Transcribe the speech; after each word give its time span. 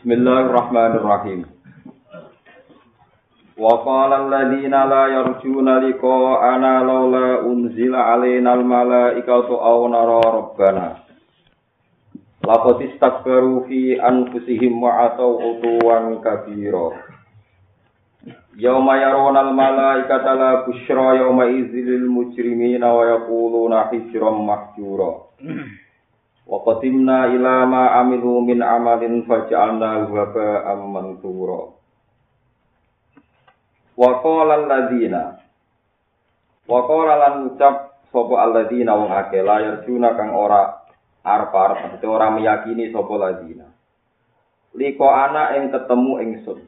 Bismillahirrahmanirrahim. 0.00 1.44
Wa 3.52 3.84
qala 3.84 4.24
alladziina 4.24 4.88
la 4.88 5.12
yarjuna 5.12 5.76
liqa'ana 5.84 6.80
laula 6.88 7.44
unzila 7.44 8.16
'alainal 8.16 8.64
malaa'ikatu 8.64 9.60
aw 9.60 9.84
nara 9.92 10.24
rabbana. 10.24 11.04
Laqad 12.48 12.80
istakbaru 12.80 13.68
fi 13.68 14.00
anfusihim 14.00 14.80
wa 14.80 15.12
atau 15.12 15.36
utuwan 15.36 16.16
kabira. 16.24 16.96
Yauma 18.56 19.04
yaronal 19.04 19.52
malaikata 19.52 20.32
la 20.32 20.64
busyra 20.64 21.20
yauma 21.20 21.44
idzil 21.52 22.08
mujrimina 22.08 22.88
wa 22.88 23.04
yaquluna 23.04 23.92
hijran 23.92 24.48
mahjura. 24.48 25.28
Wa 26.50 26.58
qatimna 26.66 27.30
ila 27.30 27.62
ma 27.62 28.02
amilu 28.02 28.42
min 28.42 28.58
amalin 28.58 29.22
faj'alna 29.22 30.10
haba'an 30.10 30.80
mansura. 30.90 31.70
Wa 33.94 34.10
qala 34.18 34.58
alladziina 34.58 35.38
Wa 36.66 36.80
qala 36.90 37.14
lan 37.22 37.34
ucap 37.54 38.02
sapa 38.10 38.34
alladziina 38.42 38.98
wong 38.98 39.14
akeh 39.14 39.46
layar 39.46 39.86
juna 39.86 40.18
kang 40.18 40.34
ora 40.34 40.82
arep-arep 41.22 42.02
ora 42.02 42.34
meyakini 42.34 42.90
sapa 42.90 43.12
alladziina. 43.14 43.70
Liko 44.74 45.06
ana 45.06 45.54
ing 45.54 45.70
ketemu 45.70 46.12
ingsun. 46.18 46.58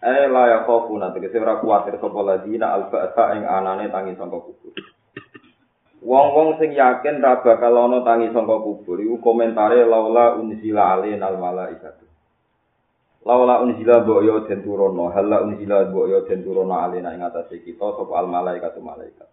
Eh 0.00 0.32
la 0.32 0.48
ya 0.48 0.58
khofu 0.64 0.96
nanti 0.96 1.20
kuwatir 1.28 2.00
sapa 2.00 2.20
ladina 2.24 2.72
alfa 2.72 3.36
ing 3.36 3.44
anane 3.44 3.92
tangi 3.92 4.16
sangka 4.16 4.40
kubur. 4.40 4.72
Wong-wong 6.00 6.56
sing 6.56 6.72
yakin 6.72 7.20
ra 7.20 7.44
bakal 7.44 7.76
ana 7.76 8.00
tangi 8.00 8.32
sangka 8.32 8.56
kubur 8.64 8.96
iku 9.04 9.20
komentare 9.20 9.84
laula 9.84 10.40
unzila 10.40 10.96
alaina 10.96 11.28
al 11.28 11.36
malaikatu. 11.36 12.08
Laula 13.28 13.60
unzila 13.60 14.00
mbok 14.00 14.20
yo 14.24 14.48
den 14.48 14.64
turono, 14.64 15.12
hala 15.12 15.44
unzila 15.44 15.92
mbok 15.92 16.08
yo 16.08 16.18
den 16.24 16.40
turono 16.40 16.72
alaina 16.72 17.12
ing 17.12 17.20
atase 17.20 17.60
kita 17.60 17.84
sapa 18.00 18.16
al 18.16 18.32
malaikatu 18.32 18.80
malaikat. 18.80 19.28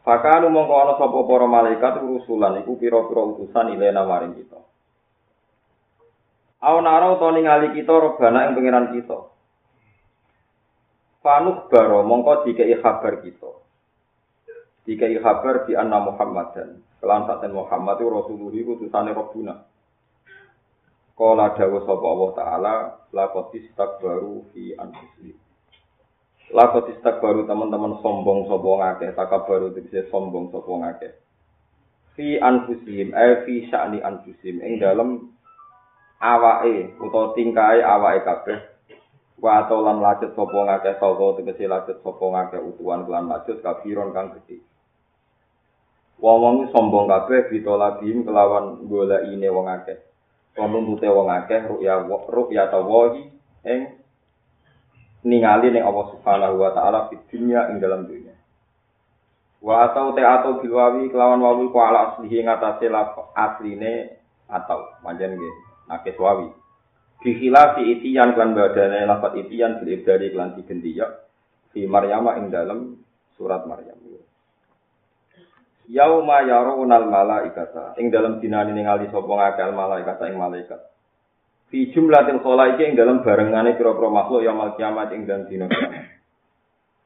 Fakanu 0.00 0.48
mongko 0.48 0.74
ana 0.80 0.94
sapa 0.96 1.18
para 1.28 1.44
malaikat 1.44 2.00
rusulan 2.00 2.64
iku 2.64 2.80
pira-pira 2.80 3.24
utusan 3.24 3.76
ilena 3.76 4.04
maring 4.08 4.36
kita. 4.40 4.60
Awan 6.64 6.88
arau 6.88 7.20
to 7.20 7.28
ningali 7.36 7.76
kita 7.76 7.92
robana 7.92 8.48
ing 8.48 8.56
pangeran 8.56 8.96
kita. 8.96 9.28
Fanuk 11.20 11.68
baro 11.68 12.00
mongko 12.00 12.48
dikai 12.48 12.80
kabar 12.80 13.20
kita. 13.20 13.63
Dikai 14.84 15.16
kabar 15.16 15.64
di 15.64 15.72
anna 15.72 15.96
Muhammad 15.96 16.52
dan 16.52 16.68
kelantasan 17.00 17.56
Muhammad 17.56 17.96
itu 17.96 18.08
Rasulullah 18.12 18.52
itu 18.52 18.70
utusane 18.76 19.16
Rabbuna. 19.16 19.64
Kala 21.16 21.56
dawa 21.56 21.78
sapa 21.88 22.04
Allah 22.04 22.30
taala 22.36 22.74
laqad 23.14 23.56
istakbaru 23.56 24.44
fi 24.52 24.76
anfusihim. 24.76 25.40
Laqad 26.52 26.92
istakbaru 26.92 27.48
teman-teman 27.48 27.96
sombong 28.04 28.44
sapa 28.44 28.70
ngakeh 28.76 29.10
takabbaru 29.16 29.72
bisa 29.72 30.04
sombong 30.12 30.52
sapa 30.52 30.68
ngakeh. 30.68 31.12
Fi 32.12 32.36
anfusihim 32.36 33.16
eh 33.16 33.46
fi 33.48 33.64
sya'ni 33.72 34.04
anfusihim 34.04 34.60
ing 34.60 34.84
dalem 34.84 35.32
awake 36.20 36.92
utawa 37.00 37.32
tingkae 37.32 37.80
awake 37.80 38.20
kabeh 38.20 38.58
wa 39.40 39.64
atau 39.64 39.80
lan 39.80 40.00
lajut 40.00 40.36
sapa 40.36 40.58
ngake 40.60 41.00
sapa 41.00 41.24
tegese 41.40 41.64
lajut 41.68 41.96
sapa 42.04 42.24
ngake 42.24 42.58
utuhan 42.60 43.08
lan 43.08 43.32
lajut 43.32 43.64
kafiron 43.64 44.12
kang 44.12 44.32
gedhe 44.36 44.60
wong-wong 46.22 46.70
sombong 46.70 47.10
kabeh 47.10 47.50
bitolabim 47.50 48.22
kelawan 48.22 48.84
golekine 48.86 49.48
wong 49.50 49.66
akeh. 49.70 49.98
Penuntute 50.54 51.10
wong 51.10 51.28
akeh 51.30 51.66
ruya 51.66 52.06
ruya 52.06 52.70
tawahi 52.70 53.26
ing 53.66 53.80
ningali 55.24 55.72
ning 55.72 55.82
Allah 55.82 56.06
Subhanahu 56.14 56.60
wa 56.60 56.70
taala 56.76 57.08
di 57.10 57.16
dunia 57.32 57.72
ing 57.72 57.80
dalam 57.80 58.04
dunia 58.04 58.34
wa 59.64 59.88
atau 59.88 60.12
te 60.12 60.20
atau 60.20 60.60
bilwawi 60.60 61.08
kelawan 61.08 61.40
wawi 61.40 61.72
ku 61.72 61.80
ala 61.80 62.12
aslihi 62.12 62.44
ngatasé 62.44 62.92
asline 63.32 64.20
atau 64.44 64.92
manjen 65.00 65.40
nggih 65.40 65.54
nakes 65.88 66.20
wawi. 66.20 66.52
Bihila 67.24 67.72
fi 67.72 67.96
itiyan 67.96 68.36
klan 68.36 68.52
badane 68.52 69.08
lafat 69.08 69.40
itiyan 69.40 69.80
bil 69.80 69.96
ibdari 69.96 70.28
klan 70.36 70.52
digenti 70.52 71.00
ya 71.00 71.08
fi 71.72 71.88
Maryama 71.88 72.36
ing 72.36 72.52
dalam 72.52 73.00
surat 73.40 73.64
Maryam. 73.64 73.96
Yauma 75.88 76.40
yarawunal 76.48 77.08
malaikata 77.12 77.92
ing 78.00 78.08
dalam 78.08 78.40
dinane 78.40 78.72
ningali 78.72 79.12
sapa 79.12 79.28
ngakal 79.28 79.76
malaikata 79.76 80.32
ing 80.32 80.40
malaikat. 80.40 80.80
Fi 81.68 81.92
jumlatil 81.92 82.40
khalaiki 82.40 82.88
ing 82.88 82.94
dalam 82.96 83.20
barengane 83.20 83.76
pira-pira 83.76 84.08
makhluk 84.08 84.48
mal 84.56 84.72
kiamat 84.80 85.12
ing 85.12 85.28
dan 85.28 85.44
dina 85.44 85.68
kiamat. 85.68 86.08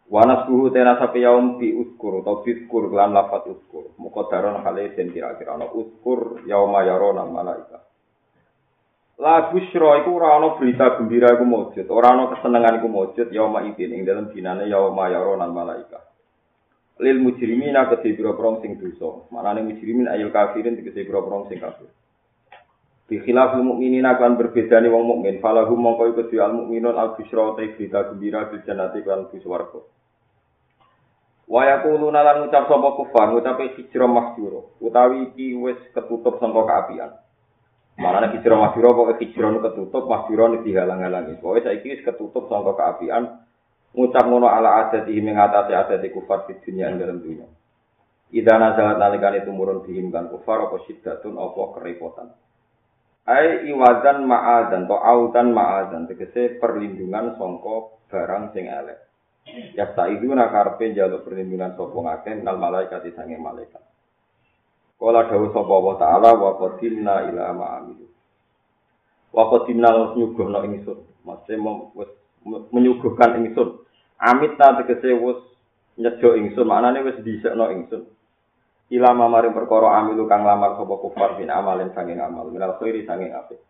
Wanas 0.08 0.46
buhu 0.48 0.72
tena 0.72 0.96
sapi 0.96 1.20
yaum 1.20 1.60
bi 1.60 1.74
uskur 1.74 2.22
atau 2.22 2.40
biskur 2.46 2.88
klan 2.88 3.12
lafat 3.12 3.50
uskur. 3.50 3.92
Mukodaron 3.98 4.62
hale 4.62 4.94
den 4.94 5.10
kira-kira 5.10 5.58
ana 5.58 5.66
uskur 5.74 6.46
yauma 6.46 6.86
yarawunal 6.86 7.34
malaikata. 7.34 7.88
La 9.18 9.50
busra 9.50 9.98
iku 9.98 10.14
ora 10.14 10.38
ana 10.38 10.54
berita 10.54 10.94
gembira 10.94 11.34
iku 11.34 11.42
mujud, 11.42 11.90
ora 11.90 12.14
ana 12.14 12.30
kesenengan 12.30 12.78
iku 12.78 12.86
mujud 12.86 13.28
yauma 13.34 13.66
idin 13.66 13.90
ing 13.90 14.06
dalem 14.06 14.30
dinane 14.30 14.70
yauma 14.70 15.10
yaronal 15.10 15.50
malaika. 15.50 15.98
Lil 16.98 17.22
mujrimina 17.22 17.86
kedhe 17.94 18.18
pira-pira 18.18 18.58
sing 18.62 18.74
dosa. 18.78 19.30
Manane 19.30 19.62
mujrimin 19.62 20.10
ayul 20.10 20.34
kafirin 20.34 20.74
tegese 20.74 21.06
pira-pira 21.06 21.46
sing 21.46 21.62
kafir. 21.62 21.86
Bi 23.08 23.24
khilafil 23.24 23.64
mukminina 23.64 24.20
kan 24.20 24.36
berbedane 24.36 24.92
wong 24.92 25.08
mukmin, 25.08 25.40
falahu 25.40 25.72
mongko 25.80 26.12
iku 26.12 26.28
al 26.44 26.52
mukminun 26.52 26.92
al 26.92 27.16
busra 27.16 27.56
te 27.56 27.72
berita 27.72 28.04
gembira 28.12 28.52
bil 28.52 28.60
jannati 28.68 29.00
kan 29.00 29.32
bus 29.32 29.44
warga. 29.48 29.80
Wa 31.48 31.64
yaquluna 31.64 32.20
lan 32.20 32.44
ngucap 32.44 32.68
sapa 32.68 32.88
kufar, 33.00 33.32
ngucape 33.32 33.80
hijrah 33.80 34.10
mahjura, 34.12 34.60
utawi 34.84 35.32
iki 35.32 35.56
wis 35.56 35.80
ketutup 35.96 36.36
sangka 36.36 36.68
kaapian. 36.68 37.16
Malah 37.96 38.28
nek 38.28 38.36
hijrah 38.36 38.60
mahjura 38.60 38.92
pokoke 38.92 39.24
hijrah 39.24 39.56
ketutup, 39.56 40.04
mahjura 40.04 40.52
nu 40.52 40.60
dihalang-halangi. 40.60 41.40
Pokoke 41.40 41.64
saiki 41.64 41.96
wis 41.96 42.04
ketutup 42.04 42.52
sangka 42.52 42.76
keapian. 42.76 43.40
Ngucap 43.96 44.24
ngono 44.28 44.52
ala 44.52 44.84
adat 44.84 45.08
iki 45.08 45.20
mengatasi 45.24 45.72
adat 45.72 46.04
kufar 46.12 46.44
di 46.44 46.60
dunia 46.60 46.92
ing 46.92 47.00
dalam 47.00 47.18
dunia. 47.24 47.48
Ida 48.28 48.60
nazalat 48.60 49.00
nalikane 49.00 49.40
tumurun 49.48 49.80
bihim 49.80 50.12
kan 50.12 50.28
kufar 50.28 50.68
apa 50.68 50.84
syiddatun 50.84 51.40
apa 51.40 51.62
kerepotan. 51.80 52.28
Ai 53.28 53.68
iwadan 53.68 54.24
ma'adan 54.28 54.88
to 54.88 54.96
autan 54.96 55.52
ma'adan 55.52 56.08
tegese 56.08 56.60
perlindungan 56.60 57.36
sangka 57.40 57.96
barang 58.08 58.56
sing 58.56 58.68
elek. 58.68 59.08
Ya 59.72 59.88
itu 59.88 60.28
nakarpe 60.28 60.92
jaluk 60.92 61.24
perlindungan 61.24 61.72
sapa 61.72 61.96
ngakeh 61.96 62.44
nal 62.44 62.60
malaikat 62.60 63.08
sange 63.16 63.40
malaikat. 63.40 63.80
Kala 65.00 65.24
dawuh 65.24 65.48
sapa 65.56 65.72
Allah 65.72 65.96
taala 65.96 66.30
wa 66.36 66.50
qadimna 66.60 67.14
ila 67.32 67.44
ma 67.56 67.66
amilu. 67.80 68.06
Wa 69.32 69.48
qadimna 69.48 70.12
nyuguhna 70.12 70.58
ingsun. 70.68 71.00
Makse 71.24 71.56
wis 71.96 72.12
menyuguhkan 72.72 73.40
ingsun. 73.42 73.84
Amit 74.18 74.58
ta 74.58 74.74
tegese 74.80 75.14
wis 75.18 75.40
nyejo 75.98 76.34
ingsun, 76.34 76.66
maknane 76.66 77.04
wis 77.06 77.18
dhisikno 77.22 77.70
ingsun. 77.70 78.06
Ila 78.88 79.12
maring 79.12 79.52
perkara 79.52 80.00
amilu 80.00 80.24
kang 80.24 80.48
lamar 80.48 80.80
sapa 80.80 80.96
kufar 80.96 81.36
bin 81.36 81.52
amalin 81.52 81.92
sanging 81.92 82.24
amal, 82.24 82.48
minal 82.48 82.80
khairi 82.80 83.04
sanging 83.04 83.36
apik. 83.36 83.60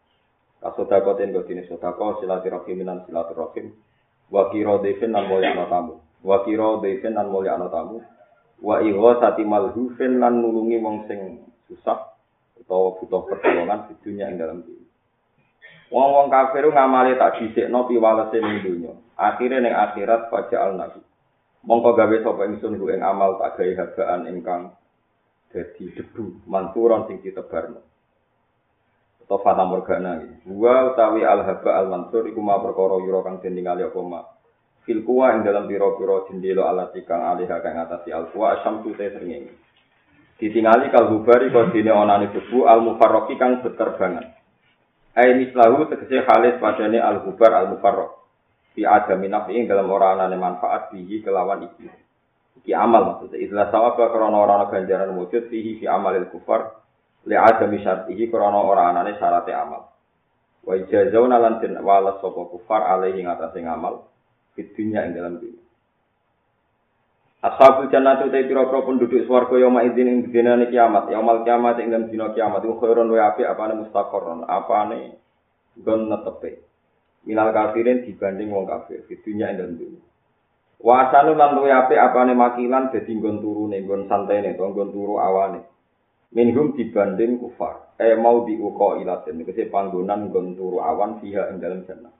Kasodakotin 0.62 1.34
godine 1.34 1.66
sodako 1.66 2.22
silaturahim 2.22 2.82
minan 2.82 3.02
silaturahim. 3.06 3.74
Wa 4.30 4.50
kira 4.54 4.78
devin 4.78 5.10
lan 5.14 5.26
mulya 5.26 5.54
tamu. 5.66 5.98
Wa 6.22 6.46
kira 6.46 6.78
devin 6.82 7.18
lan 7.18 7.30
mulya 7.30 7.58
tamu. 7.66 8.02
wa 8.58 8.82
iwa 8.82 9.22
sati 9.22 9.46
malhufin 9.46 10.18
lan 10.18 10.42
nulungi 10.42 10.82
wong 10.82 11.06
sing 11.06 11.46
susah 11.70 12.18
utawa 12.58 12.98
butuh 12.98 13.22
pertolongan 13.30 13.86
di 13.86 13.94
dunia 14.02 14.26
ing 14.34 14.36
dalam 14.38 14.66
dunia. 14.66 14.87
Wong-wong 15.88 16.28
kafir 16.28 16.68
ngamali 16.68 17.16
tak 17.16 17.40
dhisikno 17.40 17.88
piwalese 17.88 18.38
ning 18.44 18.60
dunya. 18.60 18.92
Akhire 19.16 19.64
ning 19.64 19.72
akhirat 19.72 20.28
faja'al 20.28 20.76
nabi. 20.76 21.00
Mongko 21.64 21.96
gawe 21.96 22.16
sapa 22.22 22.44
ingsun 22.48 22.76
ku 22.76 22.92
ing 22.92 23.00
amal 23.00 23.40
tak 23.40 23.56
gawe 23.56 23.72
habaan 23.84 24.28
ingkang 24.28 24.76
dadi 25.48 25.88
debu 25.96 26.44
manturon 26.44 27.08
sing 27.08 27.24
ditebarno. 27.24 27.80
Atau 29.24 29.40
fata 29.40 29.64
morgana 29.64 30.20
iki. 30.20 30.52
Wa 30.52 30.92
utawi 30.92 31.24
al 31.24 31.44
haba 31.44 31.70
al 31.80 31.88
mansur 31.88 32.28
iku 32.28 32.40
ma 32.44 32.60
perkara 32.60 33.00
yura 33.00 33.24
kang 33.24 33.40
den 33.40 33.56
ningali 33.56 33.88
apa 33.88 34.00
mak 34.04 34.24
fil 34.88 35.04
kuwa 35.04 35.36
ing 35.36 35.44
dalam 35.44 35.68
piro-piro 35.68 36.24
jendela 36.32 36.72
alat 36.72 36.96
ikang 36.96 37.20
alih 37.20 37.44
kang 37.44 37.76
ngatasi 37.76 38.08
al 38.08 38.32
kuwa 38.32 38.56
asam 38.56 38.80
tute 38.80 39.04
srengenge 39.12 39.52
ditingali 40.40 40.88
kal 40.88 41.12
hubari 41.12 41.52
kok 41.52 41.76
dene 41.76 41.92
onane 41.92 42.32
debu 42.32 42.64
al 42.64 42.80
mufarraqi 42.80 43.36
kang 43.36 43.60
beterbangan 43.60 44.37
ai 45.18 45.34
mislahu 45.34 45.90
tegese 45.90 46.22
khalis 46.22 46.62
padane 46.62 47.02
al 47.02 47.26
hubar 47.26 47.50
al 47.50 47.74
mufarraq 47.74 48.18
fi 48.78 48.86
adami 48.86 49.26
nafi 49.26 49.58
ing 49.58 49.66
dalam 49.66 49.90
ora 49.90 50.14
anane 50.14 50.38
manfaat 50.38 50.94
bihi 50.94 51.26
kelawan 51.26 51.66
iki. 51.66 51.90
Iki 52.62 52.70
amal 52.78 53.10
maksudnya. 53.10 53.42
Istilah 53.42 53.74
sawab 53.74 53.98
krana 53.98 54.38
ora 54.38 54.62
ana 54.62 54.66
ganjaran 54.70 55.18
wujud 55.18 55.50
fihi 55.50 55.82
fi 55.82 55.90
amalil 55.90 56.30
kufar. 56.30 56.78
Li 57.26 57.34
adami 57.34 57.82
syartihi 57.82 58.30
krana 58.30 58.62
ora 58.62 58.94
anane 58.94 59.18
syarate 59.18 59.50
amal. 59.50 59.90
Wa 60.62 60.78
ijazauna 60.78 61.42
lan 61.42 61.58
den 61.58 61.74
walas 61.82 62.22
sapa 62.22 62.38
kufar 62.54 62.86
alaihi 62.86 63.26
ngatasé 63.26 63.66
ngamal. 63.66 64.06
Fit 64.54 64.70
dunya 64.78 65.02
ing 65.10 65.18
dalam 65.18 65.42
dunya. 65.42 65.67
Ashabul 67.38 67.86
jannati 67.86 68.34
te 68.34 68.50
pira-pira 68.50 68.82
penduduk 68.82 69.22
swarga 69.22 69.62
yauma 69.62 69.86
idzin 69.86 70.10
ing 70.10 70.18
dinane 70.34 70.74
kiamat, 70.74 71.06
yaumal 71.14 71.46
kiamat 71.46 71.78
ing 71.78 71.94
dina 72.10 72.34
kiamat 72.34 72.66
iku 72.66 72.82
khairun 72.82 73.14
wa 73.14 73.30
apik 73.30 73.46
apane 73.46 73.78
mustaqarron, 73.78 74.42
apane 74.42 75.14
gon 75.78 76.10
netepe. 76.10 76.66
Minal 77.22 77.54
kafirin 77.54 78.02
dibanding 78.02 78.50
wong 78.50 78.66
kafir 78.66 79.06
di 79.06 79.14
dunya 79.22 79.54
ing 79.54 79.78
dunya. 79.78 80.02
Wa 80.82 81.06
asanu 81.06 81.38
lan 81.38 81.54
luwe 81.54 81.70
apik 81.70 81.94
apane 81.94 82.34
makilan 82.34 82.90
dadi 82.90 83.14
nggon 83.14 83.38
turune, 83.38 83.86
nggon 83.86 84.10
santene, 84.10 84.58
nggon 84.58 84.90
turu 84.90 85.22
awane. 85.22 85.62
Minhum 86.34 86.74
dibanding 86.74 87.38
kufar. 87.38 87.94
Eh 88.02 88.18
mau 88.18 88.50
diuko 88.50 88.98
ilatin, 88.98 89.46
kese 89.46 89.70
panggonan 89.70 90.26
nggon 90.26 90.58
turu 90.58 90.82
awan 90.82 91.22
fiha 91.22 91.54
ing 91.54 91.62
dalam 91.62 91.86
jannah. 91.86 92.10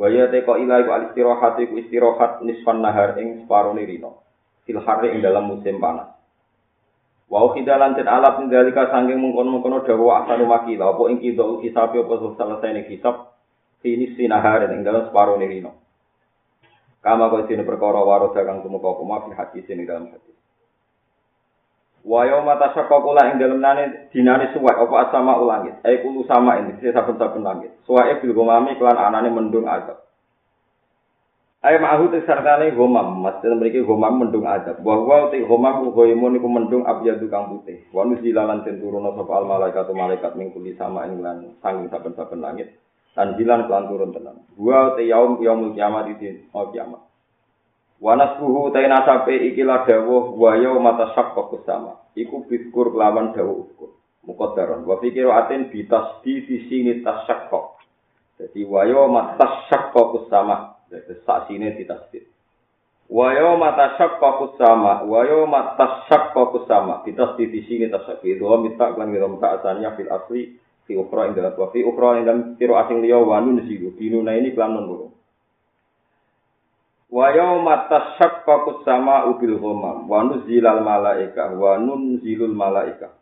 Wa 0.00 0.08
ya 0.08 0.32
teko 0.32 0.56
ila 0.56 0.80
iku 0.80 0.90
al-istirahat 0.96 1.60
iku 1.60 1.76
istirahat 1.76 2.40
nisfan 2.40 2.80
nahar 2.80 3.20
ing 3.20 3.44
separone 3.44 3.84
rino. 3.84 4.24
Fil 4.66 4.82
harri 4.82 5.14
ing 5.14 5.22
dalam 5.22 5.46
musim 5.46 5.78
panas. 5.78 6.12
Wa 7.26 7.42
khidalan 7.54 7.98
ten 7.98 8.06
alat 8.06 8.38
ngendalika 8.38 8.90
sanging 8.90 9.18
mungkon-mungkon 9.18 9.82
dawa 9.82 10.26
asanu 10.26 10.46
makila 10.46 10.94
apa 10.94 11.02
ing 11.10 11.18
kido 11.22 11.58
kisab 11.58 11.94
apa 11.94 12.14
selesai 12.38 12.70
ning 12.70 12.86
kisab 12.86 13.34
ini 13.86 14.14
sinahar 14.18 14.66
ing 14.70 14.82
dalam 14.82 15.10
separo 15.10 15.34
nirino. 15.38 15.74
Kama 17.02 17.30
kau 17.30 17.46
sini 17.46 17.62
perkara 17.62 18.02
waro 18.02 18.34
dagang 18.34 18.66
tumuka 18.66 18.98
kuma 18.98 19.22
fi 19.26 19.30
hati 19.34 19.62
sini 19.66 19.86
dalam 19.86 20.10
hati. 20.10 20.34
Wayo 22.06 22.46
mata 22.46 22.70
syakokula 22.74 23.34
ing 23.34 23.42
dalam 23.42 23.58
nane 23.58 24.10
dinane 24.14 24.54
suwai 24.54 24.78
apa 24.78 25.10
asama 25.10 25.38
ulangit. 25.42 25.82
Eh 25.82 26.06
kulu 26.06 26.22
sama 26.30 26.62
ini 26.62 26.78
saben-saben 26.78 27.42
langit. 27.42 27.74
Suwai 27.82 28.22
bil 28.22 28.34
gumami 28.34 28.78
kelan 28.78 28.98
anane 28.98 29.34
mendung 29.34 29.66
azab. 29.66 30.05
Ayo 31.66 31.82
ma'ahu 31.82 32.14
te 32.14 32.22
sartane 32.22 32.78
gomam, 32.78 33.26
maksud 33.26 33.58
mereka 33.58 33.82
gomam 33.82 34.22
mendung 34.22 34.46
adab. 34.46 34.78
Bahwa 34.86 35.34
te 35.34 35.42
gomam 35.42 35.90
goimun 35.90 36.38
iku 36.38 36.46
mendung 36.46 36.86
abyadu 36.86 37.26
kang 37.26 37.50
putih. 37.50 37.90
Wa 37.90 38.06
nuzilalan 38.06 38.62
ten 38.62 38.78
turun 38.78 39.02
sapa 39.02 39.32
al 39.34 39.50
malaikat 39.50 39.90
malaikat 39.90 40.38
mingkuli 40.38 40.78
sama 40.78 41.10
ing 41.10 41.18
lan 41.18 41.58
sanging 41.58 41.90
saben-saben 41.90 42.38
langit. 42.38 42.78
Tanjilan 43.18 43.66
kelan 43.66 43.90
turun 43.90 44.14
tenan. 44.14 44.46
Wa 44.54 44.94
te 44.94 45.10
yaum 45.10 45.42
yaumul 45.42 45.74
kiamat 45.74 46.06
iki 46.14 46.46
oh 46.54 46.70
kiamat. 46.70 47.02
Wa 47.98 48.14
nasbuhu 48.14 48.70
te 48.70 48.86
nasabe 48.86 49.34
iki 49.34 49.66
la 49.66 49.82
dawuh 49.82 50.38
wa 50.38 50.54
yaum 50.54 50.86
tashaqqaqus 50.86 51.66
sama. 51.66 51.98
Iku 52.14 52.46
biskur 52.46 52.94
kelawan 52.94 53.34
dawuh 53.34 53.66
ukur. 53.66 53.90
Muqaddaron. 54.22 54.86
Wa 54.86 55.02
fikiru 55.02 55.34
atin 55.34 55.66
bitas 55.74 56.22
di 56.22 56.46
sini 56.46 57.02
tasyaqqaq. 57.02 57.75
Jadi 58.36 58.60
wa 58.68 58.84
yaum 58.84 59.16
tashaqqaqus 59.40 60.28
sama. 60.28 60.76
saksine 61.26 61.74
ditasdid. 61.74 62.30
Wa 63.06 63.30
yawma 63.30 63.78
tashaqqaqus 63.78 64.58
sama 64.58 65.06
wa 65.06 65.22
yawma 65.22 65.78
tashaqqaqus 65.78 66.66
sama 66.66 67.06
ditasdid 67.06 67.54
di 67.54 67.62
sini 67.62 67.86
tasdid 67.86 68.42
wa 68.42 68.58
mitak 68.58 68.98
lan 68.98 69.14
ngira 69.14 69.30
muka 69.30 69.62
asalnya 69.62 69.94
fil 69.94 70.10
asli 70.10 70.58
fi 70.90 70.98
ukhra 70.98 71.30
ing 71.30 71.38
dalam 71.38 71.54
wa 71.54 71.70
fi 71.70 71.86
ukhra 71.86 72.18
ing 72.18 72.26
dalam 72.26 72.42
tiro 72.58 72.74
asing 72.74 73.06
liya 73.06 73.22
wa 73.22 73.38
nun 73.38 73.62
sidu 73.62 73.94
dinuna 73.94 74.34
ini 74.34 74.50
kelan 74.58 74.74
nun 74.74 74.84
loro. 74.90 75.06
Wa 77.06 77.30
yawma 77.30 77.86
tashaqqaqus 77.94 78.82
sama 78.82 79.30
ubil 79.30 79.54
ghamam 79.54 80.10
wa 80.10 80.26
nuzilal 80.26 80.82
malaika 80.82 81.54
wa 81.54 81.78
nunzilul 81.78 82.58
malaika. 82.58 83.14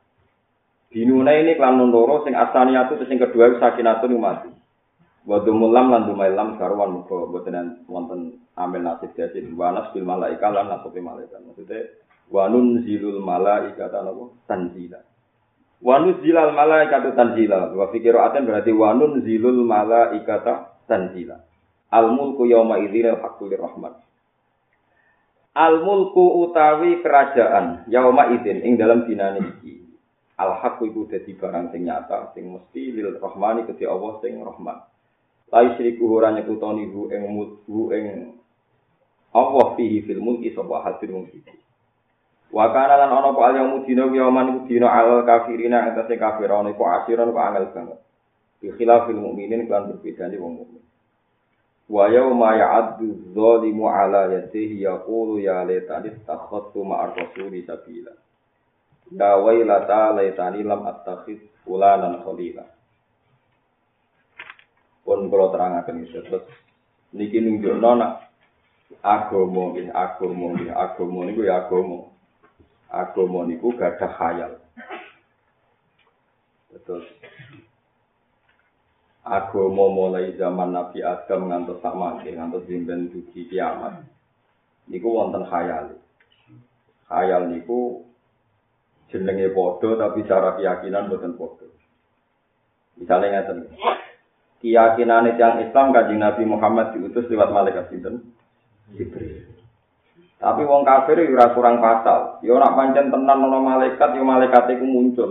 Dinuna 0.88 1.36
ini 1.36 1.60
kelan 1.60 1.76
nun 1.76 1.92
loro 1.92 2.24
sing 2.24 2.32
asalnya 2.32 2.88
itu 2.88 3.04
sing 3.04 3.20
kedua 3.20 3.60
sakinatun 3.60 4.16
mati. 4.16 4.63
Wa 5.24 5.40
dumulam 5.40 5.88
lan 5.88 6.04
dumailam 6.04 6.60
sarwan 6.60 7.00
muga 7.00 7.24
boten 7.32 7.84
wonten 7.88 8.44
amel 8.54 8.84
nasib 8.84 9.16
dadi. 9.16 9.40
Wanas 9.52 9.90
bil 9.96 10.04
malaika 10.04 10.52
lan 10.52 10.68
nasib 10.68 10.94
malaikat. 11.00 11.40
Maksude 11.42 11.78
wanun 12.28 12.84
zilul 12.84 13.20
malaika 13.24 13.88
tanapa 13.88 14.30
tanzila. 14.46 15.00
Wanun 15.84 16.20
zilal 16.20 16.52
malaika 16.52 17.00
tanzila. 17.12 17.72
Wa 17.72 17.88
fikiru 17.90 18.20
aten 18.20 18.44
berarti 18.44 18.72
wanun 18.72 19.24
zilul 19.24 19.64
malaika 19.64 20.44
tanzila. 20.86 21.40
Al 21.94 22.10
mulku 22.12 22.44
yauma 22.44 22.82
idzin 22.82 23.14
al 23.14 23.20
haqqul 23.22 23.54
rahman. 23.54 23.94
Al 25.54 25.78
mulku 25.86 26.42
utawi 26.44 27.00
kerajaan 27.00 27.86
yauma 27.88 28.34
idzin 28.34 28.60
ing 28.66 28.74
dalam 28.74 29.06
dinane 29.06 29.40
iki 29.40 29.86
al 30.34 30.58
haqqu 30.58 30.90
iku 30.90 31.06
dadi 31.06 31.32
barang 31.38 31.70
sing 31.70 31.86
nyata 31.86 32.34
sing 32.34 32.50
mesti 32.50 32.90
lil 32.90 33.22
rahmani 33.22 33.62
kedhi 33.70 33.86
Allah 33.86 34.18
sing 34.18 34.42
rahman 34.42 34.82
Lai 35.52 35.76
syiriku 35.76 36.08
ora 36.08 36.32
nyekutoni 36.32 36.88
hu 36.88 37.12
ing 37.12 37.22
hu 37.68 37.92
ing 37.92 38.36
Allah 39.34 39.66
fihi 39.74 40.06
fil 40.06 40.22
mulki 40.22 40.54
sapa 40.54 40.86
hadir 40.86 41.10
mulki. 41.10 41.42
Wa 42.54 42.70
kana 42.70 42.94
lan 42.94 43.10
ana 43.10 43.34
apa 43.34 43.50
al 43.50 43.82
dina 43.82 44.06
wa 44.06 44.30
man 44.30 44.46
iku 44.54 44.60
dina 44.70 44.86
al 44.86 45.26
kafirina 45.26 45.90
ing 45.90 45.98
tase 45.98 46.14
kafir 46.14 46.48
ana 46.54 46.70
iku 46.70 46.86
asiran 46.86 47.34
kok 47.34 47.42
angel 47.42 47.66
banget. 47.74 47.98
Bi 48.62 48.70
khilafil 48.78 49.18
mukminin 49.18 49.66
kan 49.66 49.90
berbeda 49.90 50.30
wong 50.38 50.62
mukmin. 50.62 50.84
Wa 51.84 52.08
yauma 52.08 52.56
ya'addu 52.56 53.34
dzalimu 53.36 53.84
ala 53.90 54.32
yadihi 54.32 54.88
yaqulu 54.88 55.36
ya 55.42 55.68
laitani 55.68 56.16
takhassu 56.24 56.80
ma'ar 56.80 57.12
rasuli 57.12 57.60
sabila. 57.68 58.14
Ya 59.12 59.36
wailata 59.36 60.16
laitani 60.16 60.64
lam 60.64 60.86
attakhid 60.88 61.44
fulanan 61.66 62.24
khalila. 62.24 62.64
Pun 65.04 65.28
kula 65.28 65.52
terangaken 65.52 66.08
iki 66.08 66.18
terus 66.24 66.44
niki 67.12 67.38
nunjukno 67.38 67.90
nak 68.00 68.32
agama 69.04 69.76
nggih 69.76 69.92
agama 69.92 70.46
nggih 70.56 70.72
agama 70.72 71.18
niku 71.28 71.40
ya 71.44 71.64
agama 71.64 72.14
agama 72.94 73.42
niku 73.50 73.74
gadah 73.74 74.12
khayal. 74.14 74.52
Terus 76.84 77.06
agama 79.26 79.84
mulai 79.90 80.36
zaman 80.38 80.70
Nabi 80.70 81.02
Adam 81.02 81.50
ngantos 81.50 81.82
sama 81.82 82.22
ngantos 82.22 82.66
dimben 82.70 83.10
dugi 83.10 83.50
kiamat. 83.50 84.06
Niku 84.86 85.10
wonten 85.10 85.42
khayal. 85.50 85.98
Khayal 87.10 87.50
niku 87.50 88.06
jenenge 89.10 89.50
padha 89.50 89.90
tapi 89.98 90.26
cara 90.26 90.54
keyakinan 90.58 91.10
boten 91.10 91.34
padha. 91.34 91.66
Misalnya 92.94 93.42
ngaten 93.42 93.58
keyakinan 94.64 95.28
yang 95.36 95.60
Islam 95.60 95.92
kanjeng 95.92 96.24
Nabi 96.24 96.48
Muhammad 96.48 96.96
diutus 96.96 97.28
lewat 97.28 97.52
malaikat 97.52 97.92
sinten 97.92 98.32
Jibril. 98.96 99.44
Tapi 100.40 100.60
wong 100.64 100.84
kafir 100.84 101.20
ora 101.24 101.52
kurang 101.52 101.80
pasal. 101.80 102.40
Ya 102.44 102.56
ora 102.56 102.72
pancen 102.72 103.12
tenan 103.12 103.44
ana 103.44 103.60
malaikat 103.60 104.12
ya 104.16 104.24
malaikat 104.24 104.76
iku 104.76 104.84
muncul. 104.84 105.30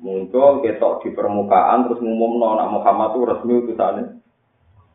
Muncul 0.00 0.64
ketok 0.64 1.04
di 1.04 1.16
permukaan 1.16 1.88
terus 1.88 2.00
ngumumno 2.00 2.56
nak 2.56 2.72
Muhammad 2.72 3.12
itu 3.12 3.20
resmi 3.28 3.52
utusane. 3.56 4.04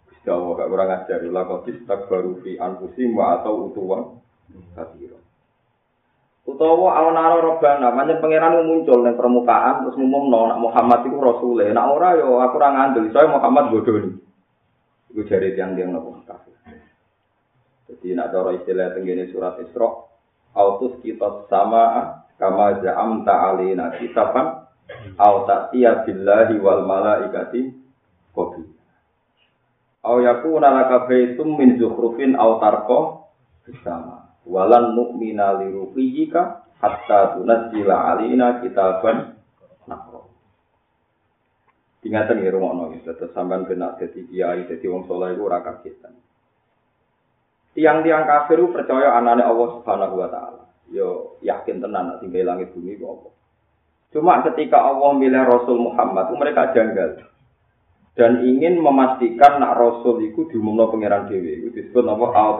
Gusti 0.09 0.27
Allah 0.29 0.53
gak 0.57 0.69
kurang 0.69 0.89
ajar 0.93 1.19
la 1.29 1.41
kok 1.45 1.65
baru 2.09 2.31
fi 2.45 2.61
anfusim 2.61 3.13
wa 3.17 3.41
atau 3.41 3.69
utuwa 3.69 4.17
kabira. 4.77 5.26
Utawa 6.47 6.95
awana 6.95 7.43
robana 7.43 7.91
pancen 7.91 8.23
pangeran 8.23 8.63
muncul 8.63 9.03
ning 9.03 9.19
permukaan 9.19 9.83
terus 9.83 9.99
ngumumno 9.99 10.47
nek 10.47 10.61
Muhammad 10.63 11.03
iku 11.03 11.17
rasule. 11.19 11.67
Nek 11.75 11.87
ora 11.91 12.15
yo 12.15 12.39
aku 12.39 12.55
ora 12.55 12.69
ngandel 12.71 13.11
soalnya 13.11 13.35
Muhammad 13.35 13.65
bodoh 13.75 13.95
ni. 13.99 14.11
Iku 15.11 15.27
jare 15.27 15.51
tiang 15.51 15.75
tiang 15.75 15.91
nopo 15.91 16.23
kafir. 16.23 16.55
Jadi 17.91 18.07
nek 18.15 18.31
cara 18.31 18.49
istilah 18.55 18.95
tenggene 18.95 19.27
surat 19.27 19.59
Isra 19.59 20.07
autus 20.55 20.97
kita 21.03 21.51
sama 21.51 22.15
kama 22.39 22.79
ja'am 22.79 23.27
ta'alina 23.27 23.99
kitaban 23.99 24.65
au 25.19 25.43
ta'tiya 25.43 26.07
billahi 26.07 26.55
wal 26.63 26.87
malaikati 26.87 27.75
kopi 28.31 28.63
au 30.05 30.17
yakuna 30.23 30.71
laka 30.71 31.05
baitum 31.11 31.59
min 31.59 31.75
zukhrufin 31.75 32.39
au 32.39 32.61
tarqa 32.61 32.99
bersama 33.67 34.26
walan 34.47 34.95
nu'mina 34.95 35.59
li 35.59 35.67
ruqiyika 35.69 36.65
hatta 36.79 37.35
tunazzila 37.35 38.15
alina 38.15 38.63
kitaban 38.63 39.35
nakro. 39.85 40.31
Ingatan 42.07 42.39
ya 42.39 42.55
rumah 42.55 42.71
nongis, 42.71 43.03
tetap 43.03 43.35
sampean 43.35 43.67
kena 43.67 43.99
jadi 43.99 44.21
kiai, 44.31 44.61
jadi 44.63 44.85
wong 44.87 45.11
soleh 45.11 45.35
itu 45.35 45.43
ora 45.43 45.59
kagetan. 45.59 46.15
Tiang-tiang 47.75 48.23
kafir 48.23 48.63
percaya 48.71 49.19
anane 49.19 49.43
Allah 49.43 49.67
Subhanahu 49.77 50.15
wa 50.15 50.29
taala. 50.31 50.63
Yo 50.87 51.35
yakin 51.43 51.83
tenan 51.83 52.15
nak 52.15 52.19
tinggal 52.23 52.55
langit 52.55 52.71
bumi 52.71 52.95
kok. 52.95 53.35
Cuma 54.15 54.39
ketika 54.47 54.79
Allah 54.87 55.19
milih 55.19 55.43
Rasul 55.43 55.77
Muhammad, 55.83 56.31
mereka 56.39 56.71
janggal 56.71 57.27
dan 58.17 58.41
ingin 58.41 58.81
memastikan 58.81 59.61
nak 59.61 59.77
Rasul 59.77 60.25
itu 60.25 60.49
diumumno 60.49 60.89
pangeran 60.89 61.29
dewi. 61.29 61.61
Itu 61.61 61.69
disebut 61.69 62.01
apa? 62.01 62.25
Al 62.33 62.51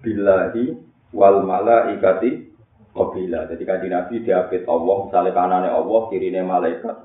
billahi 0.00 0.76
wal 1.12 1.44
malaikati 1.44 2.50
Qabila. 2.90 3.46
Jadi 3.46 3.62
kanji 3.62 3.86
Nabi 3.86 4.14
diapit 4.26 4.66
Allah, 4.66 4.96
misalnya 5.06 5.30
kanannya 5.30 5.70
Allah, 5.70 6.00
kirinya 6.10 6.42
malaikat. 6.42 6.96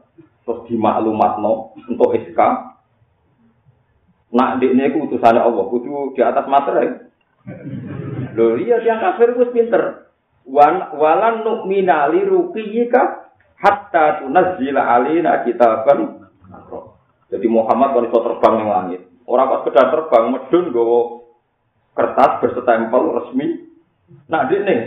Terus 0.46 0.60
dimaklumatno 0.70 1.78
untuk 1.78 2.10
SK. 2.14 2.40
Nak 4.36 4.52
di 4.62 4.68
ini 4.74 4.94
utusannya 4.98 5.42
Allah, 5.42 5.64
kudu 5.70 6.18
di 6.18 6.22
atas 6.26 6.46
materai. 6.50 6.90
Loh 8.34 8.58
iya, 8.58 8.82
yang 8.82 9.00
kafir 9.00 9.38
itu 9.38 9.46
pinter. 9.54 10.12
Wan, 10.46 10.98
walan 10.98 11.46
nu'mina 11.46 12.10
li 12.14 12.26
ruqiyika 12.26 13.34
hatta 13.58 14.26
alina 14.26 15.46
kitaban. 15.46 16.30
Jadi 17.30 17.48
Muhammad 17.50 17.98
kalau 17.98 18.26
terbang 18.26 18.54
yang 18.62 18.70
langit. 18.70 19.02
Orang 19.26 19.50
kok 19.50 19.62
sekedar 19.66 19.90
terbang, 19.90 20.24
medun 20.30 20.66
gowo 20.70 21.25
kertas 21.96 22.32
berstempel 22.44 23.04
resmi. 23.24 23.48
Nah, 24.28 24.46
di 24.52 24.60
nih. 24.60 24.80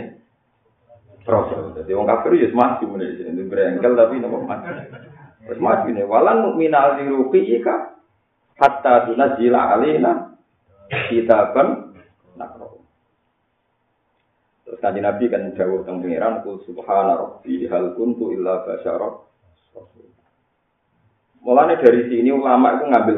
Terus, 1.25 1.75
jadi 1.75 1.91
orang 1.93 2.09
kafir 2.09 2.41
ya 2.41 2.47
mati 2.55 2.89
mulai 2.89 3.13
ini 3.19 3.43
berengkel 3.45 3.93
tapi 3.93 4.17
nopo 4.17 4.45
mati. 4.45 4.69
Terus 5.45 5.59
mati 5.59 5.91
nih. 5.91 6.05
Walan 6.05 6.45
nu'mina 6.45 7.01
li 7.01 7.09
ruqiyika 7.09 7.97
hatta 8.55 9.09
tunazzila 9.09 9.75
alina 9.75 10.37
kitaban. 11.09 11.97
Nah, 12.37 12.49
Terus 14.69 14.85
kanji 14.85 15.01
Nabi 15.01 15.25
kan 15.33 15.49
jauh 15.57 15.81
tentang 15.81 16.05
pengiran, 16.05 16.45
Kul 16.45 16.61
subhana 16.61 17.17
rabbi 17.17 17.65
hal 17.65 17.97
kuntu 17.97 18.29
illa 18.37 18.61
basyara. 18.61 19.25
Mulanya 21.41 21.81
dari 21.81 22.05
sini 22.05 22.29
ulama 22.29 22.77
itu 22.77 22.85
ngambil. 22.85 23.17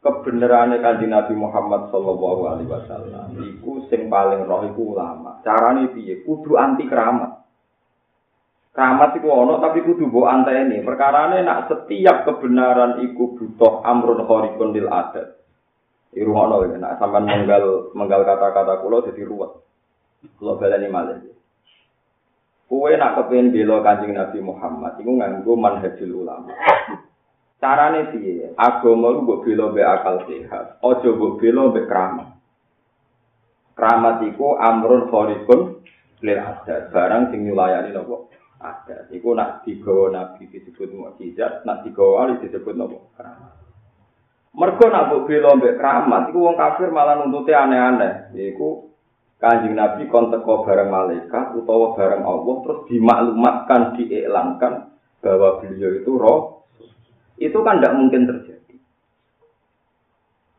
Kebenarannya 0.00 0.80
kanji 0.80 1.04
Nabi 1.12 1.36
Muhammad 1.36 1.92
Sallallahu 1.92 2.42
Alaihi 2.48 2.72
Wasallam, 2.72 3.36
iku 3.36 3.84
sing 3.92 4.08
paling 4.08 4.48
roh 4.48 4.64
iku 4.64 4.96
ulama. 4.96 5.44
Caranya 5.44 5.92
piye? 5.92 6.24
Kudu 6.24 6.56
anti 6.56 6.88
keramat. 6.88 7.44
Keramat 8.72 9.20
itu 9.20 9.28
ono 9.28 9.60
tapi 9.60 9.84
kudu 9.84 10.08
mbok 10.08 10.24
anteni. 10.24 10.80
Perkarane 10.80 11.44
nak 11.44 11.68
setiap 11.68 12.24
kebenaran 12.24 13.04
iku 13.04 13.36
butuh 13.36 13.84
amrun 13.84 14.24
khariqun 14.24 14.72
lil 14.72 14.88
adat. 14.88 15.36
Di 16.10 16.24
rumah 16.24 16.48
nol, 16.48 16.74
nah 16.74 16.96
sampai 16.98 17.22
menggal 17.22 17.94
menggal 17.94 18.24
kata-kata 18.24 18.80
kulo 18.80 19.04
jadi 19.04 19.20
ruwet. 19.20 19.52
Kulo 20.40 20.56
baleni 20.56 20.88
malah. 20.88 21.20
Kue 22.70 22.94
nak 22.94 23.18
kepengen 23.18 23.50
bela 23.50 23.82
kanjeng 23.82 24.14
Nabi 24.14 24.38
Muhammad, 24.38 24.94
itu 25.02 25.10
nganggo 25.10 25.58
manhajul 25.58 26.22
ulama. 26.22 26.54
Carane 27.60 28.08
piye? 28.08 28.56
Agama 28.56 29.12
lu 29.12 29.28
mbok 29.28 29.44
bela 29.44 29.68
be 29.68 29.84
akal 29.84 30.24
sehat, 30.24 30.80
aja 30.80 31.08
mbok 31.12 31.36
bela 31.36 31.68
be 31.68 31.84
keramat. 31.84 32.28
Keramat 33.76 34.24
iku 34.32 34.56
amrun 34.56 35.12
khariqun 35.12 35.60
lil 36.24 36.40
adat, 36.40 36.88
barang 36.88 37.28
sing 37.28 37.44
nyulayani 37.44 37.92
nopo? 37.92 38.32
Adat. 38.60 39.12
Iku 39.12 39.36
nak 39.36 39.64
digawa 39.68 40.12
Nabi 40.12 40.48
disebut 40.48 40.92
mukjizat, 40.92 41.64
nak 41.68 41.84
digawa 41.84 42.24
wali 42.24 42.40
disebut 42.40 42.72
nopo? 42.72 43.12
Keramat. 43.20 43.52
Mergo 44.56 44.86
nak 44.88 45.04
mbok 45.12 45.24
bela 45.28 45.50
mbek 45.60 45.76
keramat 45.76 46.22
iku 46.32 46.38
wong 46.40 46.56
kafir 46.56 46.88
malah 46.88 47.20
nuntute 47.20 47.52
aneh-aneh. 47.52 48.32
Yaiku 48.32 48.90
Kanjeng 49.40 49.72
Nabi 49.72 50.04
kon 50.12 50.28
teko 50.28 50.68
bareng 50.68 50.92
malaikat 50.92 51.56
utawa 51.56 51.96
bareng 51.96 52.28
Allah 52.28 52.56
terus 52.60 52.80
dimaklumatkan, 52.92 53.96
diiklankan 53.96 54.72
bahwa 55.24 55.64
beliau 55.64 55.96
itu 55.96 56.12
roh. 56.20 56.59
Itu 57.40 57.64
kan 57.64 57.80
tidak 57.80 57.96
mungkin 57.96 58.28
terjadi. 58.28 58.76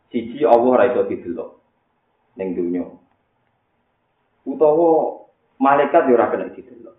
Siji 0.09 0.41
Allah 0.43 0.71
ra 0.75 0.85
iso 0.89 1.05
didelok 1.05 1.61
ning 2.35 2.57
dunya. 2.57 2.83
Utawa 4.49 5.21
malaikat 5.61 6.09
yo 6.09 6.17
ora 6.17 6.33
kena 6.33 6.49
didelok. 6.49 6.97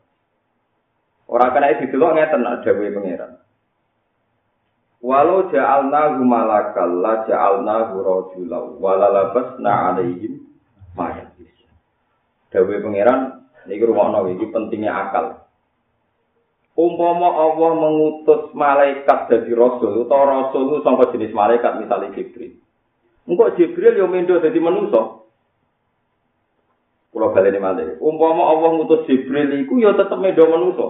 Ora 1.27 1.51
kena 1.51 1.83
didelok 1.83 2.15
ngeten 2.15 2.41
nak 2.47 2.63
dawuhe 2.63 2.95
pangeran. 2.95 3.43
Walau 5.03 5.51
ja'alna 5.51 6.15
malakal 6.23 7.03
la 7.03 7.27
ja'alna 7.27 7.91
rajulan 7.91 8.79
wala 8.79 9.11
labasna 9.11 9.99
alaihim 9.99 10.47
ma 10.95 11.11
Dawe 12.53 12.75
pangeran 12.85 13.51
niki 13.67 13.83
rumakno 13.83 14.31
iki 14.31 14.47
pentingnya 14.55 14.95
akal. 14.95 15.43
Umpama 16.73 17.29
Allah 17.37 17.71
mengutus 17.77 18.49
malaikat 18.57 19.29
jadi 19.29 19.53
rasul 19.53 20.09
utawa 20.09 20.49
rasul 20.49 20.73
itu 20.73 20.81
sangka 20.81 21.13
jenis 21.13 21.37
malaikat 21.37 21.85
misalnya 21.85 22.17
Jibril. 22.17 22.57
Engkau 23.29 23.53
Jibril 23.61 24.01
yo 24.01 24.09
mendo 24.09 24.41
jadi 24.41 24.57
manusia. 24.57 25.21
Kalau 27.13 27.29
baleni 27.37 27.61
malih. 27.61 28.01
Umpama 28.01 28.57
Allah 28.57 28.73
ngutus 28.73 29.05
Jibril 29.05 29.53
iku 29.61 29.85
yo 29.85 29.93
tetep 30.01 30.17
mendo 30.17 30.49
manusia. 30.49 30.89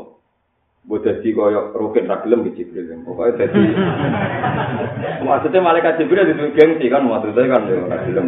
Buat 0.87 1.03
jadi 1.03 1.29
kaya 1.35 1.75
rukin 1.75 2.07
ragilem 2.07 2.47
di 2.47 2.63
Jibril. 2.63 3.03
Pokoknya 3.03 3.43
jadi. 3.43 3.63
maksudnya 5.27 5.67
malaikat 5.67 5.99
Jibril 5.99 6.31
itu 6.31 6.47
gengsi 6.55 6.87
kan 6.95 7.03
maksudnya 7.11 7.51
kan 7.51 7.63
ya 7.67 7.83
ragilem. 7.91 8.27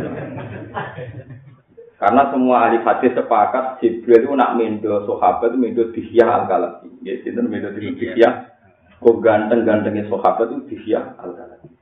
Karena 2.05 2.29
semua 2.29 2.69
ahli 2.69 2.85
hadis 2.85 3.17
sepakat 3.17 3.81
Jibril 3.81 4.29
itu 4.29 4.37
nak 4.37 4.61
mendo 4.61 5.09
sahabat 5.09 5.49
itu 5.49 5.57
mendo 5.57 5.89
dihyah 5.89 6.29
al 6.29 6.45
kalabi. 6.45 6.93
Ya, 7.01 7.17
itu 7.17 7.41
mendo 7.41 7.73
dihyah. 7.73 8.53
Kok 9.01 9.25
ganteng-gantengnya 9.25 10.05
sahabat 10.13 10.53
itu 10.53 10.69
dihyah 10.69 11.17
al 11.17 11.33
kalabi. 11.33 11.73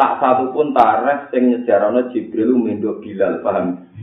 Tak 0.00 0.12
satu 0.16 0.56
pun 0.56 0.72
tareh 0.72 1.28
sing 1.28 1.52
nyejarana 1.52 2.08
Jibril 2.08 2.52
itu 2.52 2.56
mendo 2.56 2.90
Bilal, 3.04 3.44
paham? 3.44 3.84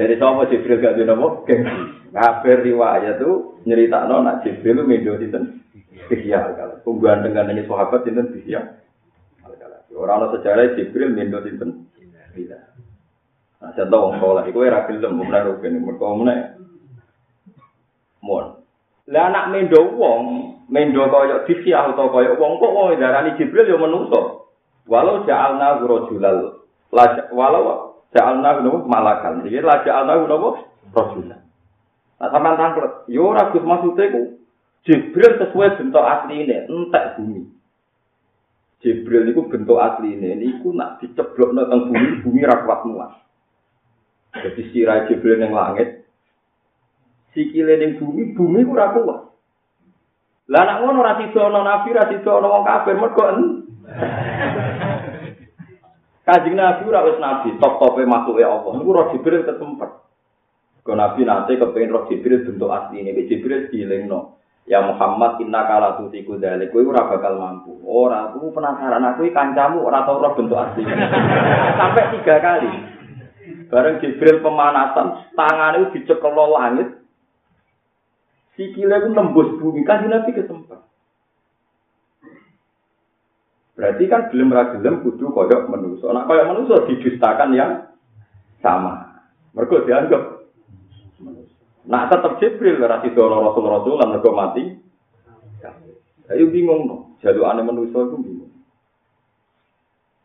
Jadi 0.00 0.14
sama 0.16 0.48
Jibril 0.48 0.80
gak 0.80 0.96
ada 0.96 1.12
nopo 1.12 1.44
gengsi. 1.44 1.76
Kafir 2.16 2.64
riwayat 2.64 3.20
tuh 3.20 3.60
nyerita 3.68 4.08
no 4.08 4.24
nak 4.24 4.40
Jibril 4.40 4.88
mendo 4.88 5.20
sinten 5.20 5.60
Bihya 6.08 6.56
kalau 6.56 6.80
tungguan 6.80 7.20
dengan 7.20 7.52
nanya 7.52 7.68
sahabat 7.68 8.08
sinten 8.08 8.32
Bihya 8.32 8.80
orang 9.92 10.24
lo 10.24 10.26
sejarah 10.32 10.72
Jibril 10.80 11.12
mendo 11.12 11.44
sinten 11.44 11.92
Bila 12.32 12.75
Nah, 13.66 13.74
contoh 13.74 13.98
wong 13.98 14.12
sekolah, 14.22 14.42
itu 14.46 14.58
era 14.62 14.86
film, 14.86 15.18
bukan 15.18 15.46
rukun, 15.50 15.74
mereka 15.82 16.06
mana? 16.14 16.34
Mon. 18.22 18.62
Lah 19.10 19.26
anak 19.26 19.50
mendo 19.50 19.90
wong, 19.90 20.22
mendo 20.70 21.02
koyok 21.10 21.50
Bihya 21.50 21.90
atau 21.90 22.06
koyok 22.14 22.38
wong 22.38 22.62
kok 22.62 22.74
wong 22.74 22.94
darani 22.94 23.34
Jibril 23.34 23.66
yo 23.66 23.82
menungso. 23.82 24.54
Walau 24.86 25.26
ja'alna 25.26 25.82
rajulal, 25.82 26.62
walau 27.34 27.62
ja'alna 28.14 28.62
malakan. 28.86 29.42
Jadi 29.42 29.58
la 29.66 29.82
ja'alna 29.82 30.14
rajulal. 30.94 31.42
Nah, 32.22 32.28
sama 32.30 32.54
tangklet, 32.54 33.10
yo 33.10 33.34
ragus 33.34 33.66
maksudnya 33.66 34.14
ku 34.14 34.22
Jibril 34.86 35.42
sesuai 35.42 35.82
bentuk 35.82 36.06
asli 36.06 36.46
ini, 36.46 36.70
entek 36.70 37.18
bumi. 37.18 37.42
Jibril 38.78 39.26
itu 39.34 39.42
bentuk 39.50 39.82
asli 39.82 40.14
ini, 40.14 40.38
ini 40.38 40.62
ku 40.62 40.70
nak 40.70 41.02
diceblok 41.02 41.50
tentang 41.50 41.90
bumi, 41.90 42.22
bumi 42.22 42.46
rakwat 42.46 42.86
muat. 42.86 43.25
Jadi 44.44 44.62
sirai 44.74 45.08
Jibril 45.08 45.40
yang 45.40 45.56
langit, 45.56 46.04
sikile 47.32 47.80
ning 47.80 47.96
bumi, 47.96 48.36
bumi 48.36 48.64
ku 48.64 48.76
rakwat. 48.76 49.32
Lah 50.46 50.62
nak 50.62 50.78
ngono 50.82 51.02
ra 51.02 51.18
sido 51.18 51.42
nabi, 51.50 51.90
ra 51.90 52.06
sido 52.06 52.38
wong 52.38 52.62
kafir 52.62 52.94
mergo 52.94 53.24
Kanjeng 56.26 56.58
Nabi 56.58 56.82
ora 56.90 57.06
wis 57.06 57.22
nabi, 57.22 57.54
top-tope 57.62 58.02
makhluke 58.02 58.42
Allah. 58.42 58.74
Niku 58.74 58.90
roh 58.90 59.14
Jibril 59.14 59.46
kesempet. 59.46 59.90
Kau 60.82 60.98
Nabi 60.98 61.22
nanti 61.22 61.54
kepengen 61.54 61.94
roh 61.94 62.10
Jibril 62.10 62.42
bentuk 62.42 62.66
asli 62.66 63.06
ini, 63.06 63.30
Jibril 63.30 63.70
no. 64.10 64.34
Ya 64.66 64.82
Muhammad 64.82 65.38
inna 65.38 65.62
kala 65.70 65.94
tutiku 65.94 66.34
dalik, 66.42 66.74
kau 66.74 66.82
ora 66.82 67.06
bakal 67.06 67.38
mampu. 67.38 67.78
Ora, 67.86 68.34
aku 68.34 68.50
penasaran 68.50 69.06
aku 69.06 69.30
kancamu 69.30 69.86
ora 69.86 70.02
tau 70.02 70.18
roh 70.18 70.34
bentuk 70.34 70.58
asli. 70.58 70.82
Sampai 71.78 72.10
tiga 72.18 72.42
kali. 72.42 72.95
Bareng 73.66 73.98
Jibril 73.98 74.44
pemanasan, 74.44 75.32
tangan 75.34 75.76
itu 75.78 75.86
dicekel 76.00 76.34
langit. 76.34 76.88
Sikile 78.54 78.96
itu 79.02 79.08
nembus 79.12 79.58
bumi, 79.58 79.84
kan 79.84 80.06
Nabi 80.06 80.32
kesempat. 80.32 80.80
Berarti 83.76 84.04
kan 84.08 84.32
belum 84.32 84.56
gelem 84.80 85.04
kudu 85.04 85.28
koyok 85.36 85.68
manusia. 85.68 86.08
Nah 86.08 86.24
koyok 86.24 86.48
manusia 86.48 86.86
didustakan 86.88 87.52
yang 87.52 87.72
sama. 88.64 89.20
Mereka 89.52 89.84
dianggap 89.84 90.22
Nah 91.86 92.10
tetap 92.10 92.42
Jibril 92.42 92.82
ora 92.82 92.98
sida 92.98 93.22
Rasul 93.22 93.64
Rasul 93.70 93.94
lan 93.94 94.10
mergo 94.10 94.34
mati. 94.34 94.74
Ayo 96.26 96.50
bingung 96.50 96.90
no, 96.90 97.14
jaluk 97.22 97.46
ane 97.46 97.62
manusia 97.62 98.02
itu 98.02 98.16
bingung. 98.18 98.50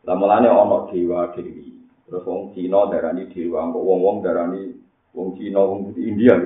Lah 0.02 0.18
mulane 0.18 0.50
ana 0.50 0.90
dewa 0.90 1.30
dewi. 1.30 1.71
Terus 2.12 2.28
wong 2.28 2.52
Cina 2.52 2.92
darani 2.92 3.24
dewa, 3.32 3.72
wong-wong 3.72 4.20
darani 4.20 4.76
wong 5.16 5.32
Cina 5.40 5.64
wong 5.64 5.96
India. 5.96 6.36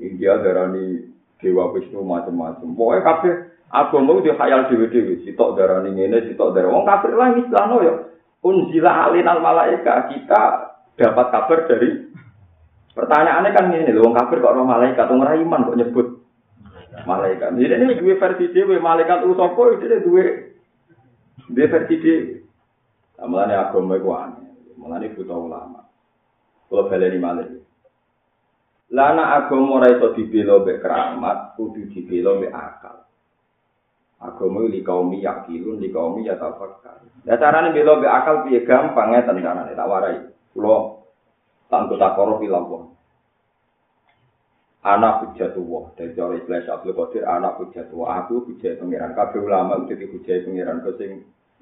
India 0.00 0.40
darani 0.40 1.12
dewa 1.36 1.68
Wisnu 1.76 2.00
macam-macam. 2.00 2.72
Pokoknya 2.72 3.04
kabeh 3.04 3.34
agama 3.68 4.16
itu 4.16 4.32
khayal 4.32 4.72
dewi-dewi. 4.72 5.28
Sitok 5.28 5.60
darani 5.60 5.92
ngene, 5.92 6.24
sitok 6.24 6.56
darani 6.56 6.72
wong 6.72 6.88
kafir 6.88 7.12
lah 7.12 7.36
istilahno 7.36 7.76
ya. 7.84 7.94
Unzila 8.40 9.12
alinal 9.12 9.44
malaika 9.44 10.08
kita 10.08 10.42
dapat 10.96 11.26
kabar 11.28 11.68
dari 11.68 12.08
Pertanyaannya 12.92 13.56
kan 13.56 13.72
ini, 13.72 13.88
loh, 13.96 14.12
kafir 14.12 14.44
kok 14.44 14.52
orang 14.52 14.68
malaikat, 14.68 15.08
orang 15.08 15.40
iman 15.40 15.64
kok 15.64 15.78
nyebut 15.80 16.08
malaikat. 17.08 17.56
Jadi 17.56 17.72
ini 17.72 17.96
dua 17.96 18.20
versi 18.20 18.52
dia, 18.52 18.68
malaikat 18.68 19.24
itu 19.24 19.32
sopo, 19.32 19.72
ini 19.80 20.04
dua, 20.04 20.24
dua 21.48 21.66
versi. 21.72 21.96
Nah, 23.16 23.26
Mulanya 23.32 23.72
agama 23.72 23.96
itu 23.96 24.12
aneh, 24.12 24.51
mulanya 24.82 25.14
butuh 25.14 25.38
ulama. 25.38 25.86
Kalau 26.66 26.90
baleni 26.90 27.22
malaikat. 27.22 27.62
Lana 28.92 29.38
agama 29.40 29.80
ora 29.80 29.88
iso 29.94 30.12
dibela 30.12 30.60
mbek 30.60 30.82
keramat, 30.82 31.54
kudu 31.54 31.88
dibela 31.94 32.36
mbek 32.36 32.52
akal. 32.52 32.96
Agama 34.20 34.66
li 34.66 34.82
kaum 34.82 35.14
yakilun, 35.14 35.78
li 35.78 35.88
kaum 35.94 36.18
ya 36.20 36.34
tafakkar. 36.34 37.06
Ya 37.22 37.38
carane 37.38 37.70
bela 37.70 38.02
mbek 38.02 38.10
akal 38.10 38.36
piye 38.44 38.66
gampang 38.66 39.14
ngeten 39.14 39.40
carane 39.40 39.72
tak 39.72 39.88
warai. 39.88 40.18
Kula 40.52 40.76
tanpa 41.72 41.94
takoro 41.96 42.36
bilang 42.36 42.92
anak 44.82 45.30
hujatullah 45.30 45.94
dari 45.94 46.12
cara 46.12 46.34
ikhlas 46.34 46.66
Abdul 46.66 46.98
Qadir 46.98 47.22
anak 47.22 47.62
hujatullah 47.62 48.26
aku 48.26 48.50
hujat 48.50 48.82
pengiran 48.82 49.14
kabeh 49.14 49.38
ulama 49.38 49.78
udah 49.86 49.94
dihujai 49.94 50.42
pengiran 50.42 50.82
ke 50.82 50.90
sing 50.98 51.10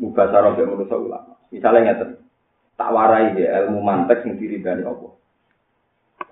mubasarah 0.01 0.57
mbek 0.57 0.65
manusa 0.65 0.97
ulama 0.97 1.37
misalnya 1.53 1.93
ngeten 1.93 2.11
tak 2.81 2.93
warai 2.97 3.37
ya 3.37 3.69
ilmu 3.69 3.85
mantek 3.85 4.25
sing 4.25 4.41
diridani 4.41 4.89
Allah 4.89 5.13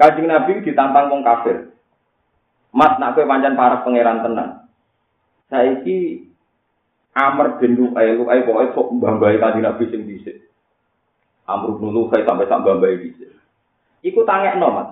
Kanjeng 0.00 0.32
Nabi 0.32 0.64
ditantang 0.64 1.12
wong 1.12 1.20
kafir 1.20 1.76
Mas 2.72 2.96
nak 2.96 3.12
kowe 3.12 3.28
pancen 3.28 3.52
para 3.52 3.84
pangeran 3.84 4.24
tenan 4.24 4.64
saiki 5.52 6.24
Amr 7.12 7.60
bin 7.60 7.76
Lu'ay 7.76 8.16
Lu'ay 8.16 8.48
pokoke 8.48 8.72
sok 8.72 8.88
mbambai 8.96 9.36
Kanjeng 9.36 9.68
Nabi 9.68 9.84
sing 9.92 10.08
dhisik 10.08 10.48
Amr 11.44 11.76
bin 11.76 11.92
Lu'ay 11.92 12.24
sampai 12.24 12.48
sak 12.48 12.64
mbambai 12.64 12.96
dhisik 12.96 13.38
Iku 14.02 14.22
tangekno, 14.22 14.68
Mas. 14.70 14.88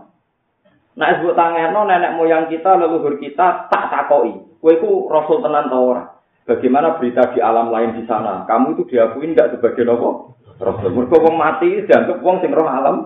Nek 0.97 1.21
sebut 1.21 1.37
tangekno 1.37 1.87
nenek 1.87 2.17
moyang 2.17 2.49
kita, 2.49 2.75
leluhur 2.75 3.21
kita 3.21 3.69
tak 3.69 3.85
takoi. 3.93 4.33
Kowe 4.59 4.73
iku 4.73 5.07
rasul 5.13 5.45
tenan 5.45 5.71
ta 5.71 5.79
ora? 5.79 6.05
Bagaimana 6.47 6.97
berita 6.97 7.35
di 7.35 7.43
alam 7.43 7.71
lain 7.71 8.01
di 8.01 8.03
sana? 8.07 8.47
Kamu 8.47 8.79
itu 8.79 8.83
diakui 8.89 9.35
ndak 9.35 9.59
sebagai 9.59 9.83
nopo? 9.83 10.39
Rasul. 10.57 10.91
Mergo 10.93 11.17
wong 11.21 11.37
mati 11.37 11.85
dianggap 11.85 12.19
wong 12.25 12.41
sing 12.41 12.53
roh 12.53 12.69
alam. 12.69 12.97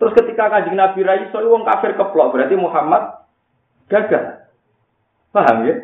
Terus 0.00 0.16
ketika 0.16 0.48
kanjeng 0.48 0.80
Nabi 0.80 1.04
Rai 1.04 1.28
so 1.28 1.44
wong 1.44 1.62
kafir 1.68 1.92
keplok 1.92 2.32
berarti 2.32 2.56
Muhammad 2.56 3.20
gagal. 3.92 4.48
Paham 5.30 5.68
ya? 5.68 5.74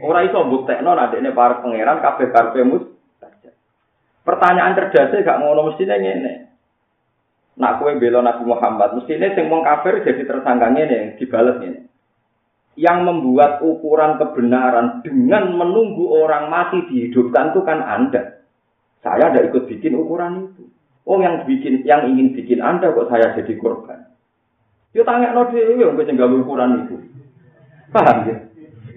Ora 0.00 0.24
iso 0.24 0.40
mbuktekno 0.46 0.96
ini 0.96 1.30
para 1.34 1.60
pangeran 1.60 2.00
kabeh 2.00 2.28
karepe 2.32 2.62
mus. 2.64 2.84
Pertanyaan 4.24 4.72
cerdasnya 4.72 5.20
gak 5.20 5.40
ngono 5.44 5.68
mestine 5.68 6.00
ngene. 6.00 6.34
Nak 7.60 7.78
kue 7.78 7.94
bela 8.00 8.24
Nabi 8.24 8.42
Muhammad, 8.48 8.98
mestinya 8.98 9.30
sing 9.36 9.46
wong 9.46 9.62
kafir 9.62 10.02
jadi 10.02 10.26
tersangka 10.26 10.74
ini, 10.74 11.14
dibales 11.20 11.60
ini. 11.62 11.80
Yang 12.74 12.98
membuat 13.06 13.62
ukuran 13.62 14.18
kebenaran 14.18 15.06
dengan 15.06 15.54
menunggu 15.54 16.10
orang 16.18 16.50
mati 16.50 16.82
dihidupkan 16.90 17.54
itu 17.54 17.62
kan 17.62 17.78
Anda. 17.84 18.42
Saya 19.04 19.28
tidak 19.28 19.52
ikut 19.52 19.68
bikin 19.68 20.00
ukuran 20.00 20.48
itu. 20.48 20.64
Oh 21.04 21.20
yang 21.20 21.44
bikin, 21.44 21.84
yang 21.84 22.08
ingin 22.08 22.32
bikin 22.32 22.64
Anda 22.64 22.88
kok 22.88 23.12
saya 23.12 23.36
jadi 23.36 23.52
korban. 23.60 24.08
Yo 24.96 25.04
tanya 25.04 25.36
no 25.36 25.44
dewi, 25.52 25.76
yang 25.76 25.92
gue 25.92 26.40
ukuran 26.40 26.88
itu. 26.88 26.96
Paham 27.92 28.24
ya? 28.24 28.36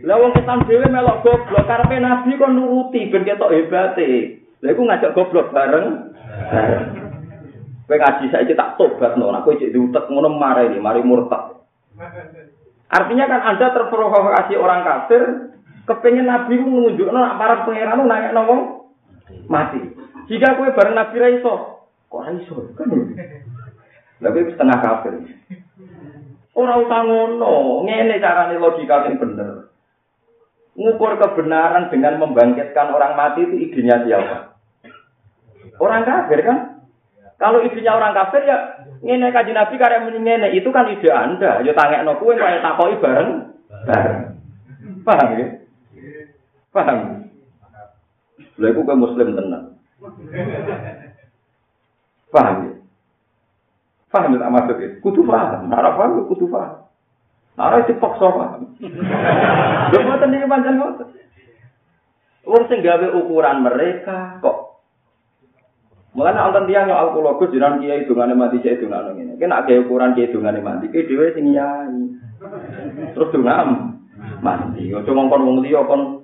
Lah 0.07 0.15
wong 0.15 0.31
Islam 0.39 0.63
dhewe 0.63 0.87
melok 0.87 1.25
goblok 1.27 1.67
karepe 1.67 1.99
nabi 1.99 2.39
kok 2.39 2.53
nuruti 2.53 3.11
ben 3.11 3.27
ketok 3.27 3.51
hebate. 3.51 4.39
Lah 4.63 4.69
iku 4.71 4.81
ngajak 4.87 5.11
goblok 5.11 5.51
bareng. 5.51 6.15
Kowe 7.87 7.95
ngaji 7.95 8.31
saiki 8.31 8.55
tak 8.55 8.75
tobat 8.75 9.15
no, 9.15 9.31
aku 9.31 9.55
cek 9.55 9.71
diutek 9.71 10.11
ngono 10.11 10.35
marah 10.35 10.67
ini, 10.67 10.75
mari 10.75 10.99
murtad. 11.03 11.55
Artinya 12.91 13.25
kan 13.31 13.41
Anda 13.55 13.71
terprovokasi 13.71 14.59
orang 14.59 14.83
kafir, 14.83 15.23
kepengen 15.87 16.27
Nabi 16.27 16.59
menunjukkan 16.59 17.15
para 17.39 17.63
pangeran 17.63 18.03
nanya 18.03 18.35
ngomong 18.35 18.76
mati. 19.47 19.79
Jika 20.27 20.59
kue 20.59 20.75
bareng 20.75 20.95
Nabi 20.95 21.15
Raiso, 21.17 21.87
kok 22.11 22.23
Raiso 22.23 22.71
kan? 22.75 22.87
Tapi 24.17 24.39
setengah 24.51 24.77
kafir. 24.81 25.13
Orang 26.57 26.89
usah 26.89 27.01
ngono, 27.05 27.85
ngene 27.85 28.17
carane 28.17 28.57
logika 28.57 29.05
yang 29.05 29.21
bener. 29.21 29.69
Ngukur 30.77 31.17
kebenaran 31.21 31.89
dengan 31.93 32.21
membangkitkan 32.21 32.93
orang 32.93 33.13
mati 33.17 33.45
itu 33.45 33.55
idenya 33.57 34.01
siapa? 34.05 34.57
Orang 35.77 36.05
kafir 36.05 36.41
kan? 36.41 36.81
Kalau 37.37 37.61
idenya 37.61 37.93
orang 37.93 38.17
kafir 38.17 38.41
ya 38.49 38.57
ngene 39.05 39.29
kaji 39.29 39.53
Nabi 39.53 39.77
karya 39.77 40.01
ngene 40.01 40.57
itu 40.57 40.69
kan 40.73 40.89
ide 40.89 41.13
Anda. 41.13 41.61
Ya 41.61 41.77
tangekno 41.77 42.17
kuwe 42.17 42.33
kaya 42.33 42.65
takoki 42.65 42.97
bareng. 42.97 43.53
Bareng. 43.85 44.19
Paham 45.05 45.29
ya? 45.37 45.47
Paham. 46.73 47.26
Lha 48.57 48.67
iku 48.69 48.81
kowe 48.85 48.97
muslim 48.97 49.33
tenan. 49.33 49.77
Paham 52.29 52.55
ya? 52.65 52.73
Paham 54.13 54.37
ya 54.37 54.49
maksud 54.49 54.77
itu? 54.77 54.97
Kudu 55.01 55.21
paham. 55.25 55.69
Nara 55.69 55.97
paham 55.97 56.25
kudu 56.29 56.45
paham. 56.49 56.85
Nara 57.57 57.81
itu 57.81 57.97
paksa 57.97 58.27
paham. 58.29 58.61
Lha 59.93 59.99
mboten 60.01 60.35
iki 60.37 60.47
pancen 60.49 60.77
ngoten. 60.77 61.07
Wong 62.47 62.63
sing 62.71 62.79
gawe 62.79 63.07
ukuran 63.11 63.59
mereka 63.65 64.39
kok 64.39 64.67
Mulane 66.17 66.41
wonten 66.41 66.65
tiyang 66.65 66.89
yo 66.89 66.97
alkologus 66.97 67.53
jiran 67.53 67.77
kiai 67.77 68.09
dungane 68.09 68.33
mati 68.33 68.57
cek 68.57 68.81
dungane 68.81 69.13
ngene. 69.13 69.37
Kena 69.37 69.61
gawe 69.61 69.85
ukuran 69.85 70.17
kiai 70.17 70.33
dungane 70.33 70.65
mati, 70.65 70.89
ki 70.89 71.05
dhewe 71.05 71.29
sing 71.37 71.53
yai. 71.53 71.93
Terus 73.13 73.29
dungam 73.29 74.01
mati. 74.41 74.89
Ojo 74.97 75.13
ngongkon 75.13 75.45
wong 75.45 75.57
liya 75.61 75.85
kon 75.85 76.16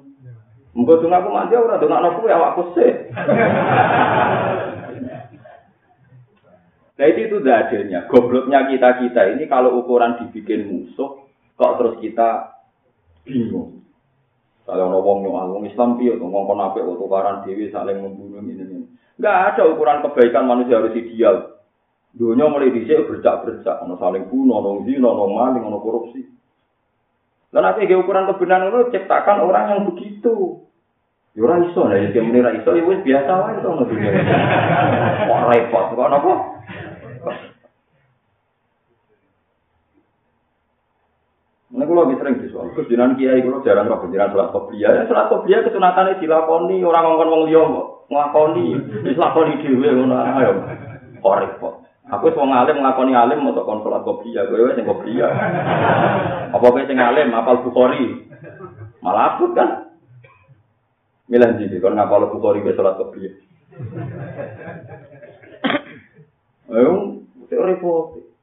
Muga 0.74 0.98
donga 0.98 1.22
aku 1.22 1.30
mati 1.30 1.54
ora 1.54 1.78
dongakno 1.78 2.18
kuwi 2.18 2.34
awakku 2.34 2.64
sih. 2.74 2.92
Nah 6.94 7.06
itu 7.10 7.22
itu. 7.30 7.38
Gobloknya 8.10 8.70
kita 8.70 8.90
kita 9.06 9.22
ini 9.38 9.46
kalau 9.46 9.82
ukuran 9.82 10.18
dibikin 10.18 10.66
musuh, 10.70 11.30
kok 11.58 11.78
terus 11.78 11.96
kita 12.02 12.58
bingung. 13.26 13.86
Kalau 14.64 14.88
ngomong 14.96 15.28
nyual, 15.28 15.60
Islam 15.68 16.00
piye 16.00 16.16
ngomong 16.16 16.56
apa? 16.56 16.80
Tukaran 16.80 17.44
dewi 17.44 17.68
saling 17.70 18.00
membunuh 18.00 18.40
ini 18.42 18.64
ini. 18.64 18.78
Enggak 19.20 19.38
ada 19.54 19.70
ukuran 19.70 20.02
kebaikan 20.02 20.48
manusia 20.48 20.80
harus 20.80 20.96
ideal. 20.96 21.54
Dunia 22.14 22.46
mulai 22.46 22.70
dicek 22.70 23.10
bercak-bercak, 23.10 23.82
ono 23.84 23.98
saling 23.98 24.30
bunuh, 24.30 24.62
ono 24.62 24.86
zina, 24.86 25.10
ono 25.10 25.26
maling, 25.34 25.66
ono 25.66 25.82
korupsi. 25.82 26.22
Dan 27.54 27.62
nanti 27.62 27.86
ukuran 27.94 28.26
kebenaran 28.34 28.74
itu 28.74 28.98
ciptakan 28.98 29.46
orang 29.46 29.66
yang 29.70 29.82
begitu. 29.94 30.66
Ya 31.38 31.42
ora 31.46 31.62
iso 31.66 31.86
lah, 31.86 31.98
ya 31.98 32.22
muni 32.22 32.42
ra 32.42 32.54
iso 32.54 32.74
ya 32.74 32.82
wis 32.86 33.02
biasa 33.06 33.30
wae 33.30 33.62
to 33.62 33.70
ngono 33.70 33.90
dunia. 33.90 34.10
Kok 35.30 35.42
repot 35.50 35.86
kok 35.98 36.10
napa? 36.14 36.34
Ini 41.74 41.90
kalau 41.90 42.06
lebih 42.06 42.18
sering 42.22 42.36
soal 42.54 42.70
kesunan 42.78 43.18
kiai 43.18 43.42
kalau 43.42 43.66
jarang 43.66 43.90
roh 43.90 44.06
kesunan 44.06 44.30
sholat 44.30 44.50
kopiah. 44.54 44.90
Ya 44.94 45.10
sholat 45.10 45.26
kopiah 45.34 45.66
kesunatan 45.66 46.22
dilakoni 46.22 46.86
orang 46.86 47.18
ngomong 47.18 47.50
liya 47.50 47.66
nglakoni 48.14 48.66
wis 49.02 49.18
lakoni 49.18 49.58
dhewe 49.62 49.90
ngono 49.90 50.16
ayo 50.22 50.52
kok 51.18 51.38
repot 51.42 51.83
aku 52.14 52.30
wis 52.30 52.38
wong 52.38 52.54
alim 52.54 52.78
nglakoni 52.80 53.14
alim 53.18 53.42
untuk 53.42 53.66
kon 53.66 53.82
salat 53.82 54.06
kopiah 54.06 54.46
kowe 54.46 54.72
sing 54.78 54.86
kopiah 54.86 55.32
apa 56.54 56.66
kowe 56.66 56.84
sing 56.86 56.98
alim 57.02 57.34
apal 57.34 57.62
bukhari 57.66 58.30
malah 59.02 59.36
aku 59.36 59.52
kan 59.56 59.90
Milah 61.24 61.56
jadi 61.56 61.80
kon 61.80 61.96
ngapal 61.96 62.30
bukhari 62.30 62.62
wis 62.62 62.78
salat 62.78 63.00
kopiah 63.02 63.34
ayo 66.74 67.22
repot 67.54 68.34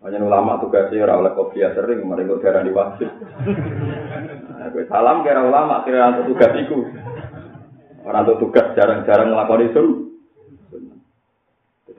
hanya 0.00 0.16
ulama 0.24 0.56
tugasnya 0.64 1.04
ora 1.04 1.20
oleh 1.20 1.32
kopiah 1.36 1.76
sering, 1.76 2.00
mereka 2.08 2.40
darah 2.40 2.64
di 2.64 2.72
wasit. 2.72 3.12
Salam 4.88 5.20
kira 5.20 5.44
ulama 5.44 5.84
kira 5.84 6.24
tugas 6.24 6.56
itu. 6.56 6.88
Orang 8.08 8.24
tuh 8.24 8.40
tugas 8.40 8.72
jarang-jarang 8.80 9.28
melakukan 9.28 9.68
itu. 9.68 10.09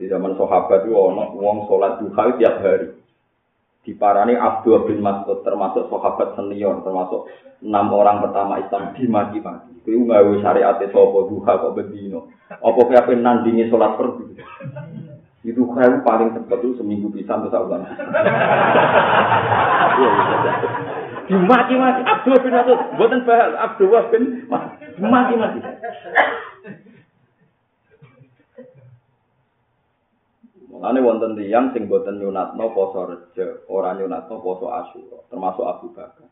Jadi 0.02 0.18
zaman 0.18 0.34
sahabat 0.34 0.82
itu 0.82 0.98
orang 0.98 1.30
uang 1.38 1.70
sholat 1.70 2.02
duha 2.02 2.34
tiap 2.34 2.58
hari. 2.58 2.90
Di 3.86 3.94
parani 3.94 4.34
Abdul 4.34 4.90
bin 4.90 4.98
Mas'ud 4.98 5.46
termasuk 5.46 5.86
sahabat 5.94 6.34
senior, 6.34 6.82
termasuk 6.82 7.30
enam 7.62 7.86
orang 7.94 8.18
pertama 8.18 8.58
Islam 8.58 8.98
di 8.98 9.06
maki-maki. 9.06 9.78
Itu 9.86 10.02
nggak 10.02 10.42
syariat 10.42 10.74
apa 10.82 11.18
duha 11.30 11.52
kok 11.54 11.74
bedino. 11.78 12.34
Apa 12.50 12.82
kayak 12.82 13.14
nandingi 13.14 13.70
sholat 13.70 13.94
perdu. 13.94 14.26
Itu 15.46 15.70
kayu 15.70 16.02
paling 16.02 16.34
cepat 16.34 16.58
itu 16.58 16.82
seminggu 16.82 17.06
bisa 17.14 17.38
untuk 17.38 17.54
saulan. 17.54 17.86
Dimaki-maki 21.30 22.02
Abdul 22.02 22.42
bin 22.42 22.58
Mas'ud, 22.58 22.78
buatan 22.98 23.22
bahal 23.22 23.54
Abdul 23.54 23.94
bin 24.10 24.50
Mas'ud. 24.50 24.82
Mati 24.98 25.38
Mulane 30.82 30.98
wonten 30.98 31.38
tiyang 31.38 31.70
sing 31.70 31.86
boten 31.86 32.18
nyunatno 32.18 32.74
poso 32.74 33.06
reje, 33.06 33.62
ora 33.70 33.94
nyunatno 33.94 34.42
poso 34.42 34.66
asyura, 34.66 35.22
termasuk 35.30 35.62
Abu 35.62 35.94
Bakar. 35.94 36.26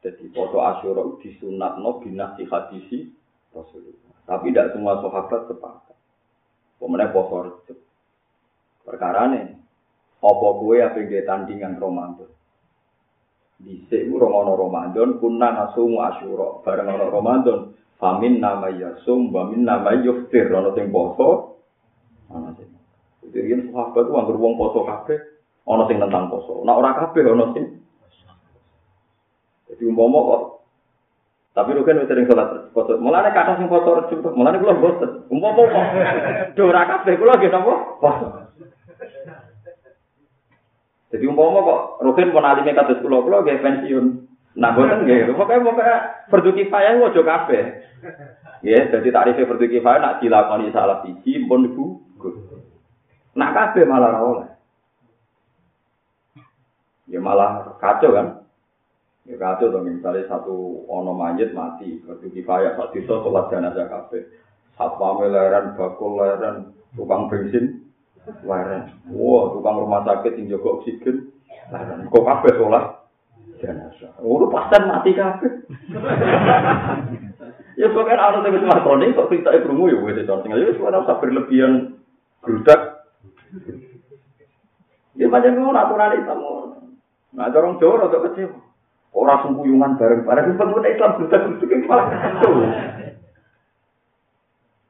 Jadi 0.00 0.24
poso 0.32 0.64
asyura 0.64 1.04
disunatno 1.20 2.00
binasi 2.00 2.48
hadisi 2.48 3.12
Rasulullah. 3.52 4.16
Tapi 4.24 4.56
tidak 4.56 4.72
semua 4.72 5.04
sahabat 5.04 5.52
sepakat. 5.52 5.96
Pemenang 6.80 7.12
poso. 7.12 7.60
Perkara 8.88 9.36
nih, 9.36 9.52
apa 10.16 10.48
kue 10.64 10.80
apa 10.80 11.04
yang 11.04 11.28
tandingan 11.28 11.76
Ramadan? 11.76 12.32
Dhisik 13.60 14.08
ku 14.08 14.16
romono 14.16 14.56
Ramadan 14.56 15.20
kunna 15.20 15.52
nasumu 15.52 16.00
asyura. 16.08 16.64
Bareng 16.64 16.88
ana 16.88 17.12
Ramadan, 17.12 17.76
famin 18.00 18.40
nama 18.40 18.72
yasum 18.72 19.28
wa 19.28 19.44
min 19.52 19.68
nama 19.68 19.92
yuftir 20.00 20.48
ana 20.56 20.72
sing 20.72 20.88
poso. 20.88 21.57
Jadi 23.28 23.50
yen 23.52 23.68
sahabat 23.68 24.08
ku 24.08 24.16
anggere 24.16 24.40
wong 24.40 24.56
poso 24.56 24.88
kabeh, 24.88 25.18
ana 25.68 25.84
sing 25.84 26.00
tentang 26.00 26.32
poso. 26.32 26.64
Nek 26.64 26.78
ora 26.80 26.96
kabeh 26.96 27.22
ana 27.28 27.46
sing 27.52 27.64
Jadi 29.68 29.84
umpama 29.84 30.18
kok 30.24 30.42
tapi 31.52 31.74
lu 31.74 31.82
kan 31.82 31.98
sering 32.06 32.24
sholat 32.24 32.70
poso. 32.72 32.96
Mulane 33.02 33.34
kata 33.34 33.58
sing 33.58 33.68
poso 33.68 33.98
rejim, 33.98 34.22
mulane 34.32 34.62
kula 34.62 34.78
bosen. 34.78 35.26
Umpama 35.28 35.62
kok 35.68 35.84
do 36.56 36.62
ora 36.70 36.82
kabeh 36.86 37.14
kula 37.18 37.36
nggih 37.36 37.50
napa? 37.52 37.74
Poso. 38.00 38.26
Jadi 41.12 41.24
umpama 41.28 41.58
kok 41.66 41.80
Rukin 42.04 42.32
pun 42.32 42.46
alime 42.46 42.72
kados 42.72 43.02
kula 43.04 43.20
kula 43.20 43.44
nggih 43.44 43.60
pensiun. 43.60 44.06
Nah 44.56 44.70
boten 44.72 45.04
nggih. 45.04 45.34
Pokoke 45.36 45.60
pokoke 45.60 45.96
fardu 46.32 46.50
kifayah 46.56 46.96
ojo 46.96 47.20
kabeh. 47.26 47.62
Ya, 48.62 48.90
jadi 48.90 49.14
tarifnya 49.14 49.46
fardu 49.46 49.66
kifayah 49.70 49.98
nak 49.98 50.16
dilakoni 50.22 50.74
salah 50.74 51.02
siji 51.04 51.42
pun 51.46 51.74
gugur. 51.74 52.57
Nak 53.38 53.54
kabeh 53.54 53.86
malah 53.86 54.18
ora 54.18 54.20
oleh. 54.26 54.50
Ya 57.06 57.22
malah 57.22 57.78
kacau 57.78 58.10
kan. 58.10 58.42
Ya 59.30 59.38
kacau 59.38 59.70
dong 59.70 59.86
misalnya 59.86 60.26
satu 60.26 60.82
ono 60.90 61.14
mayit 61.14 61.54
mati, 61.54 62.02
fardu 62.02 62.34
kifayah 62.34 62.74
sak 62.74 62.90
desa 62.90 63.22
salat 63.22 63.46
jenazah 63.54 63.86
kabeh. 63.86 64.22
Satpam 64.74 65.22
leran, 65.26 65.74
bakul 65.78 66.18
leran, 66.18 66.74
tukang 66.94 67.26
bensin, 67.30 67.88
Laren. 68.44 68.92
Wah, 69.12 69.52
tukang 69.56 69.80
rumah 69.80 70.04
sakit 70.04 70.36
yang 70.36 70.56
jaga 70.56 70.68
oksigen. 70.80 71.32
Laren. 71.72 72.08
Kok 72.08 72.24
kabeh 72.24 72.52
sholat? 72.56 72.84
Jenazah. 73.58 74.12
Oh, 74.22 74.46
pasien 74.46 74.82
mati 74.86 75.10
kabeh. 75.16 75.52
ya 77.80 77.86
pokoknya 77.90 78.18
ada 78.18 78.38
yang 78.42 78.54
bisa 78.54 79.14
kok 79.14 79.30
kita 79.30 79.50
ibu 79.58 79.90
ya 79.90 79.98
itu. 80.14 80.34
Tinggal 80.44 80.62
ya 80.62 80.70
suara 80.78 81.02
berlebihan 81.04 81.98
gerudak. 82.44 82.87
Ya 85.18 85.26
macam 85.26 85.50
itu 85.50 85.70
aturan 85.74 86.14
Islam. 86.14 86.38
Nah, 87.34 87.50
orang 87.50 87.76
Jawa 87.82 88.06
rada 88.06 88.18
kecil. 88.30 88.54
Orang 89.10 89.42
sungkuyungan 89.42 89.98
bareng-bareng. 89.98 90.54
Pengguna 90.54 90.88
Islam 90.94 91.18
gerudak-gerudak 91.18 91.68
yang 91.68 91.80
malah 91.90 92.06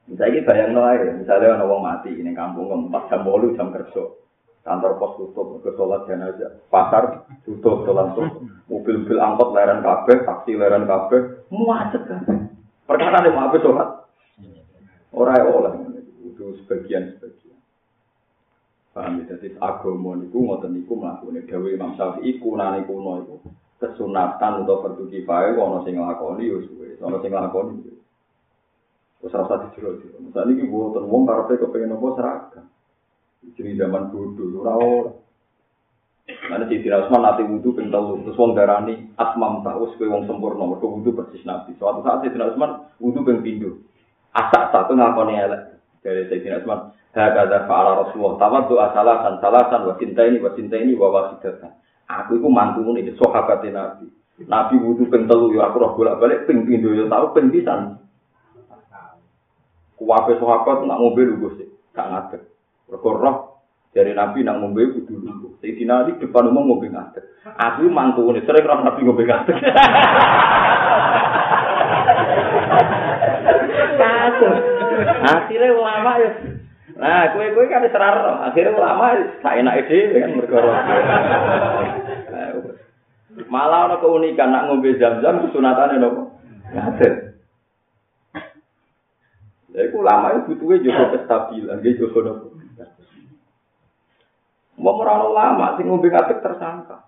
Misalnya 0.09 0.41
bayang 0.41 0.73
no 0.73 0.81
aja, 0.89 1.13
misalnya 1.13 1.53
ada 1.53 1.69
orang 1.69 1.85
mati 1.85 2.09
ini 2.09 2.33
kampung 2.33 2.89
empat 2.89 3.13
jam 3.13 3.21
bolu 3.21 3.53
jam 3.53 3.69
kerja, 3.69 4.09
kantor 4.65 4.97
pos 4.97 5.21
tutup, 5.21 5.61
ke 5.61 5.69
sholat 5.77 6.09
jenazah, 6.09 6.65
pasar 6.73 7.29
tutup, 7.45 7.85
sholat 7.85 8.17
tutup, 8.17 8.41
mobil-mobil 8.65 9.21
angkot 9.21 9.53
leran 9.53 9.85
kafe, 9.85 10.25
taksi 10.25 10.57
leran 10.57 10.89
kafe, 10.89 11.45
muacet 11.53 12.09
kan? 12.09 12.25
Perkara 12.89 13.21
ada 13.21 13.29
mau 13.29 13.53
sholat, 13.53 13.89
orang 15.13 15.45
oleh 15.45 15.73
itu 16.25 16.57
sebagian 16.65 17.13
sebagian. 17.13 17.38
Paham 18.89 19.21
ya, 19.21 19.37
jadi 19.37 19.53
agama 19.61 20.17
niku 20.17 20.41
ngoten 20.41 20.73
niku 20.73 20.97
melakukan 20.97 21.45
Dewi 21.45 21.77
Imam 21.77 21.93
Syafi'i 21.93 22.41
kunane 22.41 22.89
kuno 22.89 23.21
itu 23.21 23.35
kesunatan 23.79 24.65
atau 24.65 24.81
fardu 24.81 25.07
kifayah 25.07 25.55
ono 25.55 25.85
sing 25.85 25.95
nglakoni 25.95 26.49
yo 26.49 26.59
suwe, 26.65 26.97
ono 26.99 27.21
sing 27.21 27.31
nglakoni 27.31 27.99
rasa 29.27 29.67
dijero-jero. 29.67 30.17
Misale 30.23 30.55
iki 30.55 30.63
mboten 30.63 31.03
wong 31.11 31.27
karepe 31.27 31.59
kepengin 31.59 31.91
apa 31.91 32.07
seragam. 32.15 32.65
Jadi 33.55 33.75
zaman 33.75 34.11
dulu 34.11 34.63
ora 34.63 34.73
ora. 34.79 35.11
Mana 36.29 36.69
si 36.69 36.85
Tira 36.85 37.09
Usman 37.09 37.25
nanti 37.25 37.41
wudhu 37.41 37.73
ping 37.73 37.89
telu, 37.89 38.21
terus 38.21 38.37
wong 38.37 38.53
darani 38.53 39.09
asmam 39.17 39.65
tak 39.65 39.81
wis 39.81 39.97
kowe 39.97 40.05
wong 40.05 40.29
sempurna, 40.29 40.61
mergo 40.61 40.87
wudhu 40.87 41.17
persis 41.17 41.41
nabi. 41.41 41.73
Suatu 41.81 42.05
saat 42.05 42.21
si 42.21 42.29
Tira 42.29 42.53
Usman 42.53 42.85
wudhu 43.01 43.25
ping 43.25 43.41
pindho. 43.41 43.81
Asak 44.31 44.69
satu 44.69 44.93
ngakoni 44.93 45.35
elek. 45.35 45.61
Dari 45.99 46.31
Sayyidina 46.31 46.63
Usman, 46.63 46.95
Hakada 47.09 47.65
fa'ala 47.65 48.05
Rasulullah, 48.05 48.37
tamat 48.37 48.69
doa 48.69 48.93
salasan, 48.93 49.81
wa 49.81 49.97
cinta 49.97 50.29
ini, 50.29 50.37
wa 50.37 50.53
cinta 50.53 50.77
ini, 50.77 50.93
wa 50.93 51.09
wasidatan. 51.09 51.73
Aku 52.05 52.37
itu 52.37 52.45
mantu 52.45 52.85
ini, 52.93 53.17
sahabatnya 53.17 53.69
Nabi. 53.73 54.05
Nabi 54.45 54.77
wudhu 54.77 55.09
ping 55.09 55.25
telu, 55.25 55.51
ya 55.51 55.67
aku 55.67 55.81
roh 55.81 55.97
bolak-balik, 55.97 56.45
ping 56.45 56.69
pindho, 56.69 56.93
ya 56.93 57.09
tau, 57.09 57.33
ping 57.33 57.49
pisan. 57.49 57.97
Kuwabe 59.97 60.37
sahabat 60.37 60.85
nak 60.85 61.01
ngombe 61.01 61.27
lu 61.27 61.43
Gusti, 61.43 61.65
gak 61.91 62.07
ngadeg. 62.07 62.41
Mergo 62.87 63.09
roh 63.17 63.37
dari 63.91 64.13
Nabi 64.13 64.45
nak 64.45 64.61
ngombe 64.61 64.79
kudu 64.95 65.17
lu. 65.17 65.49
Sayyidina 65.59 66.05
Ali 66.05 66.15
depan 66.21 66.47
umum 66.47 66.71
ngombe 66.71 66.87
ngadeg. 66.87 67.25
Aku 67.43 67.89
mantune 67.89 68.39
sering 68.47 68.63
roh 68.63 68.79
Nabi 68.79 69.01
ngombe 69.03 69.27
ngadeg. 69.27 69.57
Akhirnya 75.19 75.75
ulama 75.75 76.15
ya 76.15 76.58
Nah, 76.99 77.31
kue 77.31 77.55
kue 77.55 77.71
kan 77.71 77.87
serar, 77.87 78.43
akhirnya 78.51 78.75
ulama 78.75 79.15
tak 79.39 79.55
enak 79.63 79.87
ide 79.87 80.19
kan 80.19 80.35
berkorok. 80.35 80.75
Malah 83.47 83.87
ada 83.87 84.03
keunikan 84.03 84.51
nak 84.51 84.67
ngombe 84.67 84.99
jam-jam 84.99 85.47
kesunatannya 85.47 85.95
nopo. 85.95 86.35
Ngadir. 86.75 87.39
Ya 89.71 89.81
iku 89.87 90.03
lama 90.03 90.35
itu 90.35 90.59
butuhnya 90.59 90.83
juga 90.83 91.03
kestabilan, 91.15 91.79
dia 91.79 91.95
juga 91.95 92.19
nopo. 92.19 92.59
Mau 94.75 94.95
merano 94.99 95.31
lama, 95.31 95.79
sing 95.79 95.87
ngombe 95.87 96.11
ngatek 96.11 96.43
tersangka. 96.43 97.07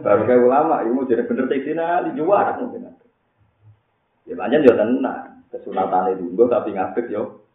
Baru 0.00 0.24
kayak 0.24 0.44
ulama, 0.48 0.80
ibu 0.88 1.04
jadi 1.04 1.28
bener 1.28 1.44
tekstina 1.52 2.08
di 2.08 2.16
juara 2.16 2.56
ngatek. 2.56 3.08
Ya 4.24 4.32
banyak 4.32 4.64
yo 4.64 4.72
tenang, 4.72 5.33
kesunatan 5.54 6.18
itu 6.18 6.34
gue 6.34 6.46
tapi 6.50 6.74
ngatek 6.74 7.06
yo. 7.14 7.46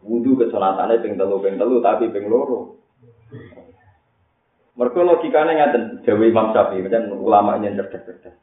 Wudhu 0.00 0.40
kesunatannya 0.40 1.04
ping 1.04 1.20
telu 1.20 1.36
ping 1.44 1.60
telu 1.60 1.84
tapi 1.84 2.08
ping 2.08 2.32
loro. 2.32 2.80
Mereka 4.76 5.00
logikanya 5.00 5.56
ngaten, 5.56 6.04
Dewi 6.04 6.28
Imam 6.28 6.52
Syafi'i, 6.52 6.84
macam 6.84 7.16
ulama 7.16 7.56
ini 7.56 7.72
cerdas-cerdas. 7.80 8.36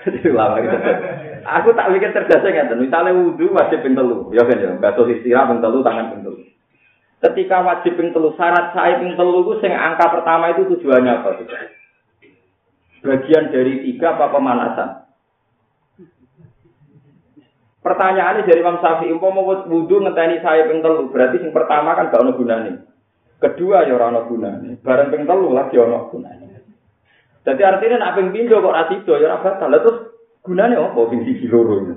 Lama 0.32 0.56
gitu. 0.64 0.76
Aku 1.44 1.76
tak 1.76 1.92
pikir 1.92 2.16
cerdasnya 2.16 2.72
nggak 2.72 2.80
Misalnya 2.80 3.12
wudhu 3.12 3.52
wajib 3.52 3.84
ping 3.84 3.92
telu, 3.92 4.32
ya 4.32 4.48
kan 4.48 4.56
ya. 4.56 4.72
Batu 4.80 5.04
istirahat 5.04 5.52
ping 5.52 5.60
telu, 5.60 5.84
tangan 5.84 6.16
ping 6.16 6.24
telu. 6.24 6.40
Ketika 7.20 7.60
wajib 7.60 7.92
ping 8.00 8.08
telu, 8.16 8.32
syarat 8.40 8.72
saya 8.72 9.04
ping 9.04 9.12
telu 9.20 9.44
itu 9.44 9.52
sing 9.60 9.76
angka 9.76 10.08
pertama 10.08 10.56
itu 10.56 10.64
tujuannya 10.64 11.12
apa? 11.12 11.30
Bagian 13.04 13.52
dari 13.52 13.84
tiga 13.84 14.16
apa 14.16 14.32
pemanasan? 14.32 15.09
Pertanyaannya 17.80 18.44
dari 18.44 18.60
Imam 18.60 18.76
Syafi'i, 18.76 19.16
mau 19.16 19.32
wudhu 19.40 20.04
ngenteni 20.04 20.44
saya 20.44 20.68
ping 20.68 20.84
telu, 20.84 21.08
berarti 21.08 21.40
yang 21.40 21.56
pertama 21.56 21.96
kan 21.96 22.12
gak 22.12 22.20
ono 22.20 22.36
gunane. 22.36 22.72
Kedua 23.40 23.88
ya 23.88 23.96
ora 23.96 24.12
ono 24.12 24.28
gunane. 24.28 24.76
Bareng 24.84 25.08
ping 25.08 25.24
telu 25.24 25.48
lagi 25.56 25.80
ono 25.80 26.12
gunane. 26.12 26.46
Jadi 27.40 27.62
artinya 27.64 27.96
nak 28.04 28.14
ping 28.20 28.36
pindo 28.36 28.60
kok 28.60 28.76
ra 28.76 28.84
sida 28.92 29.14
ya 29.16 29.32
ora 29.32 29.40
batal. 29.40 29.72
Terus 29.72 29.98
gunane 30.44 30.76
apa 30.76 31.00
ping 31.08 31.24
siji 31.24 31.48
loro 31.48 31.80
ini? 31.80 31.94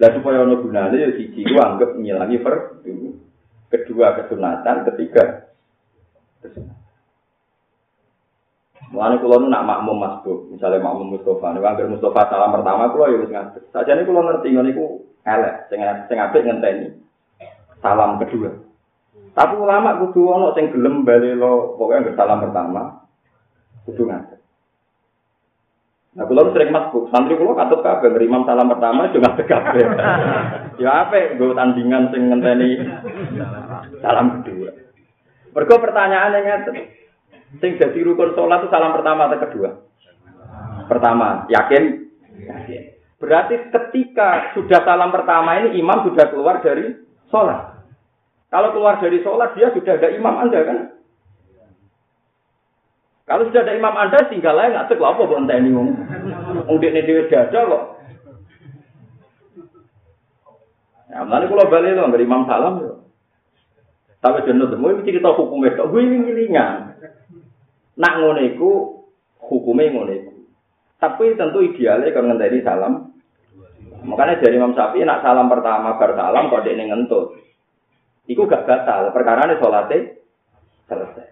Lah 0.00 0.10
supaya 0.16 0.48
ono 0.48 0.64
gunane 0.64 0.96
ya 0.96 1.12
siji 1.12 1.44
ku 1.44 1.60
anggap 1.60 1.92
ngilangi 1.92 2.40
fardu. 2.40 2.96
Kedua 3.68 4.16
kesunatan, 4.16 4.88
ketiga 4.88 5.52
kesunatan. 6.40 6.85
Mulane 8.86 9.18
kula 9.18 9.42
nu 9.42 9.50
nak 9.50 9.66
makmum 9.66 9.98
masbuk, 9.98 10.46
misalnya 10.54 10.78
makmum 10.78 11.18
Mustafa, 11.18 11.50
nek 11.50 11.66
anggere 11.66 11.90
Mustafa 11.90 12.30
salam 12.30 12.54
pertama 12.54 12.94
kula 12.94 13.10
ya 13.10 13.18
wis 13.18 13.32
ngadeg. 13.34 13.62
Sajane 13.74 14.06
kula 14.06 14.20
ngerti 14.22 14.54
ngene 14.54 14.70
iku 14.70 14.86
elek, 15.26 15.54
sing 15.66 15.82
sing 16.06 16.16
apik 16.22 16.46
ngenteni 16.46 16.94
salam 17.82 18.22
kedua. 18.22 18.54
Tapi 19.34 19.54
ulama 19.58 19.98
kudu 20.06 20.30
ana 20.30 20.54
sing 20.54 20.70
gelem 20.70 21.02
bali 21.02 21.34
lo 21.34 21.74
pokoke 21.74 22.14
salam 22.14 22.46
pertama 22.46 23.02
kudu 23.90 24.06
ngadeg. 24.06 24.38
Nah, 26.16 26.24
kalau 26.24 26.48
sering 26.56 26.72
masuk, 26.72 27.12
santri 27.12 27.36
kalau 27.36 27.52
katut 27.52 27.84
kabeh, 27.84 28.08
berimam 28.08 28.48
salam 28.48 28.72
pertama 28.72 29.12
juga 29.12 29.36
kabeh. 29.36 29.84
ya 30.80 31.04
apa, 31.04 31.36
gue 31.36 31.52
tandingan 31.52 32.08
sing 32.08 32.32
ngenteni 32.32 32.80
salam 34.00 34.40
kedua. 34.40 34.72
Mergo 35.52 35.76
pertanyaannya 35.76 36.38
ngeten. 36.40 36.76
Sing 37.56 37.80
jadi 37.80 37.98
rukun 38.04 38.36
sholat 38.36 38.64
itu 38.64 38.68
salam 38.68 38.92
pertama 38.92 39.30
atau 39.30 39.40
kedua? 39.48 39.70
Pertama, 40.86 41.48
yakin? 41.48 41.84
Yakin. 42.36 42.82
Berarti 43.16 43.54
ketika 43.72 44.52
sudah 44.52 44.84
salam 44.84 45.08
pertama 45.08 45.56
ini 45.64 45.80
imam 45.80 46.04
sudah 46.04 46.28
keluar 46.28 46.60
dari 46.60 46.92
sholat. 47.32 47.80
Kalau 48.52 48.76
keluar 48.76 49.00
dari 49.00 49.24
sholat 49.24 49.56
dia 49.56 49.72
sudah 49.72 49.96
ada 49.96 50.08
imam 50.12 50.34
Anda 50.36 50.60
kan? 50.62 50.78
Kalau 53.26 53.42
sudah 53.50 53.64
ada 53.64 53.74
imam 53.74 53.94
Anda 53.96 54.30
tinggal 54.30 54.54
aja 54.60 54.86
nggak 54.86 55.00
lah 55.00 55.10
apa 55.16 55.22
buat 55.26 55.48
ini 55.48 55.70
wong. 55.74 55.88
Wong 56.68 56.76
dekne 56.78 57.02
dhewe 57.02 57.26
dada 57.26 57.60
kok. 57.66 57.84
Ya, 61.10 61.24
mulane 61.24 61.48
kula 61.48 61.72
bali 61.72 61.96
lho 61.96 62.04
ngger 62.04 62.22
imam 62.22 62.44
salam. 62.44 62.74
Tapi 64.20 64.42
jeneng 64.44 64.74
temu 64.74 64.90
iki 64.92 65.08
cerita 65.16 65.32
hukumnya 65.32 65.78
tok. 65.78 65.88
Gue 65.94 66.02
ini 66.02 66.18
ngilingan. 66.18 66.95
Nak 67.96 68.12
ngono 68.20 68.40
iku 68.44 68.70
hukume 69.40 69.88
ngono 69.88 70.12
iku. 70.12 70.32
Tapi 71.00 71.36
tentu 71.36 71.64
idealnya 71.64 72.12
kalau 72.12 72.32
ngenteni 72.32 72.60
salam. 72.60 72.92
Makanya 74.06 74.38
dari 74.38 74.56
Imam 74.56 74.76
Syafi'i 74.76 75.04
nak 75.04 75.24
salam 75.24 75.48
pertama 75.48 75.96
bersalam 75.96 76.52
kok 76.52 76.62
dia 76.64 76.76
ngentut. 76.76 77.40
Iku 78.26 78.44
gak 78.50 78.66
batal, 78.66 79.14
perkara 79.14 79.46
ini 79.46 79.58
sholatnya 79.62 80.18
selesai. 80.90 81.28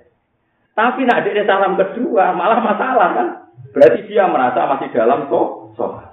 Tapi 0.74 1.00
nak 1.06 1.22
dia 1.26 1.44
salam 1.46 1.74
kedua 1.78 2.34
malah 2.34 2.60
masalah 2.62 3.08
kan? 3.14 3.28
Berarti 3.74 4.06
dia 4.10 4.26
merasa 4.26 4.66
masih 4.66 4.88
dalam 4.90 5.26
kok 5.28 5.76
sholat. 5.78 6.10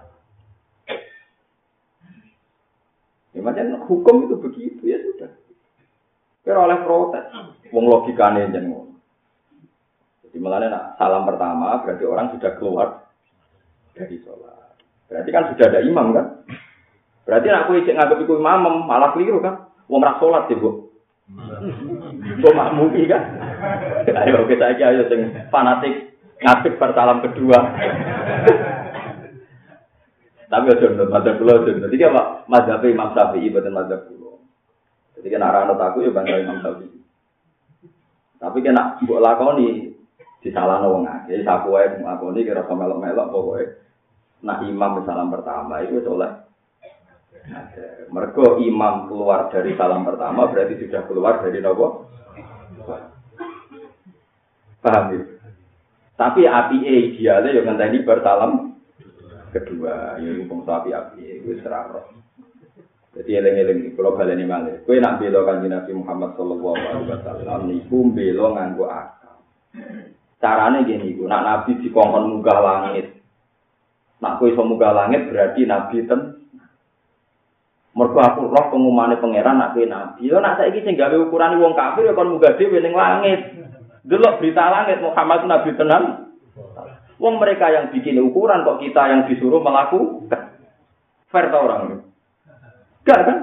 Ya, 3.32 3.40
macam 3.40 3.88
hukum 3.88 4.28
itu 4.28 4.36
begitu 4.44 4.84
ya 4.92 5.00
sudah. 5.00 5.32
Kira 6.44 6.60
oleh 6.68 6.84
protes, 6.84 7.32
wong 7.72 7.86
logikanya 7.88 8.52
jangan 8.52 8.91
Jadi 10.32 10.40
malah 10.40 10.64
nak 10.64 10.96
salam 10.96 11.28
pertama 11.28 11.84
berarti 11.84 12.08
orang 12.08 12.32
sudah 12.32 12.56
keluar 12.56 12.88
dari 13.92 14.16
sholat. 14.24 14.80
Berarti 15.12 15.28
kan 15.28 15.52
sudah 15.52 15.66
ada 15.68 15.84
imam 15.84 16.16
kan? 16.16 16.48
Berarti 17.28 17.52
nak 17.52 17.68
aku 17.68 17.84
ijek 17.84 18.00
nganggep 18.00 18.24
iku 18.24 18.40
imam 18.40 18.88
malah 18.88 19.12
keliru 19.12 19.44
kan? 19.44 19.68
Wong 19.92 20.00
rak 20.00 20.24
sholat 20.24 20.48
ya, 20.48 20.56
Bu. 20.56 20.88
Kok 22.40 22.56
makmumi 22.56 23.12
kan? 23.12 23.24
Ayo 24.08 24.48
kita 24.48 24.72
aja 24.72 24.96
ayo 24.96 25.04
sing 25.12 25.36
fanatik 25.52 26.16
ngadeg 26.40 26.80
bersalam 26.80 27.20
kedua. 27.20 27.60
Tapi 30.48 30.66
aja 30.72 30.86
nurut 30.96 31.12
madzhab 31.12 31.36
kula 31.44 31.60
aja. 31.60 31.72
Jadi 31.92 32.04
apa? 32.08 32.48
Madzhab 32.48 32.84
Imam 32.88 33.12
Syafi'i 33.12 33.52
boten 33.52 33.76
madzhab 33.76 34.08
kula. 34.08 34.40
Jadi 35.20 35.28
kan 35.28 35.44
arah 35.44 35.68
aku 35.68 36.08
ya 36.08 36.16
bangga 36.16 36.40
Imam 36.40 36.64
Syafi'i. 36.64 37.00
Tapi 38.40 38.58
kena 38.64 38.96
mbok 39.04 39.20
lakoni 39.20 39.91
disalahno 40.42 40.98
wong 40.98 41.06
akeh. 41.08 41.46
Saku 41.46 41.70
wae 41.74 41.88
ngakoni 42.02 42.46
kira 42.46 42.66
melok-melok 42.66 43.32
pokoke. 43.32 43.66
Nah 44.42 44.66
imam 44.66 45.06
salam 45.06 45.30
pertama 45.30 45.86
itu 45.86 46.02
oleh 46.06 46.42
Mergo 48.12 48.62
imam 48.62 49.10
keluar 49.10 49.50
dari 49.50 49.74
salam 49.74 50.06
pertama 50.06 50.46
berarti 50.52 50.78
sudah 50.78 51.02
keluar 51.10 51.42
dari 51.42 51.58
nopo. 51.64 52.06
Paham 54.82 55.06
ya? 55.14 55.22
Tapi 56.18 56.42
api 56.46 56.78
e 56.86 56.96
idealnya 57.14 57.50
yang 57.58 57.78
nanti 57.78 58.06
bersalam 58.06 58.78
kedua, 59.50 60.22
ya 60.22 60.32
hukum 60.38 60.62
sapi 60.66 60.94
api 60.94 61.42
itu 61.42 61.58
seraro. 61.66 62.14
Jadi 63.12 63.42
eleng-eleng 63.42 63.98
kalau 63.98 64.16
kalian 64.16 64.40
ini 64.40 64.48
malah, 64.48 64.78
kue 64.88 65.02
nak 65.02 65.20
belo 65.20 65.44
kan 65.44 65.60
Nabi 65.60 65.92
Muhammad 65.92 66.32
Sallallahu 66.40 66.78
Alaihi 66.80 67.10
Wasallam, 67.12 67.60
niku 67.68 68.08
belo 68.16 68.56
nganggo 68.56 68.86
akal. 68.88 69.36
Carane 70.42 70.82
gini, 70.90 71.14
nak 71.22 71.46
Nabi 71.46 71.78
dikongkon 71.86 72.34
munggah 72.34 72.60
langit, 72.66 73.14
nak 74.18 74.42
kue 74.42 74.58
munggah 74.58 74.90
langit 74.90 75.30
berarti 75.30 75.70
Nabi 75.70 76.02
ten 76.10 76.42
Mergo 77.92 78.24
aku 78.24 78.48
roh 78.48 78.66
pengumane 78.72 79.20
pangeran 79.20 79.60
nak 79.60 79.76
kowe 79.76 79.84
nabi. 79.84 80.32
Yo 80.32 80.40
nak 80.40 80.56
saiki 80.56 80.80
sing 80.88 80.96
gawe 80.96 81.12
ukuran 81.28 81.60
wong 81.60 81.76
kafir 81.76 82.08
ya 82.08 82.16
kon 82.16 82.32
munggah 82.32 82.56
dhewe 82.56 82.80
ning 82.80 82.96
langit. 82.96 83.52
Delok 84.08 84.40
berita 84.40 84.72
langit 84.72 85.04
Muhammad 85.04 85.44
nabi 85.44 85.76
tenan. 85.76 86.32
Wong 87.20 87.36
mereka 87.38 87.68
yang 87.68 87.92
bikin 87.92 88.24
ukuran 88.24 88.64
kok 88.64 88.80
kita 88.80 89.02
yang 89.12 89.22
disuruh 89.28 89.60
melakukan. 89.60 90.56
Fair 91.28 91.52
ta 91.52 91.58
orang 91.60 92.08
Gak 93.04 93.22
kan? 93.28 93.38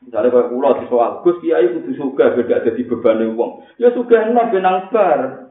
Misalnya 0.00 0.32
kalau 0.32 0.48
pulau 0.50 0.80
di 0.80 0.88
soal, 0.88 1.22
Gus 1.22 1.38
Kiai 1.44 1.70
kudu 1.70 1.92
suka 1.94 2.34
beda 2.34 2.64
ada 2.64 2.70
di 2.72 2.82
beban 2.88 3.20
wong. 3.36 3.62
Ya 3.78 3.94
suka 3.94 4.26
enak 4.26 4.50
benang 4.50 4.90
bar. 4.90 5.49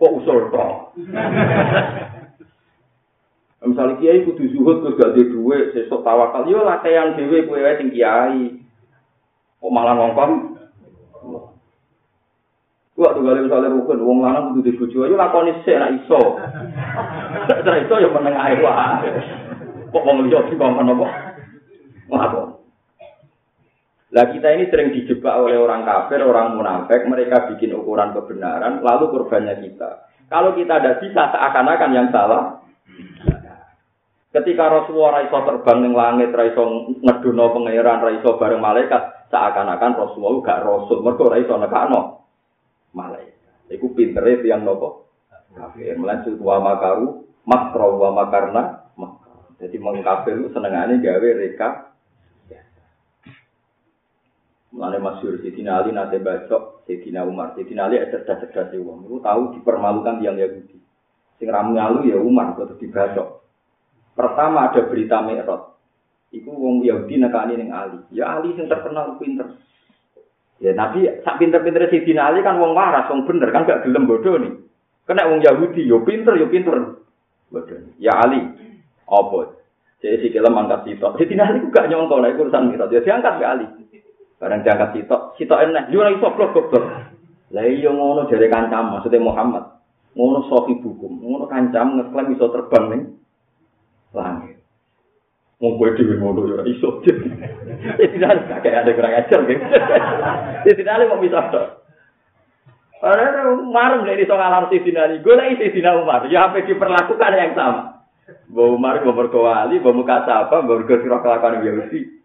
Kok 0.00 0.16
usul 0.16 0.48
toh? 0.48 0.96
Misalnya 3.60 4.00
kiai 4.00 4.24
kudu 4.24 4.48
zuhud 4.56 4.80
terus 4.80 4.96
gak 4.96 5.12
ada 5.12 5.22
duit, 5.28 5.76
sesok 5.76 6.00
tawakal, 6.00 6.48
yo 6.48 6.64
latihan 6.64 7.12
dewe 7.12 7.44
kue 7.44 7.60
wae 7.60 7.76
sing 7.76 7.92
kiai. 7.92 8.56
Kok 9.60 9.68
malah 9.68 10.00
ngongkon? 10.00 10.56
Gua 12.96 13.16
tuh 13.16 13.20
kali 13.20 13.44
misalnya 13.44 13.72
rukun, 13.76 14.00
wong 14.00 14.18
lanang 14.24 14.56
kudu 14.56 14.64
dibujuk, 14.64 15.04
yo 15.04 15.16
lakoni 15.16 15.52
sih 15.68 15.76
nak 15.76 15.92
iso. 15.92 16.40
Setelah 17.52 17.84
itu 17.84 17.94
yo 18.00 18.08
meneng 18.16 18.40
ae 18.40 18.56
wae. 18.64 19.08
Kok 19.92 20.04
wong 20.08 20.24
liya 20.24 20.48
dikongkon 20.48 20.96
apa? 20.96 21.08
Ngapa? 22.08 22.49
Lah 24.10 24.26
kita 24.26 24.48
ini 24.58 24.66
sering 24.66 24.90
dijebak 24.90 25.38
oleh 25.38 25.54
orang 25.54 25.86
kafir, 25.86 26.18
orang 26.26 26.58
munafik, 26.58 27.06
mereka 27.06 27.46
bikin 27.46 27.70
ukuran 27.78 28.10
kebenaran, 28.10 28.82
lalu 28.82 29.06
korbannya 29.14 29.62
kita. 29.62 30.10
Kalau 30.26 30.54
kita 30.54 30.82
tidak 30.82 30.98
bisa 30.98 31.30
seakan-akan 31.30 31.90
yang 31.94 32.08
salah, 32.10 32.60
Ketika 34.30 34.70
Rasulullah 34.70 35.18
raiso 35.18 35.42
terbang 35.42 35.82
ning 35.82 35.90
langit, 35.90 36.30
raiso 36.30 36.62
ngeduno 37.02 37.50
pangeran, 37.50 37.98
raiso 37.98 38.38
bareng 38.38 38.62
malaikat, 38.62 39.26
seakan-akan 39.26 39.98
Rasulullah 39.98 40.38
gak 40.46 40.62
rasul, 40.62 41.02
mergo 41.02 41.26
raiso 41.26 41.58
nekano 41.58 42.30
malaikat. 42.94 43.74
Iku 43.74 43.90
pintere 43.90 44.38
tiyang 44.38 44.62
nopo? 44.62 45.10
Kafir. 45.50 45.98
Melanjut 45.98 46.38
wa 46.38 46.62
makaru, 46.62 47.26
makro 47.42 47.98
wa 47.98 48.10
makarna. 48.22 48.62
Jadi 49.58 49.76
mengkafir 49.82 50.38
senengane 50.54 51.02
gawe 51.02 51.28
reka. 51.34 51.89
Mulane 54.70 55.02
masyhur 55.02 55.42
Sidina 55.42 55.82
Ali 55.82 55.90
nate 55.90 56.22
bacok 56.22 56.86
Sidina 56.86 57.26
Umar. 57.26 57.58
Sidina 57.58 57.90
Ali 57.90 57.98
cerdas-cerdas 58.06 58.70
wong. 58.78 59.10
Itu 59.10 59.18
tahu 59.18 59.58
dipermalukan 59.58 60.22
yang 60.22 60.38
Yahudi. 60.38 60.78
Sing 61.42 61.48
ramu 61.50 61.74
ya 62.06 62.20
Umar 62.20 62.54
kok 62.54 62.78
dibacok. 62.78 63.42
Pertama 64.14 64.70
ada 64.70 64.86
berita 64.86 65.24
Mi'raj. 65.26 65.74
Iku 66.30 66.54
wong 66.54 66.86
Yahudi 66.86 67.18
nekani 67.18 67.58
ning 67.58 67.74
Ali. 67.74 67.98
Ya 68.14 68.38
Ali 68.38 68.54
sing 68.54 68.70
terkenal 68.70 69.18
pinter. 69.18 69.58
Ya 70.62 70.70
tapi 70.78 71.08
sak 71.26 71.42
pinter-pinter 71.42 71.90
Sidina 71.90 72.30
Ali 72.30 72.46
kan 72.46 72.62
wong 72.62 72.70
waras, 72.70 73.10
wong 73.10 73.26
bener 73.26 73.50
kan 73.50 73.66
gak 73.66 73.82
gelem 73.82 74.06
bodoh 74.06 74.38
nih. 74.38 74.54
Kena 75.02 75.26
wong 75.26 75.42
Yahudi 75.42 75.82
yo 75.82 76.06
pinter 76.06 76.38
yo 76.38 76.46
pinter. 76.46 77.02
Bodoh. 77.50 77.90
Ya 77.98 78.14
Ali. 78.22 78.46
Apa? 79.10 79.58
Jadi 79.98 80.22
si 80.22 80.26
kelem 80.30 80.54
angkat 80.54 80.86
sitok. 80.86 81.18
Sidina 81.18 81.50
Ali 81.50 81.66
gak 81.74 81.90
nyongko 81.90 82.22
nek 82.22 82.38
urusan 82.38 82.70
Mi'raj. 82.70 82.94
Ya 82.94 83.02
diangkat 83.02 83.34
ke 83.42 83.46
Ali. 83.48 83.66
Barang 84.40 84.64
diangkat 84.64 84.96
sitok, 84.96 85.36
sitok 85.36 85.60
enak. 85.68 85.92
Yo 85.92 86.00
ora 86.00 86.16
iso 86.16 86.32
blok 86.32 86.56
goblok. 86.56 86.84
Lah 87.52 87.64
iya 87.68 87.92
ngono 87.92 88.24
jare 88.32 88.48
kancam 88.48 88.96
maksudnya 88.96 89.20
Muhammad. 89.20 89.84
Ngono 90.16 90.48
sofi 90.48 90.80
bukum. 90.80 91.20
Ngono 91.20 91.44
kancam 91.44 92.00
ngeklaim 92.00 92.32
iso 92.32 92.48
terbang 92.48 92.84
nih. 92.88 93.02
langit. 94.10 94.58
Mau 95.60 95.76
gue 95.76 95.92
dewi 95.92 96.16
ngono 96.16 96.40
ya 96.56 96.64
iso. 96.64 96.88
Ya 97.80 98.06
tidak 98.12 98.30
ada 98.32 98.60
kayak 98.64 98.80
ada 98.84 98.90
kurang 98.96 99.14
ajar 99.14 99.40
gitu. 99.44 99.64
Ya 100.66 100.72
tidak 100.72 100.94
ada 100.96 101.04
mau 101.12 101.20
bisa. 101.20 101.40
Padahal 103.00 103.56
Umar 103.64 104.04
dari 104.04 104.28
soal 104.28 104.44
alam 104.44 104.68
si 104.68 104.76
dinari, 104.84 105.24
gue 105.24 105.32
lagi 105.32 105.56
si 105.56 105.80
dinar 105.80 106.00
Umar. 106.00 106.28
Ya 106.28 106.52
apa 106.52 106.60
diperlakukan 106.60 107.32
yang 107.32 107.56
sama. 107.56 108.04
Bawa 108.52 108.76
Umar 108.76 108.94
gue 109.00 109.08
berkewali, 109.08 109.80
bawa 109.80 109.96
muka 109.96 110.20
apa, 110.28 110.60
bawa 110.60 110.84
berkesirah 110.84 111.24
kelakuan 111.24 111.64
Yahudi. 111.64 112.19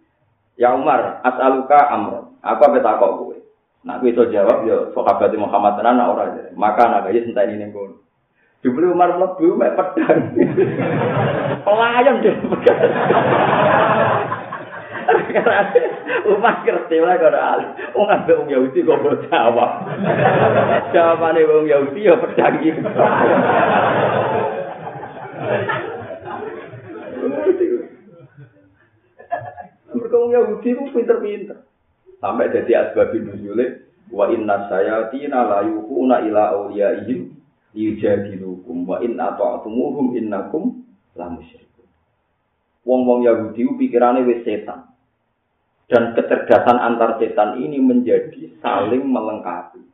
Ya 0.55 0.71
Umar, 0.71 1.19
as'aluka 1.23 1.79
amr. 1.91 2.31
Aku 2.39 2.61
apa 2.63 2.79
takut 2.79 3.11
gue? 3.27 3.37
Nah, 3.83 3.99
gue 3.99 4.15
itu 4.15 4.23
jawab, 4.31 4.63
ya 4.65 4.89
sahabat 4.95 5.35
Muhammad 5.37 5.77
tenan 5.77 6.01
orang 6.01 6.55
Maka 6.55 6.89
anak 6.89 7.11
aja 7.11 7.21
sentai 7.27 7.53
ini 7.53 7.69
gue. 7.69 8.01
Dibeli 8.65 8.89
Umar 8.89 9.13
mlebu 9.13 9.61
mek 9.61 9.77
pedang. 9.77 10.33
Pelayan 11.65 12.17
deh. 12.25 12.33
Umar 16.33 16.65
ngerti 16.65 16.97
lah 16.97 17.21
kalau 17.21 17.37
Ali. 17.37 17.65
Wong 17.93 18.09
ambek 18.09 18.37
wong 18.41 18.49
Yahudi 18.49 18.81
kok 18.81 18.97
mbok 19.05 19.21
jawab. 19.29 19.85
Jawabane 20.97 21.45
wong 21.45 21.69
Yahudi 21.69 22.09
ya 22.09 22.17
pedang 22.17 22.57
iki. 22.57 22.81
Wong 30.15 30.31
Yahudi 30.33 30.69
ku 30.75 30.83
pinter-pinter. 30.95 31.67
Sampai 32.23 32.49
jadi 32.49 32.89
asbabin 32.89 33.27
nuzule 33.27 33.85
wa 34.09 34.31
inna 34.31 34.71
sayatina 34.71 35.45
la 35.45 35.59
yuquna 35.67 36.23
ila 36.25 36.55
awliyaihim 36.55 37.35
yujadilukum 37.75 38.87
wa 38.87 39.03
in 39.03 39.19
ata'tumuhum 39.19 40.15
innakum 40.15 40.87
la 41.13 41.27
musyrikun. 41.29 41.87
Wong-wong 42.87 43.27
Yahudi 43.27 43.67
pikirane 43.77 44.23
wis 44.23 44.41
setan. 44.47 44.89
Dan 45.85 46.17
kecerdasan 46.17 46.81
antar 46.81 47.21
setan 47.21 47.61
ini 47.61 47.77
menjadi 47.77 48.57
saling 48.57 49.05
melengkapi. 49.05 49.85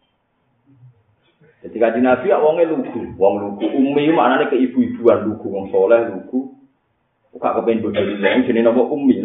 Jadi 1.62 1.78
kaji 1.78 2.00
Nabi 2.02 2.32
ya 2.32 2.42
wongnya 2.42 2.74
lugu, 2.74 3.14
wong 3.22 3.34
lugu. 3.38 3.70
Umi 3.70 4.10
maknanya 4.10 4.50
ke 4.50 4.58
ibu-ibuan 4.58 5.30
lugu, 5.30 5.46
wong 5.46 5.70
soleh 5.70 6.10
lugu. 6.10 6.58
Buka 7.32 7.60
kepengen 7.62 7.86
bodoh 7.86 8.02
lain, 8.02 8.44
jadi 8.44 8.60
nopo 8.66 8.92
umi, 8.92 9.22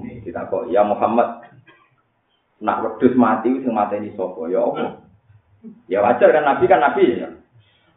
Kita 0.00 0.48
kok, 0.48 0.70
ya 0.72 0.86
Muhammad, 0.86 1.44
nak 2.62 2.80
wedus 2.86 3.14
mati, 3.18 3.50
sing 3.60 3.72
mati 3.74 3.98
ini 3.98 4.14
sopo, 4.14 4.46
ya 4.46 4.62
Allah. 4.62 5.02
Ya 5.86 6.02
wajar 6.02 6.30
kan 6.34 6.44
Nabi 6.46 6.64
kan 6.66 6.80
Nabi 6.82 7.22
ya. 7.22 7.28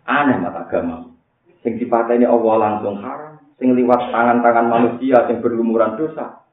Aneh 0.06 0.38
mata 0.38 0.70
agama. 0.70 1.10
Sing 1.66 1.82
dipateni 1.82 2.30
Allah 2.30 2.56
langsung 2.62 3.02
haram, 3.02 3.42
sing 3.58 3.74
liwat 3.74 4.14
tangan-tangan 4.14 4.70
manusia 4.70 5.26
sing 5.26 5.42
berlumuran 5.42 5.98
dosa 5.98 6.46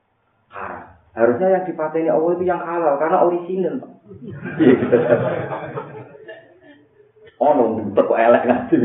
haram. 0.49 0.89
Harusnya 1.13 1.61
yang 1.61 1.65
dipateni 1.69 2.09
Allah 2.09 2.31
itu 2.33 2.45
yang 2.49 2.65
halal 2.65 2.97
karena 2.97 3.19
orisinal. 3.21 3.77
oh 7.37 7.53
no, 7.53 7.65
kok 7.93 8.17
elek 8.17 8.49
nanti. 8.49 8.81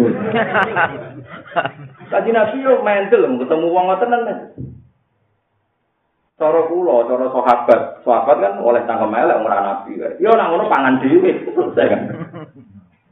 Tadi 2.12 2.30
Nabi 2.36 2.58
yo 2.60 2.84
mental 2.84 3.24
ketemu 3.39 3.67
wong 3.72 3.86
ngoten 3.88 4.12
nang. 4.12 4.26
Cara 6.38 6.69
kula, 6.69 7.10
cara 7.10 7.26
sahabat, 7.34 7.82
sahabat 8.06 8.38
kan 8.38 8.54
oleh 8.62 8.86
tangkem 8.86 9.10
elek 9.10 9.41
ora 9.41 9.58
nabi. 9.58 9.97
Yo 10.21 10.30
nang 10.38 10.54
ngono 10.54 10.69
pangan 10.69 11.02
dhewe, 11.02 11.34
kan. 11.73 12.02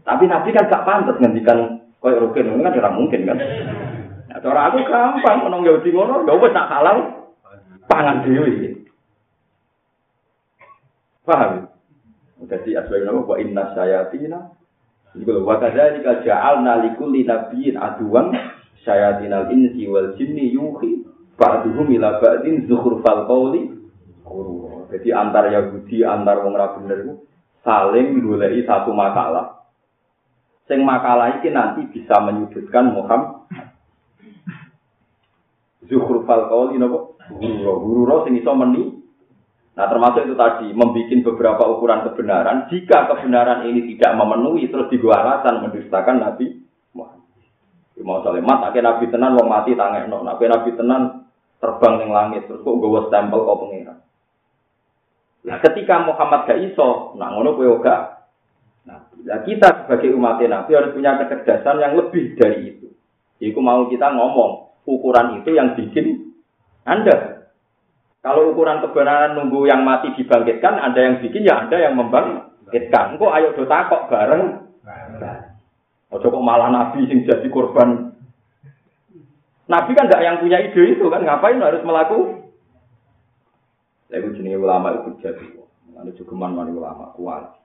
Tapi 0.05 0.23
Nabi 0.29 0.53
kan 0.53 0.69
gak 0.69 0.85
pantas 0.85 1.17
ngendikan 1.17 1.81
koyo 1.97 2.21
rukin, 2.21 2.53
ini 2.53 2.61
kan 2.61 2.77
ora 2.77 2.93
mungkin 2.93 3.25
kan. 3.25 3.41
Nah, 4.29 4.37
cara 4.37 4.69
aku 4.69 4.85
gampang 4.85 5.41
menong 5.41 5.65
Yahudi 5.65 5.89
ngono, 5.89 6.21
ya 6.29 6.37
wis 6.37 6.53
tak 6.53 6.69
halal 6.69 6.97
pangan 7.89 8.21
dhewe. 8.21 8.85
Paham? 11.25 11.65
Jadi 12.45 12.77
asbab 12.77 13.01
nama 13.01 13.25
wa 13.25 13.35
inna 13.41 13.73
sayatina 13.73 14.53
Juga 15.15 15.39
wa 15.41 15.55
kadzalika 15.57 16.21
ja'alna 16.21 16.83
likulli 16.85 17.23
nabiyyin 17.23 17.79
aduwan 17.79 18.35
sayatinal 18.83 19.47
insi 19.47 19.87
wal 19.87 20.11
jinni 20.19 20.51
yuhi 20.51 21.04
ba'duhum 21.35 21.87
ila 21.95 22.19
ba'din 22.19 22.67
zukhrufal 22.67 23.27
qawli 23.27 23.71
Jadi 24.85 25.09
antar 25.11 25.51
Yahudi 25.51 26.01
antar 26.01 26.41
wong 26.45 26.55
ra 26.55 26.77
bener 26.79 26.97
itu 27.03 27.13
saling 27.65 28.21
goleki 28.21 28.63
satu 28.63 28.93
makalah. 28.93 29.65
Sing 30.65 30.81
makalah 30.81 31.41
iki 31.41 31.49
nanti 31.53 31.85
bisa 31.89 32.17
menyudutkan 32.21 32.93
Muhammad. 32.93 33.45
Zukhrufal 35.85 36.49
qawli 36.49 36.81
napa? 36.81 37.17
Guru, 37.25 37.73
guru 37.81 38.15
sing 38.25 38.37
iso 38.37 38.53
meni 38.53 39.05
Nah 39.75 39.91
termasuk 39.91 40.23
itu 40.23 40.35
tadi 40.39 40.71
membuat 40.71 41.11
beberapa 41.35 41.63
ukuran 41.67 42.07
kebenaran. 42.07 42.71
Jika 42.71 43.11
kebenaran 43.11 43.67
ini 43.67 43.91
tidak 43.91 44.15
memenuhi 44.15 44.71
terus 44.71 44.87
digua 44.87 45.19
alasan 45.19 45.67
mendustakan 45.67 46.23
Nabi 46.23 46.63
Muhammad. 46.95 47.27
Mau 47.99 48.23
mat, 48.23 48.71
akhirnya 48.71 48.95
Nabi 48.95 49.05
tenan 49.11 49.35
wong 49.35 49.47
mati 49.51 49.75
tangan. 49.75 50.07
Nabi 50.07 50.43
Nabi 50.47 50.69
tenan 50.79 51.01
terbang 51.59 51.93
ning 52.01 52.11
langit 52.11 52.47
terus 52.47 52.61
kok 52.61 52.77
gue 52.77 53.01
stempel 53.07 53.39
kok 53.45 53.59
pengiran. 53.61 53.97
Nah 55.45 55.57
ketika 55.61 55.95
Muhammad 56.03 56.49
gak 56.49 56.61
iso, 56.61 57.13
nah 57.15 57.29
ngono 57.33 57.55
kowe 57.55 57.81
gak. 57.83 58.01
Nah, 58.85 59.41
kita 59.41 59.81
sebagai 59.81 60.13
umat 60.13 60.37
Nabi 60.37 60.71
harus 60.77 60.93
punya 60.93 61.17
kecerdasan 61.17 61.81
yang 61.81 61.97
lebih 61.97 62.37
dari 62.37 62.77
itu. 62.77 62.93
Iku 63.41 63.57
mau 63.57 63.89
kita 63.89 64.13
ngomong 64.13 64.77
ukuran 64.85 65.41
itu 65.41 65.57
yang 65.57 65.73
bikin 65.73 66.37
Anda 66.85 67.35
kalau 68.25 68.57
ukuran 68.57 68.81
kebenaran 68.81 69.37
nunggu 69.37 69.69
yang 69.69 69.85
mati 69.85 70.09
dibangkitkan, 70.17 70.81
ada 70.81 70.97
yang 70.97 71.21
bikin 71.21 71.45
ya 71.45 71.69
ada 71.69 71.77
yang 71.77 71.93
membangkitkan. 71.93 73.21
Kok 73.21 73.33
ayo 73.37 73.53
do 73.53 73.69
takok 73.69 74.09
bareng. 74.09 74.65
Ojo 76.09 76.27
kok 76.33 76.41
malah 76.41 76.73
nabi 76.73 77.05
sing 77.05 77.21
jadi 77.29 77.45
korban. 77.53 78.14
Nabi 79.65 79.91
kan 79.97 80.05
gak 80.05 80.21
yang 80.21 80.37
punya 80.37 80.61
ide 80.61 80.93
itu 80.93 81.05
kan, 81.09 81.25
ngapain 81.25 81.57
harus 81.57 81.81
melakukan? 81.81 82.45
Lalu 84.13 84.37
jenis 84.37 84.61
ulama 84.61 84.93
itu 85.01 85.17
jadi, 85.25 85.45
ada 85.97 86.11
juga 86.13 86.33
mana 86.37 86.69
ulama 86.69 87.09
kuat. 87.17 87.57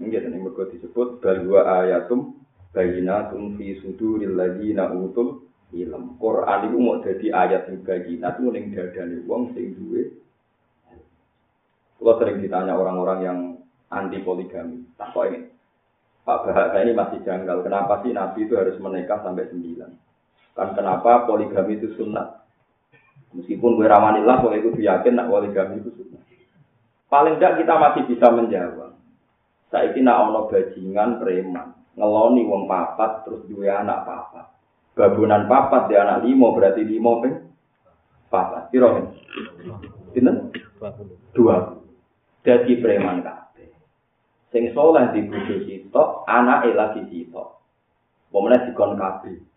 Ini 0.00 0.08
jadi 0.08 0.32
mereka 0.32 0.72
disebut 0.72 1.20
bahwa 1.20 1.60
ayatum 1.84 2.40
bayinatun 2.72 3.60
fi 3.60 3.76
suduril 3.84 4.32
ladina 4.38 4.88
utul 4.88 5.44
ilm. 5.76 6.16
Quran 6.16 6.60
itu 6.70 6.76
mau 6.80 7.02
jadi 7.04 7.26
ayat 7.34 7.62
yang 7.68 7.84
bayinat 7.84 8.40
itu 8.40 8.48
ning 8.48 8.64
dadane 8.72 9.16
wong 9.28 9.52
sing 9.52 9.76
duwe. 9.76 10.08
Kalau 11.98 12.14
sering 12.22 12.38
ditanya 12.40 12.78
orang-orang 12.78 13.20
yang 13.20 13.38
anti 13.90 14.22
poligami, 14.22 14.86
tak 14.94 15.10
kok 15.12 15.28
ini. 15.28 15.50
Pak 16.22 16.46
Bahasa 16.46 16.78
ini 16.84 16.92
masih 16.94 17.18
janggal. 17.26 17.66
Kenapa 17.66 18.00
sih 18.06 18.14
Nabi 18.14 18.46
itu 18.46 18.54
harus 18.54 18.78
menikah 18.78 19.18
sampai 19.20 19.50
sembilan? 19.50 20.07
Kan 20.58 20.74
kenapa 20.74 21.22
poligami 21.22 21.78
itu 21.78 21.94
sunnah? 21.94 22.42
Meskipun 23.30 23.78
gue 23.78 23.86
ramanillah, 23.86 24.42
gue 24.42 24.58
itu 24.58 24.74
yakin 24.82 25.14
nak 25.14 25.30
poligami 25.30 25.78
itu 25.78 25.94
sunnah. 25.94 26.18
Paling 27.06 27.38
tidak 27.38 27.62
kita 27.62 27.74
masih 27.78 28.02
bisa 28.10 28.26
menjawab. 28.34 28.98
Saya 29.70 29.94
ini 29.94 30.02
nak 30.02 30.28
ono 30.28 30.50
bajingan 30.50 31.22
preman, 31.22 31.76
ngeloni 31.94 32.42
wong 32.42 32.66
papat 32.66 33.22
terus 33.22 33.44
dua 33.46 33.84
anak 33.84 34.02
papat. 34.02 34.46
Babunan 34.96 35.46
papat 35.46 35.92
di 35.92 35.94
anak 35.94 36.24
limo 36.26 36.50
berarti 36.56 36.82
limo 36.82 37.22
peng 37.22 37.36
papat. 38.32 38.72
Kira 38.74 38.98
kan? 38.98 39.06
Dua. 41.36 41.56
Jadi 42.42 42.80
preman 42.80 43.22
kabeh. 43.22 43.68
Sing 44.50 44.72
soleh 44.72 45.12
di 45.12 45.22
bojo 45.28 45.54
sitok, 45.68 46.24
anake 46.24 46.72
lagi 46.72 47.04
sitok. 47.12 47.60
Pemene 48.32 48.68
dikon 48.68 48.96
kabeh. 48.96 49.47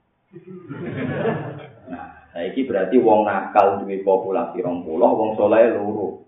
Nah, 1.92 2.32
saiki 2.32 2.64
berarti 2.64 2.96
wong 3.04 3.28
nakal 3.28 3.84
duwe 3.84 4.00
populasi 4.00 4.64
20, 4.64 4.88
wong 4.88 5.36
soleh 5.36 5.76
loro. 5.76 6.24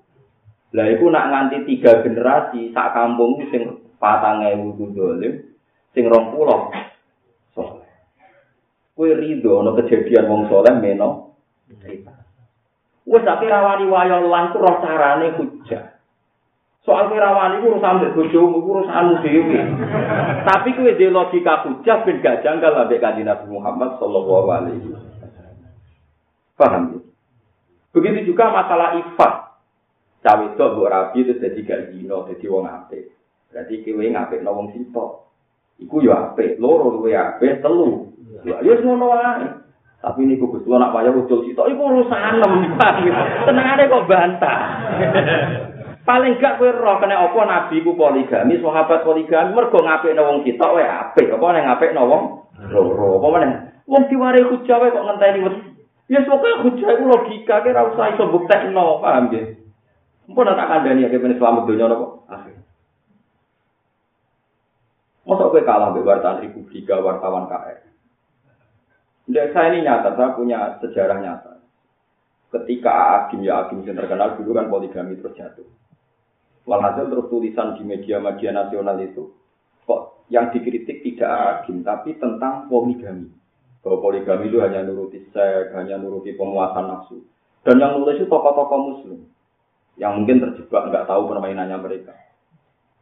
Lah 0.75 0.91
iku 0.91 1.07
nak 1.07 1.29
nganti 1.31 1.63
tiga 1.69 2.03
generasi 2.03 2.75
sak 2.75 2.91
kampung 2.91 3.39
sing 3.47 3.79
4000 4.01 4.75
ku 4.75 4.91
dolim, 4.91 5.33
sing 5.95 6.11
20 6.11 6.91
Kue 8.93 9.09
ridho 9.17 9.65
no 9.65 9.73
kejadian 9.73 10.29
wong 10.29 10.41
soleh 10.51 10.73
meno. 10.77 11.39
Wes 13.03 13.23
tapi 13.25 13.45
rawani 13.47 13.87
wayo 13.87 14.27
lan 14.27 14.51
ku 14.51 14.61
roh 14.61 14.77
carane 14.83 15.33
hujah. 15.39 15.92
Soal 16.83 17.07
rawani 17.07 17.63
ku 17.63 17.71
urusan 17.71 17.95
mbek 17.95 18.11
bojomu 18.11 18.59
ku 18.59 18.69
urusanmu 18.75 19.23
dhewe. 19.23 19.59
Tapi 20.43 20.75
kue 20.75 20.91
de 20.99 21.07
logika 21.07 21.63
hujah 21.63 22.03
ben 22.03 22.19
gak 22.19 22.43
janggal 22.43 22.75
ambek 22.75 22.99
kanjeng 22.99 23.23
Nabi 23.23 23.47
Muhammad 23.47 23.95
sallallahu 24.03 24.51
alaihi 24.51 24.91
wasallam. 24.91 25.63
Paham 26.59 26.83
ya? 26.91 26.99
Begitu 27.95 28.35
juga 28.35 28.51
masalah 28.51 28.99
ifat. 28.99 29.33
Cawe 30.27 30.43
itu 30.43 30.59
buat 30.59 30.91
rabi 30.91 31.23
itu 31.23 31.39
jadi 31.39 31.59
gak 31.63 31.81
zino, 31.95 32.27
jadi 32.27 32.45
wong 32.51 32.67
apik. 32.67 33.15
Berarti 33.47 33.73
kue 33.87 34.03
ngapik 34.03 34.43
no 34.43 34.51
wong 34.51 34.67
sitok. 34.75 35.31
Iku 35.79 36.03
ya 36.03 36.35
apik, 36.35 36.59
loro 36.59 36.99
luwe 36.99 37.15
apik, 37.15 37.63
telu. 37.63 38.11
Ya 38.43 38.59
wis 38.59 38.83
ngono 38.83 39.07
wae. 39.07 39.47
Tapi 40.03 40.19
ini 40.27 40.35
Gus 40.35 40.67
nak 40.67 40.91
payah 40.91 41.15
ucul 41.15 41.47
sitok 41.47 41.71
iku 41.71 41.79
urusan 41.79 42.43
nem. 42.43 42.75
Tenangane 43.47 43.87
kok 43.87 44.03
bantah. 44.03 44.59
Paling 46.03 46.35
gak 46.35 46.59
kowe 46.59 46.67
roh 46.67 46.99
kena 46.99 47.15
apa 47.15 47.39
nabi 47.47 47.79
ku 47.79 47.95
poligami, 47.95 48.59
sahabat 48.59 49.07
poligami 49.07 49.55
mergo 49.55 49.79
ngapikno 49.79 50.21
wong 50.27 50.37
sitok 50.43 50.75
wae 50.75 50.83
apik. 50.83 51.31
Apa 51.31 51.45
nek 51.55 51.63
ngapikno 51.63 52.01
wong 52.03 52.23
loro. 52.75 53.23
Apa 53.23 53.27
meneh? 53.39 53.51
Wong 53.87 54.03
diware 54.11 54.43
hujah 54.43 54.77
wae 54.83 54.91
kok 54.91 55.05
ngenteni 55.07 55.39
wis. 55.47 55.57
Ya 56.11 56.19
pokoke 56.27 56.67
hujah 56.67 56.99
iku 56.99 57.03
logika 57.07 57.63
kira 57.63 57.87
usah 57.87 58.11
iso 58.11 58.27
buktekno, 58.27 58.99
paham 58.99 59.31
nggih? 59.31 59.63
Mpun 60.27 60.51
tak 60.51 60.67
kandhani 60.67 61.07
ya 61.07 61.11
kene 61.11 61.39
selamat 61.39 61.63
donya 61.71 61.85
napa? 61.87 62.07
Akhir. 62.27 62.55
Masa 65.23 65.47
kowe 65.47 65.63
kalah 65.63 65.95
mbek 65.95 66.03
wartawan 66.03 66.43
Republika, 66.43 66.99
wartawan 66.99 67.47
KR? 67.47 67.79
Tidak, 69.23 69.55
saya 69.55 69.71
ini 69.71 69.87
nyata, 69.87 70.19
saya 70.19 70.35
punya 70.35 70.83
sejarah 70.83 71.23
nyata. 71.23 71.63
Ketika 72.51 72.91
Agim 73.23 73.39
ya 73.39 73.63
Agim 73.63 73.87
yang 73.87 73.95
terkenal 73.95 74.35
dulu 74.35 74.51
kan 74.51 74.67
poligami 74.67 75.15
terus 75.15 75.31
jatuh. 75.39 75.63
Walhasil 76.63 77.11
terus 77.11 77.27
tulisan 77.27 77.75
di 77.75 77.83
media-media 77.83 78.55
nasional 78.55 78.95
itu, 79.03 79.35
kok 79.83 80.23
yang 80.31 80.47
dikritik 80.55 81.03
tidak 81.03 81.29
Agim, 81.29 81.83
tapi 81.83 82.15
tentang 82.15 82.71
poligami. 82.71 83.27
Bahwa 83.83 83.99
poligami 83.99 84.47
itu 84.47 84.63
hanya 84.63 84.87
nuruti 84.87 85.19
seks, 85.35 85.75
hanya 85.75 85.99
nuruti 85.99 86.31
pemuasan 86.39 86.87
nafsu. 86.87 87.19
Dan 87.67 87.83
yang 87.83 87.99
nulis 87.99 88.15
itu 88.15 88.31
tokoh-tokoh 88.31 88.79
muslim. 88.79 89.27
Yang 89.99 90.11
mungkin 90.23 90.37
terjebak, 90.39 90.87
nggak 90.87 91.07
tahu 91.11 91.27
permainannya 91.27 91.77
mereka. 91.83 92.15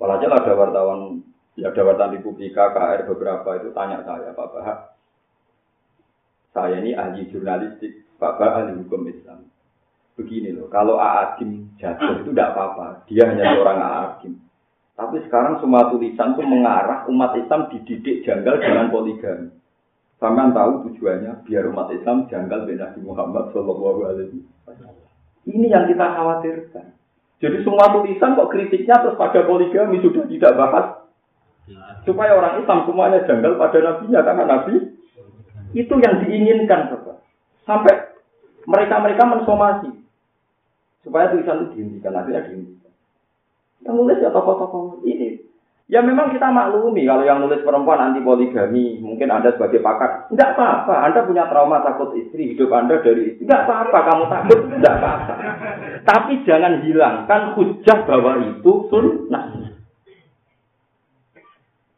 Walhasil 0.02 0.34
ada 0.34 0.54
wartawan, 0.58 1.22
ya 1.54 1.70
ada 1.70 1.82
wartawan 1.86 2.18
Republika, 2.18 2.74
KR 2.74 3.06
beberapa 3.06 3.50
itu 3.62 3.70
tanya 3.78 4.02
saya, 4.02 4.34
Pak 4.34 4.50
Bahak, 4.50 4.78
saya 6.52 6.84
ini 6.84 6.92
ahli 6.98 7.30
jurnalistik, 7.30 8.04
bapak 8.18 8.66
ahli 8.66 8.82
hukum 8.82 9.08
Islam. 9.08 9.51
Begini 10.16 10.56
loh, 10.56 10.68
kalau 10.68 11.00
Aadim 11.00 11.72
jatuh 11.80 12.22
itu 12.22 12.32
tidak 12.32 12.54
apa-apa, 12.56 13.08
dia 13.08 13.28
hanya 13.28 13.56
seorang 13.56 13.80
Aadim. 13.80 14.34
Tapi 14.96 15.18
sekarang 15.26 15.58
semua 15.64 15.90
tulisan 15.90 16.38
itu 16.38 16.44
mengarah 16.46 17.10
umat 17.10 17.34
Islam 17.40 17.72
dididik 17.74 18.22
janggal 18.22 18.62
dengan 18.62 18.94
poligami. 18.94 19.50
Sampai 20.22 20.54
tahu 20.54 20.86
tujuannya 20.86 21.50
biar 21.50 21.66
umat 21.74 21.90
Islam 21.90 22.30
janggal 22.30 22.70
dengan 22.70 22.94
Nabi 22.94 23.00
Muhammad 23.02 23.50
Shallallahu 23.50 24.06
Ini 25.50 25.68
yang 25.74 25.90
kita 25.90 26.06
khawatirkan. 26.14 26.94
Jadi 27.42 27.58
semua 27.66 27.90
tulisan 27.90 28.38
kok 28.38 28.54
kritiknya 28.54 29.02
terus 29.02 29.18
pada 29.18 29.42
poligami 29.50 29.98
sudah 30.06 30.30
tidak 30.30 30.54
bahas 30.54 31.02
supaya 32.06 32.34
orang 32.34 32.62
Islam 32.62 32.86
semuanya 32.90 33.20
janggal 33.26 33.58
pada 33.62 33.78
nabinya 33.82 34.22
karena 34.26 34.44
nabi 34.50 34.76
itu 35.78 35.94
yang 36.02 36.16
diinginkan 36.26 36.90
sampai 37.64 37.94
mereka-mereka 38.66 39.24
mensomasi 39.24 40.01
supaya 41.02 41.34
tulisan 41.34 41.68
itu 41.70 41.78
dihentikan 41.78 42.14
akhirnya 42.18 42.46
dihentikan. 42.46 42.92
Yang 43.82 43.94
nulis 43.98 44.18
ya 44.22 44.30
tokoh-tokoh 44.30 45.02
ini 45.06 45.52
Ya 45.92 46.00
memang 46.00 46.32
kita 46.32 46.48
maklumi 46.56 47.04
kalau 47.04 47.28
yang 47.28 47.44
nulis 47.44 47.68
perempuan 47.68 48.00
anti 48.00 48.24
poligami, 48.24 49.04
mungkin 49.04 49.28
Anda 49.28 49.52
sebagai 49.52 49.84
pakar, 49.84 50.32
tidak 50.32 50.56
apa-apa. 50.56 50.96
Anda 51.04 51.28
punya 51.28 51.52
trauma 51.52 51.84
takut 51.84 52.16
istri, 52.16 52.56
hidup 52.56 52.72
Anda 52.72 53.04
dari 53.04 53.36
istri. 53.36 53.44
Tidak 53.44 53.68
apa-apa, 53.68 53.98
kamu 54.08 54.24
takut, 54.32 54.60
tidak 54.80 54.94
apa-apa. 55.04 55.34
Tapi 56.08 56.48
jangan 56.48 56.80
hilangkan 56.88 57.60
hujah 57.60 58.00
bahwa 58.08 58.40
itu 58.40 58.72
sunnah. 58.88 59.46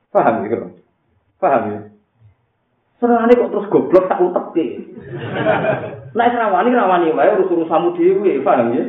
Paham 0.10 0.42
ya, 0.42 0.58
Paham 1.38 1.64
ya? 1.70 1.80
Serane 2.98 3.34
kok 3.38 3.52
terus 3.54 3.70
goblok 3.70 4.10
tak 4.10 4.26
utek 4.26 4.70
Nah, 6.14 6.30
rawani 6.30 6.70
rawani 6.74 7.10
wae 7.14 7.34
urus 7.34 7.50
urusamu 7.50 7.98
dhewe, 7.98 8.42
paham 8.46 8.74
ya? 8.78 8.84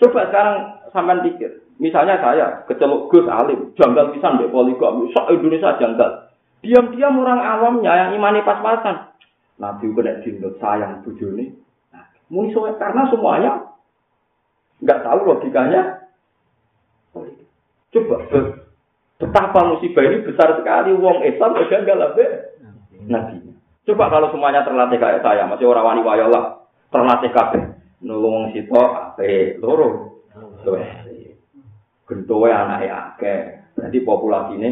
Coba 0.00 0.28
sekarang 0.32 0.56
sampean 0.90 1.20
pikir, 1.20 1.64
Misalnya 1.74 2.22
saya 2.22 2.62
keceluk 2.70 3.10
Gus 3.10 3.26
Alim, 3.26 3.74
janggal 3.74 4.14
pisan 4.14 4.38
deh 4.38 4.46
poligami, 4.46 5.10
sok 5.10 5.34
Indonesia 5.34 5.74
janggal. 5.74 6.30
Diam-diam 6.62 7.18
orang 7.18 7.42
awamnya 7.42 7.92
yang 7.92 8.10
imani 8.14 8.46
pas-pasan. 8.46 9.10
Nabi 9.58 9.90
kena 9.90 10.22
dindut 10.22 10.58
sayang. 10.58 11.02
Nah, 11.02 12.04
muni 12.30 12.50
karena 12.54 13.02
semuanya 13.10 13.52
nggak 14.82 15.02
tahu 15.02 15.18
logikanya. 15.28 16.08
Coba 17.94 18.16
betapa 19.18 19.60
musibah 19.70 20.02
ini 20.02 20.26
besar 20.26 20.58
sekali. 20.58 20.90
Wong 20.94 21.22
Islam 21.22 21.58
janggal 21.70 21.98
abe 22.10 22.26
Nabi. 23.06 23.53
Coba 23.84 24.08
kalau 24.08 24.32
semuanya 24.32 24.64
terlatih 24.64 24.96
kayak 24.96 25.20
saya, 25.20 25.44
masih 25.44 25.68
orang 25.68 25.84
wani 25.84 26.00
wayolah, 26.00 26.64
terlatih 26.88 27.28
kabeh. 27.36 27.76
Nulung 28.00 28.48
situ 28.56 28.72
ape 28.72 29.60
loro. 29.60 30.20
gentowe 32.04 32.48
anake 32.48 32.88
akeh. 32.88 33.40
Berarti 33.76 33.98
populasi 34.04 34.52
ini, 34.60 34.70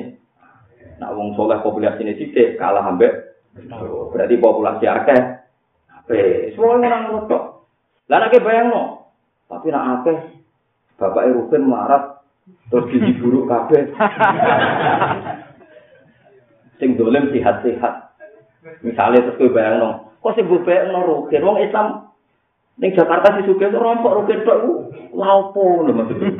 nak 1.00 1.16
wong 1.16 1.32
soleh 1.36 1.60
populasi 1.64 2.04
ini 2.04 2.16
sidik 2.16 2.60
kalah 2.60 2.84
ambek. 2.88 3.12
Berarti 4.12 4.34
populasi 4.40 4.84
akeh. 4.88 5.20
Ape, 5.92 6.20
semua 6.56 6.80
orang 6.80 7.12
ngotot. 7.12 7.68
Lah 8.08 8.18
nek 8.20 8.36
bayang 8.40 8.72
no. 8.72 9.12
Tapi 9.48 9.68
nak 9.68 9.88
akeh, 10.00 10.18
bapak 10.96 11.28
Ruben 11.32 11.68
marah 11.68 12.24
terus 12.72 12.88
gizi 12.88 13.12
buruk 13.20 13.48
kabeh. 13.48 13.92
sing 16.82 16.98
dolem 16.98 17.30
sehat-sehat. 17.30 18.11
Misalnya 18.86 19.26
terus 19.26 19.38
kowe 19.42 19.50
bayang 19.50 19.82
no, 19.82 19.90
kok 20.22 20.34
sing 20.38 20.46
bubek 20.46 20.86
no 20.86 21.02
Ruben, 21.02 21.42
wong 21.42 21.58
Islam 21.66 22.12
Ning 22.80 22.96
Jakarta 22.96 23.36
si 23.36 23.44
Sugih 23.44 23.68
rompok 23.68 24.24
rugen 24.24 24.48
tok 24.48 24.64
ku 24.64 24.72
laopo 25.12 25.84
lho 25.84 25.92
maksudnya. 25.92 26.32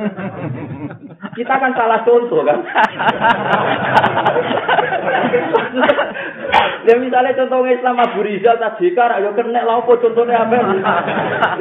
Kita 1.36 1.54
kan 1.60 1.76
salah 1.76 2.00
contoh 2.08 2.40
kan. 2.40 2.58
Ya 6.82 6.98
misalnya 6.98 7.38
contoh 7.38 7.62
Islam 7.62 7.94
Abu 7.94 8.26
Rizal 8.26 8.58
tadi 8.58 8.90
kan 8.90 9.14
ayo 9.14 9.30
kena 9.38 9.62
laopo 9.62 9.94
contohnya 10.02 10.42
apa? 10.42 10.58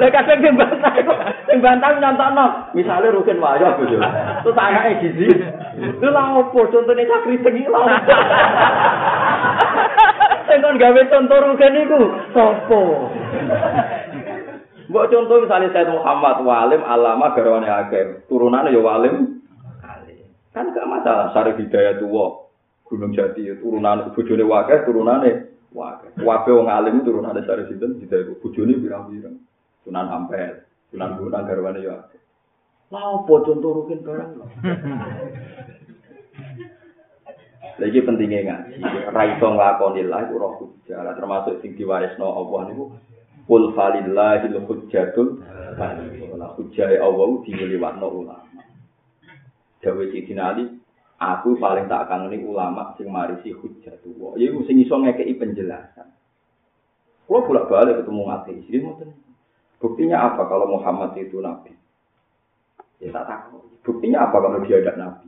Lah 0.01 0.09
kadang 0.09 0.41
sing 0.41 0.57
bantah 0.57 0.89
kok 0.97 1.20
sing 1.45 1.62
bantah 1.62 1.93
nyontokno. 2.01 2.74
Misale 2.74 3.14
rugen 3.14 3.38
wayo 3.38 3.78
bojo. 3.78 4.01
Terus 4.01 4.57
anake 4.57 5.05
gizi. 5.05 5.30
Lha 5.78 6.09
laopo 6.09 6.66
contohnya 6.74 7.05
sakri 7.05 7.38
tengi 7.45 7.70
laopo. 7.70 8.16
Sing 10.51 10.59
kon 10.59 10.75
gawe 10.75 11.01
contoh 11.07 11.37
rugen 11.47 11.79
iku 11.79 12.01
sapa? 12.35 12.79
Mbok 14.91 15.07
contoh 15.07 15.47
misalnya 15.47 15.71
saya 15.71 15.95
Muhammad 15.95 16.43
walim 16.43 16.83
alama 16.83 17.31
garwane 17.31 17.71
akeh, 17.71 18.27
turunane 18.27 18.75
ya 18.75 18.83
walim 18.83 19.39
Kan 20.51 20.75
gak 20.75 20.91
masalah 20.91 21.31
sari 21.31 21.55
hidayah 21.55 22.03
tuwa. 22.03 22.51
Gunung 22.83 23.15
Jati 23.15 23.47
turunan 23.63 24.11
bojone 24.11 24.43
wakeh 24.43 24.83
turunane 24.83 25.55
wakeh. 25.71 26.19
Wabe 26.19 26.51
wong 26.51 26.67
alim 26.67 27.07
turunane 27.07 27.47
sari 27.47 27.71
sinten 27.71 28.03
hidayah 28.03 28.35
bojone 28.43 28.75
pirang-pirang. 28.75 29.39
Sunan 29.87 30.11
Ampel, 30.11 30.67
Sunan 30.91 31.15
Gunung 31.15 31.47
garwane 31.47 31.79
ya 31.79 31.95
akeh. 31.95 32.19
Lah 32.91 33.23
opo 33.23 33.39
contoh 33.47 33.71
rukin 33.71 34.03
barang 34.03 34.35
Lagi 37.80 37.99
pentingnya 38.03 38.39
ngaji, 38.43 38.84
raiso 39.13 39.47
nglakoni 39.47 40.03
lah 40.09 40.28
itu 40.28 40.36
roh 40.36 40.59
hujjah, 40.59 41.15
termasuk 41.15 41.63
sing 41.63 41.78
diwarisno 41.80 42.28
Allah 42.28 42.67
niku 42.67 42.91
Kul 43.47 43.74
falillahil 43.76 44.63
hujjatul 44.63 45.43
baligh. 45.76 46.24
Hujjah 46.55 46.88
Allah 47.03 47.28
diliwatno 47.43 48.07
ulama. 48.07 48.63
Dawe 49.82 50.03
Sidina 50.13 50.53
Ali, 50.53 50.69
aku 51.17 51.57
paling 51.57 51.89
tak 51.89 52.05
kangeni 52.07 52.39
ulama 52.45 52.93
sing 52.95 53.09
marisi 53.09 53.49
hujjah 53.51 53.97
tuwa. 54.05 54.38
Ya 54.38 54.53
sing 54.63 54.78
iso 54.80 54.93
ngekeki 54.93 55.41
penjelasan. 55.41 56.07
Kalau 57.26 57.47
bolak-balik 57.47 58.03
ketemu 58.03 58.24
ateis, 58.28 58.67
jadi 58.67 58.80
Buktinya 59.82 60.30
apa 60.30 60.45
kalau 60.45 60.69
Muhammad 60.78 61.17
itu 61.17 61.41
nabi? 61.41 61.74
Ya 63.01 63.09
tak 63.09 63.26
tahu. 63.26 63.65
Buktinya 63.82 64.30
apa 64.30 64.38
kalau 64.38 64.61
dia 64.61 64.78
ada 64.78 64.93
nabi? 64.93 65.26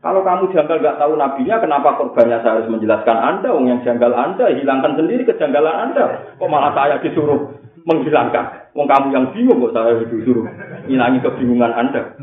Kalau 0.00 0.24
kamu 0.24 0.48
janggal 0.56 0.80
nggak 0.80 0.96
tahu 0.96 1.12
nabinya, 1.14 1.60
kenapa 1.60 2.00
korbannya 2.00 2.40
saya 2.40 2.58
harus 2.58 2.72
menjelaskan 2.72 3.16
Anda? 3.20 3.52
Wong 3.52 3.68
yang 3.68 3.84
janggal 3.84 4.16
Anda, 4.16 4.48
hilangkan 4.48 4.96
sendiri 4.96 5.28
kejanggalan 5.28 5.92
Anda. 5.92 6.34
Kok 6.40 6.48
malah 6.48 6.72
saya 6.72 6.96
disuruh 7.04 7.52
menghilangkan? 7.84 8.72
Wong 8.72 8.88
kamu 8.88 9.06
yang 9.12 9.26
bingung 9.36 9.60
kok 9.60 9.76
saya 9.76 10.00
disuruh 10.00 10.48
hilangi 10.88 11.20
kebingungan 11.20 11.72
Anda. 11.76 12.16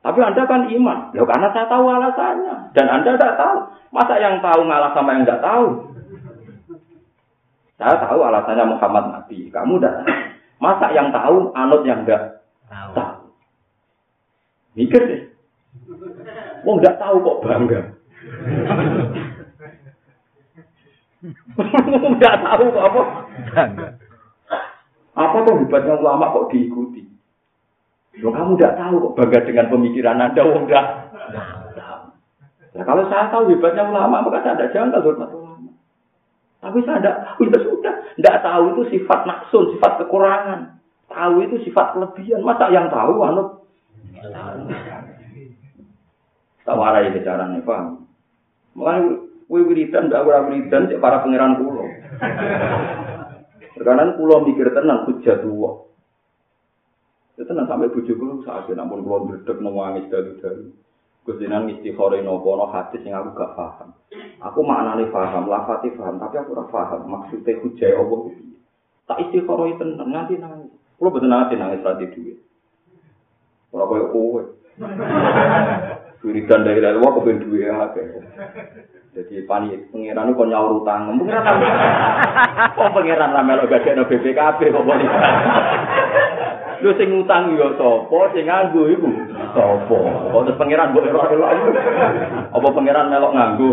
Tapi 0.00 0.18
Anda 0.24 0.42
kan 0.48 0.72
iman. 0.72 0.98
Ya 1.12 1.22
karena 1.28 1.48
saya 1.52 1.66
tahu 1.68 1.84
alasannya. 1.84 2.72
Dan 2.72 2.86
Anda 2.88 3.10
tidak 3.18 3.36
tahu. 3.36 3.58
Masa 3.92 4.14
yang 4.16 4.40
tahu 4.40 4.60
ngalah 4.64 4.90
sama 4.96 5.14
yang 5.14 5.22
nggak 5.28 5.42
tahu? 5.44 5.66
Saya 7.76 7.94
tahu 8.00 8.18
alasannya 8.24 8.64
Muhammad 8.72 9.04
Nabi. 9.12 9.52
Kamu 9.52 9.76
tidak 9.76 9.94
tahu. 10.00 10.16
Masa 10.56 10.86
yang 10.96 11.12
tahu 11.12 11.52
anut 11.52 11.84
yang 11.84 12.08
nggak 12.08 12.40
tahu. 12.72 13.15
Mikir 14.76 15.02
deh. 15.08 15.22
Wong 16.68 16.84
nggak 16.84 17.00
tahu 17.00 17.16
kok 17.24 17.40
bangga. 17.42 17.80
Nggak 22.16 22.36
tahu 22.44 22.64
kok 22.70 22.86
apa? 22.86 23.02
Bangga. 23.50 23.88
Apa 25.16 25.36
tuh 25.48 25.64
hebatnya 25.64 25.96
ulama 25.96 26.34
kok 26.36 26.52
diikuti? 26.52 27.08
Loh 28.20 28.32
kamu 28.32 28.60
nggak 28.60 28.76
tahu 28.76 28.94
kok 29.00 29.14
bangga 29.16 29.40
dengan 29.48 29.66
pemikiran 29.72 30.20
anda, 30.20 30.42
wong 30.44 30.68
nggak 30.68 30.86
tahu. 31.76 32.04
Nah, 32.76 32.84
kalau 32.84 33.02
saya 33.08 33.32
tahu 33.32 33.48
hebatnya 33.48 33.88
ulama, 33.88 34.20
maka 34.20 34.44
saya 34.44 34.60
tidak 34.60 34.72
janggal 34.76 35.00
hormat 35.00 35.32
ulama. 35.32 35.72
Tapi 36.60 36.78
saya 36.84 37.00
tidak 37.00 37.16
tahu, 37.24 37.40
ya 37.48 37.58
sudah. 37.64 37.94
Tidak 38.20 38.36
tahu 38.44 38.64
itu 38.76 38.82
sifat 38.92 39.20
naksun, 39.24 39.64
sifat 39.76 39.92
kekurangan. 40.04 40.60
Tahu 41.08 41.34
itu 41.48 41.56
sifat 41.64 41.96
kelebihan. 41.96 42.44
Masa 42.44 42.68
yang 42.68 42.92
tahu, 42.92 43.24
anut? 43.24 43.65
Tak 46.66 46.74
warai 46.74 47.14
nih 47.14 47.62
paham. 47.62 48.10
Mulai 48.76 49.00
kue 49.46 49.60
wiridan, 49.62 50.10
gak 50.10 50.26
ora 50.26 50.44
wiridan, 50.50 50.90
cek 50.90 51.00
para 51.00 51.22
pangeran 51.22 51.56
pulau. 51.62 51.86
Sekarang 53.76 54.16
pulau 54.18 54.42
mikir 54.42 54.74
tenang, 54.74 55.06
hujat 55.06 55.46
tua. 55.46 55.86
Ya 57.36 57.44
tenang 57.44 57.68
sampai 57.68 57.92
bujuk 57.92 58.16
kulo 58.16 58.40
saat 58.42 58.66
namun 58.72 59.04
pulau 59.04 59.28
berdek 59.28 59.60
nangis 59.60 60.08
dalu-dalu. 60.08 60.72
Kusinan 61.26 61.68
istikhore 61.68 62.22
nopo 62.22 62.54
no 62.54 62.70
hadis 62.70 63.02
yang 63.02 63.18
aku 63.20 63.34
gak 63.34 63.52
paham. 63.58 63.88
Aku 64.40 64.62
maknane 64.62 65.10
paham, 65.10 65.50
lafati 65.50 65.90
paham, 65.98 66.22
tapi 66.22 66.38
aku 66.38 66.54
ora 66.54 66.64
paham 66.70 67.10
maksudnya 67.10 67.58
hujai 67.60 67.92
Allah 67.92 68.20
itu. 68.30 68.44
Tak 69.04 69.20
istikhore 69.28 69.74
tenang, 69.76 70.08
nanti 70.08 70.38
nangis. 70.38 70.70
Kulo 70.96 71.12
betul 71.12 71.28
nanti 71.28 71.58
nangis 71.58 71.84
rati 71.84 72.08
duit. 72.14 72.45
Ora 73.74 73.84
koyo 73.90 74.06
kowe. 74.14 74.42
Wiridan 76.26 76.66
dari 76.66 76.82
Allah 76.82 77.10
kepen 77.22 77.38
duwe 77.38 77.70
akeh. 77.70 78.06
Jadi 79.14 79.46
pani 79.46 79.78
pangeran 79.94 80.34
kok 80.34 80.48
nyaur 80.50 80.82
utang. 80.82 81.14
Pangeran 81.22 81.56
kok 82.74 82.90
pangeran 82.98 83.30
ra 83.30 83.42
melok 83.46 83.70
gagekno 83.70 84.10
BPKB 84.10 84.60
kok 84.74 84.84
kok 84.84 84.98
Lu 86.84 86.92
sing 87.00 87.08
utang 87.16 87.56
yo 87.56 87.72
sapa, 87.80 88.36
sing 88.36 88.44
nganggo 88.44 88.90
iku 88.90 89.08
sapa? 89.54 89.98
Kok 90.34 90.58
pangeran 90.58 90.92
mbok 90.92 91.08
ora 91.14 91.54
Apa 92.52 92.68
pangeran 92.74 93.06
melok 93.06 93.34
nganggo? 93.38 93.70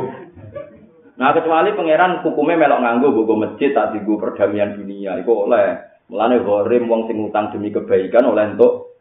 Nah 1.18 1.34
kecuali 1.34 1.74
pangeran 1.74 2.22
hukumnya 2.22 2.70
melok 2.70 2.82
nganggo 2.86 3.08
bogo 3.18 3.34
masjid 3.34 3.74
tak 3.74 3.98
digo 3.98 4.22
perdamaian 4.22 4.78
dunia 4.78 5.18
iku 5.18 5.50
oleh. 5.50 5.90
Mulane 6.06 6.38
gharim 6.46 6.86
wong 6.86 7.10
sing 7.10 7.18
utang 7.18 7.50
demi 7.50 7.74
kebaikan 7.74 8.30
oleh 8.30 8.54
entuk 8.54 8.93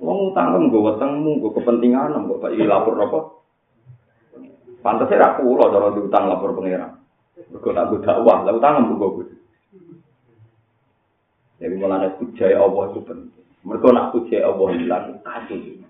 Wong 0.00 0.32
utang 0.32 0.56
kan 0.56 0.72
gue 0.72 0.80
wetengmu, 0.80 1.44
gue 1.44 1.52
kepentingan, 1.60 2.16
gue 2.24 2.40
pak 2.40 2.56
lapor 2.56 2.96
apa? 2.96 3.20
Pantasnya 4.80 5.20
ra 5.20 5.28
kula 5.36 5.68
cara 5.68 5.92
diutang 5.92 6.24
lapor 6.24 6.56
pangeran. 6.56 6.96
Mergo 7.52 7.68
tak 7.76 7.88
gue 7.92 8.00
dakwah, 8.00 8.48
lah 8.48 8.56
utang 8.56 8.96
gue 8.96 9.08
gue. 9.20 9.26
Jadi 11.60 11.74
mulane 11.76 12.16
pujai 12.16 12.56
Allah 12.56 12.88
itu 12.88 13.00
penting. 13.04 13.44
Mergo 13.60 13.92
nak 13.92 14.16
pujai 14.16 14.40
Allah 14.40 14.66
hilang 14.72 15.20
kasus. 15.20 15.84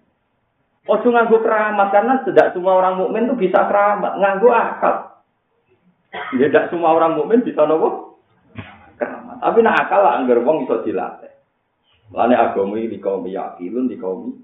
Ojo 0.91 1.09
nganggo 1.15 1.39
keramat 1.39 1.89
karena 1.95 2.15
tidak 2.27 2.51
semua 2.51 2.83
orang 2.83 2.99
mukmin 2.99 3.31
itu 3.31 3.47
bisa 3.47 3.63
keramat, 3.71 4.19
nganggo 4.19 4.51
akal. 4.51 5.23
Ya 6.35 6.51
tidak 6.51 6.75
semua 6.75 6.99
orang 6.99 7.15
mukmin 7.15 7.47
bisa 7.47 7.63
nopo 7.63 8.19
keramat. 8.99 9.39
Tapi 9.39 9.59
nak 9.63 9.87
akal 9.87 10.01
lah 10.03 10.19
anggar 10.19 10.43
wong 10.43 10.67
iso 10.67 10.83
dilatih. 10.83 11.31
Lane 12.11 12.35
agama 12.35 12.75
ini 12.75 12.99
kaum 12.99 13.23
yakilun 13.27 13.87
di 13.87 13.95
kaum 13.95 14.35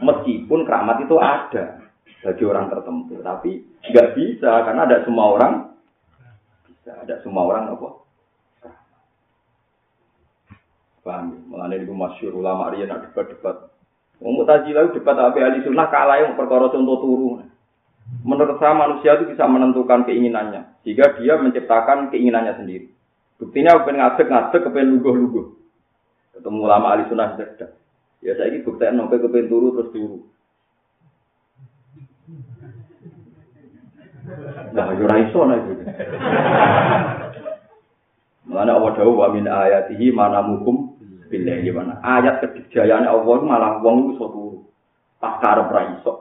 meskipun 0.00 0.64
keramat 0.64 1.04
itu 1.04 1.16
ada 1.20 1.84
bagi 2.24 2.44
orang 2.48 2.72
tertentu, 2.72 3.20
tapi 3.20 3.60
nggak 3.84 4.16
bisa 4.16 4.64
karena 4.64 4.88
ada 4.88 5.04
semua 5.04 5.26
orang 5.36 5.52
bisa, 6.64 6.96
ada 7.04 7.20
semua 7.20 7.44
orang 7.44 7.76
apa? 7.76 7.88
Paham? 11.04 11.36
Mulane 11.52 11.84
itu 11.84 11.92
masyur 11.92 12.32
ulama 12.32 12.72
riyen 12.72 12.88
nak 12.88 13.12
debat-debat. 13.12 13.68
Mu'tazilah 14.24 14.88
debat 14.96 15.16
abe 15.20 15.44
ahli 15.44 15.60
sunnah 15.60 15.92
kalah 15.92 16.24
yang 16.24 16.32
perkara 16.32 16.72
contoh 16.72 16.96
turu. 16.96 17.30
Menurut 18.24 18.56
saya 18.56 18.72
manusia 18.72 19.20
itu 19.20 19.36
bisa 19.36 19.44
menentukan 19.44 20.08
keinginannya, 20.08 20.80
jika 20.84 21.20
dia 21.20 21.36
menciptakan 21.36 22.08
keinginannya 22.08 22.56
sendiri. 22.56 22.88
Buktinya 23.36 23.80
kepen 23.80 24.00
ngadeg 24.00 24.28
ngadeg, 24.28 24.60
kepen 24.64 24.92
luguh-luguh. 24.96 25.53
Ketemu 26.34 26.58
ulama 26.66 26.98
ahli 26.98 27.06
sunnah 27.06 27.38
cerdas. 27.38 27.70
Ya 28.18 28.34
saya 28.34 28.50
ini 28.50 28.66
bukti 28.66 28.82
nopo 28.90 29.14
kepen 29.14 29.46
turu 29.46 29.78
terus 29.78 29.92
turu. 29.94 30.18
Nah, 34.74 34.88
ora 34.90 35.16
iso 35.20 35.40
nek 35.44 35.60
iki. 35.62 35.74
Mana 38.48 38.80
Allah 38.80 38.92
dawuh 38.96 39.14
wa 39.14 39.28
min 39.30 39.46
ayatihi 39.46 40.10
mana 40.10 40.40
mukum 40.42 40.96
billahi 41.28 41.68
mana 41.70 42.00
ayat 42.00 42.42
kejayaan 42.42 43.06
Allah 43.06 43.38
malah 43.44 43.72
wong 43.84 44.16
iso 44.16 44.24
turu. 44.32 44.58
Pas 45.22 45.38
karep 45.38 45.68
ra 45.70 45.82
iso. 46.00 46.12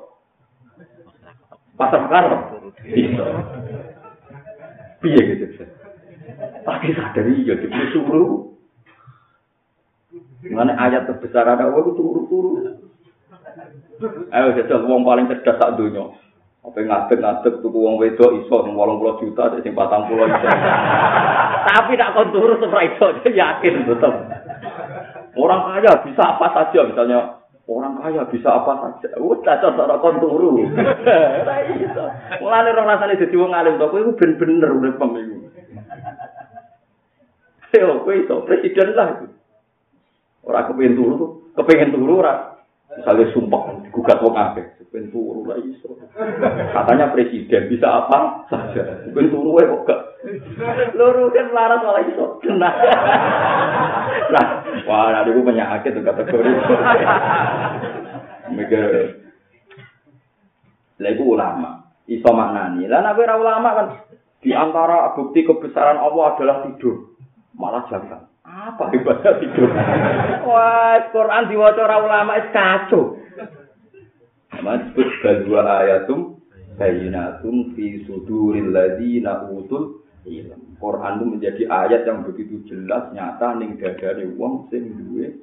Piye 5.02 5.22
gitu. 5.36 5.46
Tapi 6.64 6.96
sadari 6.96 7.44
ya 7.44 7.58
disuruh 7.58 8.53
Mana 10.52 10.76
ayat 10.76 11.08
terbesar 11.08 11.48
ada 11.48 11.72
itu 11.72 11.92
turu-turu. 11.96 12.52
Ayo 14.34 14.48
jajal 14.60 14.84
wong 14.84 15.08
paling 15.08 15.32
cerdas 15.32 15.56
tak 15.56 15.80
dunia. 15.80 16.12
Apa 16.64 16.80
ngadeg-ngadeg 16.80 17.60
tuku 17.60 17.76
wong 17.76 18.00
wedok 18.00 18.40
iso 18.40 18.64
80 18.64 19.20
juta 19.24 19.44
sing 19.60 19.76
40 19.76 20.32
iso. 20.32 20.48
Tapi 21.64 21.92
tak 22.00 22.12
kon 22.16 22.32
turu 22.32 22.56
ora 22.60 22.82
iso 22.88 23.06
yakin 23.24 23.84
betul. 23.88 24.16
Orang 25.40 25.62
kaya 25.68 25.92
bisa 26.08 26.24
apa 26.24 26.48
saja 26.56 26.80
misalnya 26.88 27.20
orang 27.68 28.00
kaya 28.00 28.24
bisa 28.32 28.48
apa 28.48 28.80
saja. 28.80 29.16
Udah 29.20 29.60
cocok 29.60 30.00
kon 30.00 30.16
turu. 30.24 30.64
Ora 30.68 31.58
iso. 31.68 32.04
Mulane 32.44 32.70
ora 32.76 32.96
rasane 32.96 33.20
dadi 33.20 33.36
wong 33.36 33.52
alim 33.52 33.80
to 33.80 33.88
kowe 33.88 34.00
ben-bener 34.20 34.72
urip 34.72 34.96
pemilu. 35.00 35.52
Yo 37.76 38.04
kowe 38.08 38.14
iso 38.16 38.44
presiden 38.48 38.96
lah 38.96 39.20
itu. 39.20 39.43
Ora 40.44 40.68
kepengin 40.68 41.00
turu, 41.00 41.52
kepengin 41.56 41.96
turu 41.96 42.20
ora. 42.20 42.52
Misalnya 42.94 43.26
sumpah 43.34 43.90
gugat 43.90 44.22
wong 44.22 44.36
akeh, 44.38 44.66
kepengin 44.84 45.10
turu 45.10 45.48
lah 45.48 45.58
iso. 45.64 45.98
Katanya 46.76 47.10
presiden 47.16 47.72
bisa 47.72 47.88
apa 47.88 48.46
saja. 48.52 49.08
Kepengin 49.08 49.32
turu 49.32 49.56
wae 49.56 49.66
kok 49.66 49.82
gak. 49.88 50.02
Loro 51.00 51.32
kan 51.32 51.48
laras 51.52 51.80
malah 51.84 52.04
iso. 52.08 52.26
Nah. 52.54 52.74
Nah, 54.30 54.46
wah 54.88 55.12
ada 55.12 55.32
gue 55.32 55.44
penyakit 55.44 55.96
tuh 55.96 56.04
kategori. 56.04 56.52
Mikir. 58.54 58.84
Lagu 61.02 61.24
ulama, 61.24 61.88
iso 62.06 62.30
maknani. 62.30 62.88
Lah 62.88 63.00
nek 63.00 63.20
ora 63.20 63.36
ulama 63.40 63.70
kan 63.74 63.88
di 64.44 64.52
antara 64.52 65.16
bukti 65.16 65.48
kebesaran 65.48 65.98
Allah 65.98 66.36
adalah 66.36 66.56
tidur. 66.68 67.16
Malah 67.56 67.88
jangan. 67.88 68.33
Apa 68.54 68.94
hebatnya 68.94 69.42
tidur? 69.42 69.70
Wah, 70.46 71.10
Quran 71.10 71.50
diwaca 71.50 71.82
ora 71.82 71.98
ulama 72.06 72.38
es 72.38 72.54
kacau. 72.54 73.18
Mas 74.62 74.94
bal 74.94 75.66
ayatum 75.66 76.38
bayinatum 76.78 77.74
fi 77.74 78.06
suduril 78.06 78.70
ladzina 78.70 79.50
utul 79.50 80.06
ilm. 80.30 80.78
Quran 80.78 81.14
itu 81.18 81.26
menjadi 81.26 81.64
ayat 81.66 82.02
yang 82.06 82.22
begitu 82.22 82.62
jelas 82.70 83.10
nyata 83.10 83.58
ning 83.58 83.82
dadane 83.82 84.38
wong 84.38 84.70
sing 84.70 84.94
duwe 84.94 85.34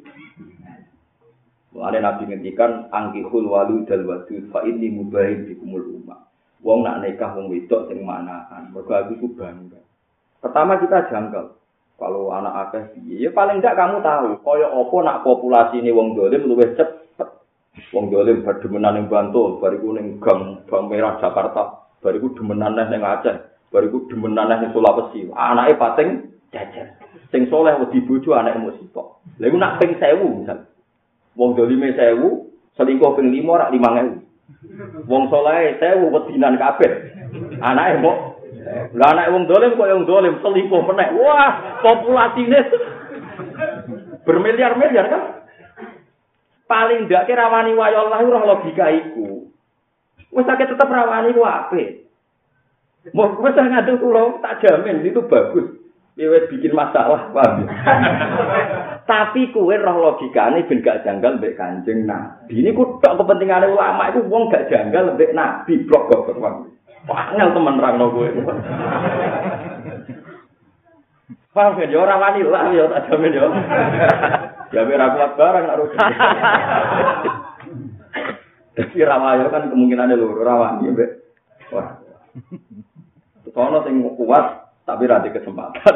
Mulane 1.71 2.03
Nabi 2.03 2.27
ngendikan 2.27 2.91
angkihul 2.91 3.47
walu 3.47 3.87
dal 3.87 4.03
wadud 4.03 4.51
fa 4.51 4.67
inni 4.67 4.91
mubahin 4.91 5.47
bikumul 5.47 6.03
ummah. 6.03 6.27
Wong 6.67 6.83
nak 6.83 6.99
nikah 7.07 7.31
wong 7.35 7.47
wedok 7.47 7.87
sing 7.87 8.03
manahan. 8.03 8.75
Mergo 8.75 8.91
aku 8.91 9.31
bangga. 9.39 9.79
Pertama 10.43 10.83
kita 10.83 11.07
janggal. 11.07 11.60
Kalau 12.01 12.33
anak 12.33 12.73
akeh 12.73 12.97
piye? 12.97 13.29
Ya 13.29 13.31
paling 13.37 13.61
enggak 13.61 13.77
kamu 13.77 14.01
tahu, 14.01 14.41
kaya 14.41 14.73
apa 14.73 14.97
nak 15.05 15.21
populasi 15.21 15.85
ini 15.85 15.93
wong 15.93 16.17
dolim 16.17 16.49
luwih 16.49 16.73
cepet. 16.73 17.29
Wong 17.93 18.09
dolim 18.09 18.41
berdemenan 18.41 18.97
ning 18.97 19.13
Bantul, 19.13 19.61
bariku 19.61 19.93
ning 19.93 20.17
Gang 20.17 20.65
Bang 20.65 20.89
Merah 20.89 21.21
Jakarta, 21.21 21.93
bariku 22.01 22.33
demenan 22.33 22.81
ning 22.81 23.05
Aceh, 23.05 23.37
bariku 23.69 24.09
demenan 24.09 24.49
ning 24.49 24.73
Sulawesi. 24.73 25.29
Anake 25.37 25.77
pating 25.77 26.09
jajar. 26.49 26.97
Sing 27.29 27.53
soleh 27.53 27.77
wedi 27.77 28.01
bojo 28.01 28.33
anake 28.33 28.57
musibah. 28.57 29.21
Lha 29.37 29.53
iku 29.53 29.57
nak 29.61 29.77
ping 29.79 30.01
1000 30.01 30.41
misal. 30.41 30.59
Wong 31.37 31.53
dolime 31.53 31.93
1000, 31.93 32.81
selingkuh 32.81 33.13
ping 33.13 33.29
5 33.29 33.61
rak 33.61 33.71
5000. 33.77 35.05
Wong 35.05 35.29
soleh 35.29 35.77
1000 35.77 36.11
wedinan 36.17 36.57
kabeh. 36.57 36.91
Anake 37.61 38.01
mau 38.01 38.40
Lah 38.95 39.09
anak 39.17 39.31
wong 39.33 39.45
dolim 39.49 39.77
kok 39.79 39.91
yang 39.91 40.03
dolim 40.05 40.35
selingkuh 40.45 40.83
meneh. 40.85 41.09
Wah, 41.17 41.81
populasine 41.81 42.61
bermiliar-miliar 44.25 45.07
kan? 45.09 45.23
Paling 46.71 47.11
ndak 47.11 47.27
kira 47.27 47.51
rawani 47.51 47.75
wayo 47.75 48.07
Allah 48.07 48.23
ora 48.23 48.47
logika 48.47 48.95
iku. 48.95 49.51
Wis 50.31 50.47
akeh 50.47 50.71
tetep 50.71 50.87
rawani 50.87 51.35
ku 51.35 51.43
apik. 51.43 52.07
Mau 53.17 53.35
wis 53.43 53.57
ngadu 53.59 53.99
kula 53.99 54.39
tak 54.39 54.63
jamin 54.63 55.03
itu 55.03 55.19
bagus. 55.27 55.67
Wis 56.21 56.53
bikin 56.53 56.77
masalah, 56.77 57.33
paham 57.33 57.65
Tapi 59.11 59.51
kue 59.57 59.75
roh 59.81 59.97
logikane 59.99 60.69
ben 60.69 60.85
gak 60.85 61.03
janggal 61.03 61.41
mbek 61.41 61.57
Kanjeng 61.57 62.05
Nabi. 62.05 62.61
Ini 62.61 62.77
ku 62.77 63.01
tok 63.01 63.19
kepentingane 63.19 63.73
ulama 63.73 64.13
iku 64.13 64.29
wong 64.29 64.53
gak 64.53 64.69
janggal 64.69 65.17
mbek 65.17 65.33
Nabi 65.33 65.81
blok 65.89 66.13
kok 66.13 66.37
Wangel 67.09 67.49
teman 67.57 67.81
rangno 67.81 68.07
kowe. 68.13 68.29
Paham 71.51 71.75
kan, 71.75 71.91
ya 71.91 71.99
orang 71.99 72.23
wani 72.23 72.47
lah, 72.47 72.71
ya 72.71 72.87
tak 72.87 73.11
jamin 73.11 73.35
ya. 73.35 73.51
Ya 74.71 74.87
biar 74.87 75.03
aku 75.03 75.19
kuat 75.19 75.33
barang, 75.35 75.65
nak 75.67 75.79
rugi. 75.83 75.99
Jadi 78.79 79.03
rawayo 79.03 79.51
kan 79.51 79.67
kemungkinannya 79.67 80.15
lho, 80.15 80.31
rawani 80.47 80.87
ya, 80.87 80.91
Mbak. 80.95 81.11
Wah. 81.75 81.89
Soalnya 83.51 83.83
sing 83.83 83.99
kuat, 84.15 84.47
tapi 84.87 85.11
rada 85.11 85.27
kesempatan. 85.27 85.95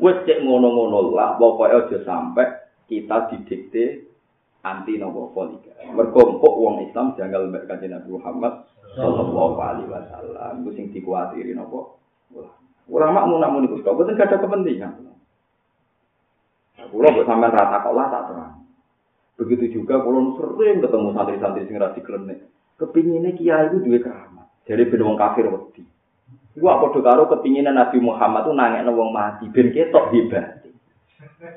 Wes 0.00 0.24
cek 0.24 0.40
ngono-ngono 0.40 1.12
lah, 1.12 1.36
pokoknya 1.36 1.84
aja 1.84 1.98
sampai 2.08 2.48
kita 2.88 3.28
didikte 3.28 4.08
anti 4.64 4.96
nopo 4.96 5.36
poliga. 5.36 5.72
Mergompok 5.92 6.54
wong 6.58 6.88
Islam 6.88 7.12
jangan 7.16 7.48
lembek 7.48 7.68
kanjeng 7.68 7.92
Nabi 7.92 8.08
Muhammad 8.08 8.64
sallallahu 8.96 9.60
alaihi 9.60 9.92
wasallam 9.92 10.64
ku 10.64 10.70
sing 10.72 10.88
dikuatiri 10.90 11.52
napa 11.52 12.00
ulama 12.88 13.28
mun 13.28 13.38
namun 13.44 13.68
iku 13.68 13.84
kok 13.84 13.94
boten 13.94 14.16
ada 14.16 14.40
kepentingan 14.40 14.92
kula 16.88 17.08
kok 17.12 17.26
sampean 17.28 17.52
rata 17.52 17.76
kok 17.84 17.94
lah 17.94 18.08
tak 18.08 18.24
terang 18.32 18.56
Begitu 19.36 19.80
juga 19.80 20.00
kalau 20.00 20.32
sering 20.40 20.80
ketemu 20.80 21.12
santri-santri 21.12 21.68
sing 21.68 21.76
ra 21.76 21.92
diklenek. 21.92 22.48
Kepingine 22.80 23.36
kiai 23.36 23.68
itu 23.68 23.84
duwe 23.84 24.00
keramat. 24.00 24.48
Jadi 24.64 24.88
ben 24.88 25.04
wong 25.04 25.16
kafir 25.20 25.44
wedi. 25.52 25.84
Apa 26.56 26.88
padha 26.88 27.00
karo 27.04 27.28
kepingine 27.28 27.68
Nabi 27.68 28.00
Muhammad 28.00 28.48
tuh 28.48 28.56
nangekno 28.56 28.96
wong 28.96 29.12
mati 29.12 29.44
ben 29.52 29.76
ketok 29.76 30.08
hebat. 30.16 30.64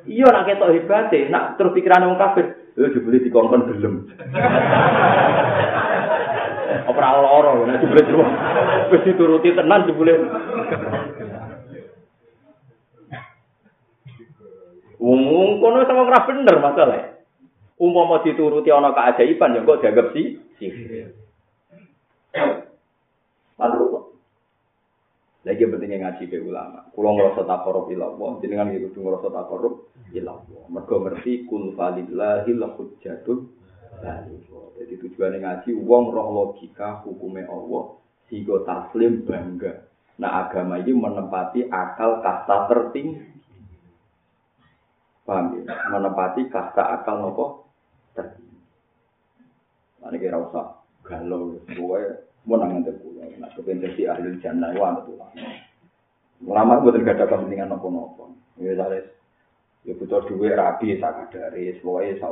Iya 0.03 0.27
nak 0.27 0.43
ketok 0.43 0.75
hebat, 0.75 1.07
nak 1.31 1.55
terus 1.55 1.71
pikiran 1.71 2.03
wong 2.11 2.19
kafir, 2.19 2.51
lho 2.75 2.91
jebule 2.91 3.23
dikongkon 3.23 3.71
gelem. 3.71 3.95
Apa 6.69 7.01
ora 7.01 7.21
lara, 7.21 7.51
nek 7.65 7.81
jebule 7.81 8.03
wis 8.93 9.01
dituruti 9.05 9.57
tenan 9.57 9.89
jebule. 9.89 10.13
Wong 14.99 15.49
kono 15.63 15.87
sama 15.87 16.05
ora 16.05 16.27
bener 16.27 16.55
masalah. 16.61 17.17
Umpama 17.79 18.21
dituruti 18.21 18.69
ana 18.69 18.91
keajaiban 18.91 19.55
ya 19.55 19.63
kok 19.63 19.79
dianggap 19.79 20.07
si 20.11 20.35
sihir. 20.59 21.15
Lagi 25.47 25.63
pentingnya 25.65 26.03
ngaji 26.03 26.23
ke 26.27 26.37
ulama. 26.43 26.91
Kulo 26.91 27.15
ngerasa 27.15 27.47
takorup 27.47 27.87
ilallah, 27.89 28.37
jenengan 28.43 28.75
gitu 28.75 28.91
tuh 28.91 29.01
ngerasa 29.07 29.31
takorup 29.31 29.87
ilallah. 30.11 30.67
Mereka 30.67 30.95
ngerti 30.99 31.47
kun 31.47 31.73
falillahi 31.73 32.51
lahujjatul 32.59 33.47
Jadi 33.99 34.93
tujuannya 34.95 35.43
ngaji, 35.43 35.69
uang 35.75 36.03
roh 36.15 36.27
logika 36.31 37.03
hukumnya 37.03 37.51
Allah, 37.51 37.99
sigo 38.31 38.63
taslim 38.63 39.27
bangga. 39.27 39.85
Nah 40.19 40.47
agama 40.47 40.79
ini 40.79 40.95
menempati 40.95 41.67
akal 41.67 42.23
kasta 42.23 42.67
tertinggi. 42.71 43.27
Paham 45.27 45.61
ya? 45.61 45.75
Menepati 45.91 46.47
kasta 46.47 46.99
akal 46.99 47.19
nopo 47.23 47.67
tertinggi. 48.15 48.57
Nah, 49.99 50.07
ini 50.15 50.17
kira 50.23 50.39
usah 50.39 50.79
galau, 51.03 51.59
pokoknya 51.67 52.23
mau 52.47 52.55
nangan 52.55 52.87
terkulah. 52.87 53.27
Nah, 53.35 53.51
kepentingan 53.51 53.99
si 53.99 54.07
ahli 54.07 54.39
jannah, 54.39 54.71
wah, 54.79 54.95
betul. 54.95 55.19
Lama 56.47 56.79
gue 56.79 56.95
tidak 56.95 57.19
ada 57.19 57.35
kepentingan 57.35 57.67
nopo-nopo. 57.67 58.31
Ya, 58.63 58.79
ya 58.79 59.93
butuh 59.95 60.23
duit 60.23 60.55
rapi, 60.55 60.95
saya 61.03 61.27
kadari, 61.27 61.75
pokoknya 61.83 62.15
saya 62.23 62.31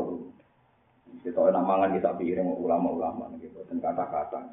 Kita 1.21 1.43
enak 1.43 1.63
mangan 1.63 1.91
kita 1.97 2.15
pikirin 2.15 2.47
ulama-ulama 2.47 3.27
gitu, 3.43 3.59
dan 3.67 3.83
kata-kata. 3.83 4.47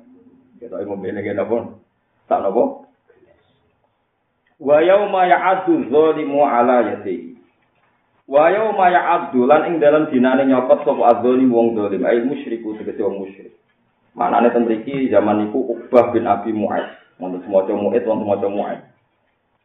Kita 0.58 0.80
mau 0.86 0.98
beli 0.98 1.22
kita 1.22 1.46
pun 1.46 1.78
tak 2.26 2.42
nopo. 2.42 2.88
Wa 4.58 4.78
yauma 4.82 5.26
ya'addu 5.26 5.90
zalimu 5.90 6.46
ala 6.46 6.94
yatihi 6.94 7.34
Wa 8.24 8.48
yauma 8.48 8.88
ya'abdulan 8.88 9.68
ing 9.68 9.74
dalam 9.84 10.08
dinane 10.08 10.48
nyokot 10.48 10.80
sapa 10.88 11.02
adzoni 11.12 11.44
wong 11.44 11.76
dolim 11.76 12.00
ai 12.08 12.24
musyriku 12.24 12.72
tegese 12.80 13.04
wong 13.04 13.20
musyrik. 13.20 13.52
Manane 14.16 14.48
ten 14.48 14.64
mriki 14.64 15.12
zaman 15.12 15.44
niku 15.44 15.60
Ubah 15.76 16.14
bin 16.16 16.24
Abi 16.24 16.56
Mu'ad, 16.56 16.88
wonten 17.20 17.44
semaca 17.44 17.76
Mu'ad 17.76 18.00
wonten 18.08 18.24
semaca 18.24 18.48
Mu'ad. 18.48 18.80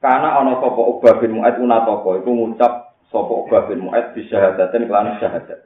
Karena 0.03 0.43
ana 0.43 0.59
sapa 0.59 0.81
Ubah 0.91 1.13
bin 1.23 1.39
Mu'ad 1.39 1.55
unatapa 1.55 2.19
iku 2.19 2.29
ngucap 2.35 2.99
sapa 3.07 3.31
Ubah 3.47 3.61
bin 3.71 3.79
Mu'ad 3.87 4.11
bi 4.11 4.27
syahadatin 4.27 4.91
kelan 4.91 5.15
syahadat. 5.23 5.59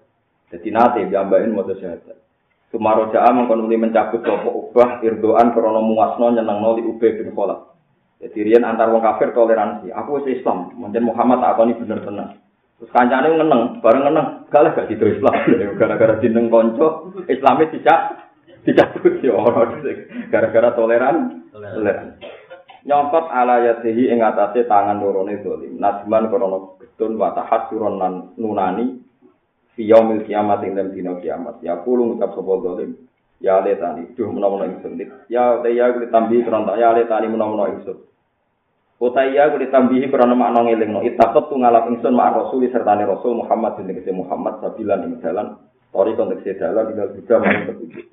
Dadi 0.53 0.69
nate 0.69 1.09
diambahin 1.09 1.57
maca 1.57 1.73
syahadat. 1.73 2.17
Sumaro 2.69 3.09
ja'a 3.09 3.33
mengkon 3.33 3.65
mencabut 3.65 4.21
sapa 4.21 4.49
Ubah 4.49 5.01
irdoan 5.01 5.49
krana 5.53 5.81
muasno 5.81 6.29
nyenengno 6.29 6.77
li 6.77 6.85
Ubah 6.85 7.11
bin 7.17 7.33
Khalaf. 7.33 7.73
Jadi 8.21 8.39
riyen 8.45 8.61
antar 8.61 8.93
wong 8.93 9.01
kafir 9.01 9.33
toleransi. 9.33 9.89
Aku 9.89 10.21
wis 10.21 10.39
Islam, 10.39 10.71
mungkin 10.77 11.09
Muhammad 11.09 11.41
takoni 11.41 11.75
bener 11.75 12.05
tenan. 12.05 12.39
Terus 12.79 12.89
kancane 12.95 13.35
ngeneng, 13.35 13.83
bareng 13.83 14.03
ngeneng, 14.07 14.27
kalah 14.47 14.71
gak 14.77 14.87
gitu 14.93 15.09
Islam. 15.11 15.33
Gara-gara 15.81 16.23
jeneng 16.23 16.47
konco, 16.47 17.11
Islamnya 17.27 17.67
tidak 17.73 17.99
tidak 18.63 18.95
ya 19.19 19.35
orang 19.35 19.83
gara-gara 20.31 20.71
toleran. 20.71 21.43
Toleran. 21.51 22.15
Nyongkot 22.87 23.27
ala 23.27 23.59
yatihi 23.59 24.07
ing 24.07 24.23
atase 24.23 24.63
tangan 24.67 25.03
lorone 25.03 25.39
dolim. 25.43 25.79
Nasman 25.79 26.31
krono 26.31 26.79
getun 26.79 27.19
wa 27.19 27.35
tahassuron 27.35 27.99
nan 27.99 28.13
nunani 28.39 29.02
fi 29.75 29.89
yaumil 29.89 30.25
kiamat 30.25 30.63
ing 30.63 30.77
dalem 30.77 30.93
dina 30.93 31.17
kiamat. 31.19 31.61
Ya 31.65 31.81
kulo 31.81 32.13
ngucap 32.13 32.33
sapa 32.37 32.53
dolim. 32.61 32.95
Ya 33.43 33.59
letani, 33.59 34.07
duh 34.15 34.31
menawa 34.31 34.63
ingsun. 34.69 34.95
Ya 35.27 35.59
te 35.59 35.69
ya 35.75 35.91
kuwi 35.91 36.07
tambi 36.07 36.45
krono 36.47 36.73
ya 36.79 36.95
letani 36.95 37.27
menawa 37.27 37.69
ingsun. 37.75 37.99
Utaya 39.03 39.51
kuwi 39.51 39.67
ditambihi 39.67 40.07
krana 40.07 40.31
makna 40.31 40.63
ngelingno 40.63 41.03
itaqat 41.03 41.51
tu 41.51 41.59
ngalap 41.59 41.91
ingsun 41.91 42.15
mak 42.15 42.39
rasul 42.39 42.63
sertane 42.71 43.03
rasul 43.03 43.35
Muhammad 43.35 43.75
Nabi 43.83 43.99
Muhammad 44.15 44.63
sabilan 44.63 45.03
ing 45.03 45.19
dalan 45.19 45.59
tori 45.91 46.15
konteks 46.15 46.47
dalan 46.55 46.95
ing 46.95 47.11
juga 47.19 47.35
maring 47.43 47.63
petunjuk. 47.67 48.07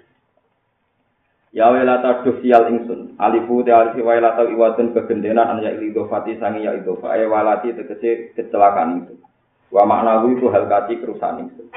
Ya 1.54 1.70
welata 1.70 2.26
sial 2.26 2.74
ingsun 2.74 3.14
alifu 3.22 3.62
te 3.62 3.70
alifi 3.70 4.02
welata 4.02 4.50
iwatun 4.50 4.90
kegendenan 4.90 5.46
an 5.46 5.62
ya 5.62 5.78
idofati 5.78 6.42
sangi 6.42 6.66
ya 6.66 6.74
idofa 6.74 7.14
ay 7.14 7.22
walati 7.30 7.70
tegese 7.70 8.34
kecelakaan 8.34 9.06
ingsun. 9.06 9.18
Wa 9.70 9.86
makna 9.86 10.26
itu 10.26 10.50
hal 10.50 10.66
kati 10.66 10.98
kerusakan 10.98 11.46
ingsun. 11.46 11.70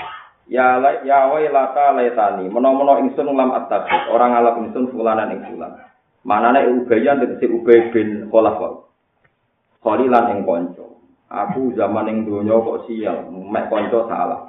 Ya 0.50 0.82
ya 1.06 1.30
welata 1.30 1.94
letani 1.96 2.50
menawa 2.50 3.00
ingsun 3.00 3.30
lam 3.32 3.54
at-tabi 3.54 4.12
orang 4.12 4.34
ngalap 4.34 4.56
ingsun 4.66 4.90
fulanan 4.90 5.32
ing 5.34 5.42
fulan. 5.48 5.78
Manane 6.26 6.68
ubayan 6.68 7.22
tegese 7.22 7.52
ubay 7.52 7.92
bin 7.92 8.32
Khalaf 8.32 8.88
Khalilan 9.84 10.32
ing 10.34 10.40
konco. 10.48 11.04
Aku 11.28 11.76
zaman 11.76 12.08
ing 12.08 12.18
donya 12.24 12.56
kok 12.56 12.88
sial, 12.88 13.28
mek 13.28 13.68
konco 13.68 14.08
salah. 14.08 14.48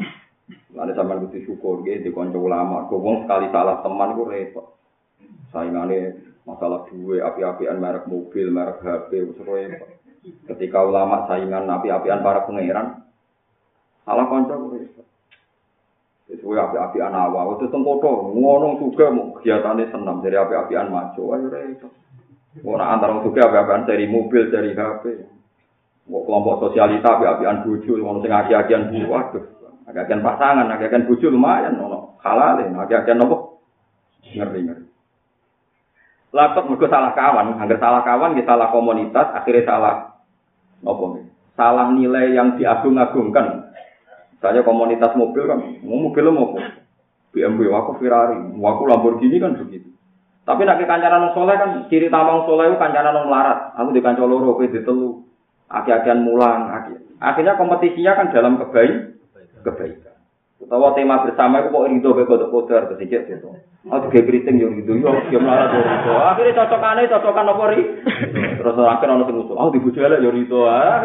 Lalu 0.74 0.92
sampean 0.95 1.22
kudu 1.26 1.38
syukur 1.42 1.82
nggih 1.82 2.07
di 2.07 2.11
konco 2.14 2.38
ulama. 2.38 2.86
Kok 2.86 3.26
sekali 3.26 3.51
salah 3.51 3.82
teman 3.82 4.14
ku 4.14 4.22
repot. 4.30 4.66
Saingane 5.51 6.14
masalah 6.47 6.86
duwe 6.86 7.18
api-apian 7.22 7.82
merek 7.82 8.07
mobil, 8.07 8.51
merek 8.51 8.78
HP 8.82 9.11
wis 9.26 9.38
repot. 9.42 9.90
Ketika 10.24 10.78
ulama 10.86 11.26
saingan 11.26 11.66
api-apian 11.68 12.22
para 12.22 12.47
pangeran, 12.47 13.03
salah 14.05 14.28
ku 14.28 14.68
repot. 14.76 15.07
Wis 16.24 16.40
kuwi 16.40 16.57
api-apian 16.57 17.12
awal, 17.12 17.57
wis 17.57 17.68
tengkoto, 17.68 18.32
ngono 18.32 18.80
juga 18.80 19.12
mau 19.12 19.36
kegiatannya 19.36 19.92
senam 19.92 20.24
dari 20.24 20.40
api-apian 20.40 20.88
maco, 20.88 21.36
ayo 21.36 21.52
repot. 21.52 21.92
Ora 22.62 22.94
antara 22.94 23.18
juga 23.20 23.50
apa-apaan 23.50 23.84
dari 23.84 24.07
mobil, 24.07 24.46
dari 24.46 24.72
HP. 24.72 25.05
Mau 26.07 26.22
kelompok 26.22 26.70
sosialita, 26.70 27.18
apa-apaan 27.18 27.66
buju, 27.66 27.98
mau 27.98 28.22
sing 28.22 28.30
aki-akian 28.30 28.94
buju, 28.94 29.05
waduh. 29.11 29.44
Aki-akian 29.84 30.22
pasangan, 30.24 30.70
aki-akian 30.70 31.05
buju 31.05 31.28
lumayan, 31.28 31.76
ono 31.76 32.16
halal, 32.22 32.62
aki-akian 32.62 33.18
nopo. 33.20 33.61
Ngerti-ngerti. 34.24 34.86
Lapet 36.34 36.66
mereka 36.66 36.90
salah 36.90 37.12
kawan, 37.14 37.62
hampir 37.62 37.78
salah 37.78 38.02
kawan, 38.02 38.34
kita 38.34 38.48
salah 38.48 38.68
komunitas, 38.74 39.26
akhirnya 39.38 39.70
salah 39.70 39.94
nopo 40.82 41.20
Salah 41.55 41.94
nilai 41.94 42.34
yang 42.34 42.59
diagung-agungkan. 42.59 43.63
Saya 44.45 44.61
komunitas 44.61 45.16
mobil 45.16 45.49
kan, 45.49 45.57
mau 45.80 46.05
mobil 46.05 46.28
mau 46.28 46.53
BMW, 47.32 47.72
aku 47.72 47.97
Ferrari, 47.97 48.36
aku 48.53 48.82
Lamborghini 48.84 49.40
kan 49.40 49.57
begitu. 49.57 49.88
Tapi 50.45 50.68
nak 50.68 50.84
kancanan 50.84 51.32
soleh 51.32 51.57
kan 51.57 51.88
ciri 51.88 52.12
tamang 52.12 52.45
soleh 52.45 52.68
itu 52.68 52.76
kancanan 52.76 53.24
melarat. 53.24 53.72
Aku 53.80 53.97
di 53.97 54.05
kanca 54.05 54.28
loro, 54.28 54.53
kowe 54.53 54.68
ditelu. 54.68 55.24
Aki-akian 55.72 56.20
mulang. 56.20 56.68
Akhirnya 57.16 57.57
kompetisinya 57.57 58.12
kan 58.20 58.26
dalam 58.36 58.61
kebaik, 58.61 59.16
kebaikan. 59.64 60.12
Utawa 60.61 60.92
tema 60.92 61.24
bersama 61.24 61.64
itu 61.64 61.72
kok 61.72 61.88
rindu 61.88 62.11
ke 62.12 62.28
kodok 62.28 62.53
kodar 62.53 62.82
kesikit 62.92 63.24
gitu. 63.26 63.57
Oh, 63.88 64.01
tiga 64.09 64.24
keriting 64.24 64.61
yang 64.61 64.76
rindu, 64.76 64.97
yo, 65.01 65.12
dia 65.32 65.40
melarat 65.40 65.72
yo 65.72 65.80
rindu. 65.80 66.12
Akhirnya 66.12 66.57
cocokannya 66.61 67.09
cocokan 67.09 67.51
apa 67.53 67.64
ri? 67.72 67.80
Terus 68.61 68.76
akhirnya 68.76 69.12
orang 69.16 69.26
sing 69.28 69.36
usul, 69.40 69.57
oh 69.57 69.72
dibujuk 69.72 70.05
elek 70.05 70.20
yo 70.20 70.30
rindu. 70.32 70.61
Lah 70.64 71.01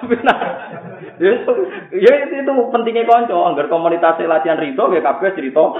tapi 0.00 0.14
nah, 0.24 0.36
ya 1.18 2.12
itu 2.24 2.52
pentingnya 2.72 3.04
konco, 3.04 3.38
agar 3.50 3.66
komunitas 3.66 4.18
latihan 4.24 4.58
rindu, 4.58 4.94
ya 4.94 5.02
kabeh 5.02 5.34
cerita 5.34 5.74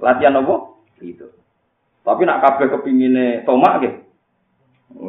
latihan 0.00 0.38
apa? 0.38 0.54
Itu. 1.00 1.28
Tapi 2.06 2.22
nak 2.22 2.40
kabeh 2.44 2.70
kepingine 2.70 3.42
tomak 3.42 3.82
nggih. 3.82 3.94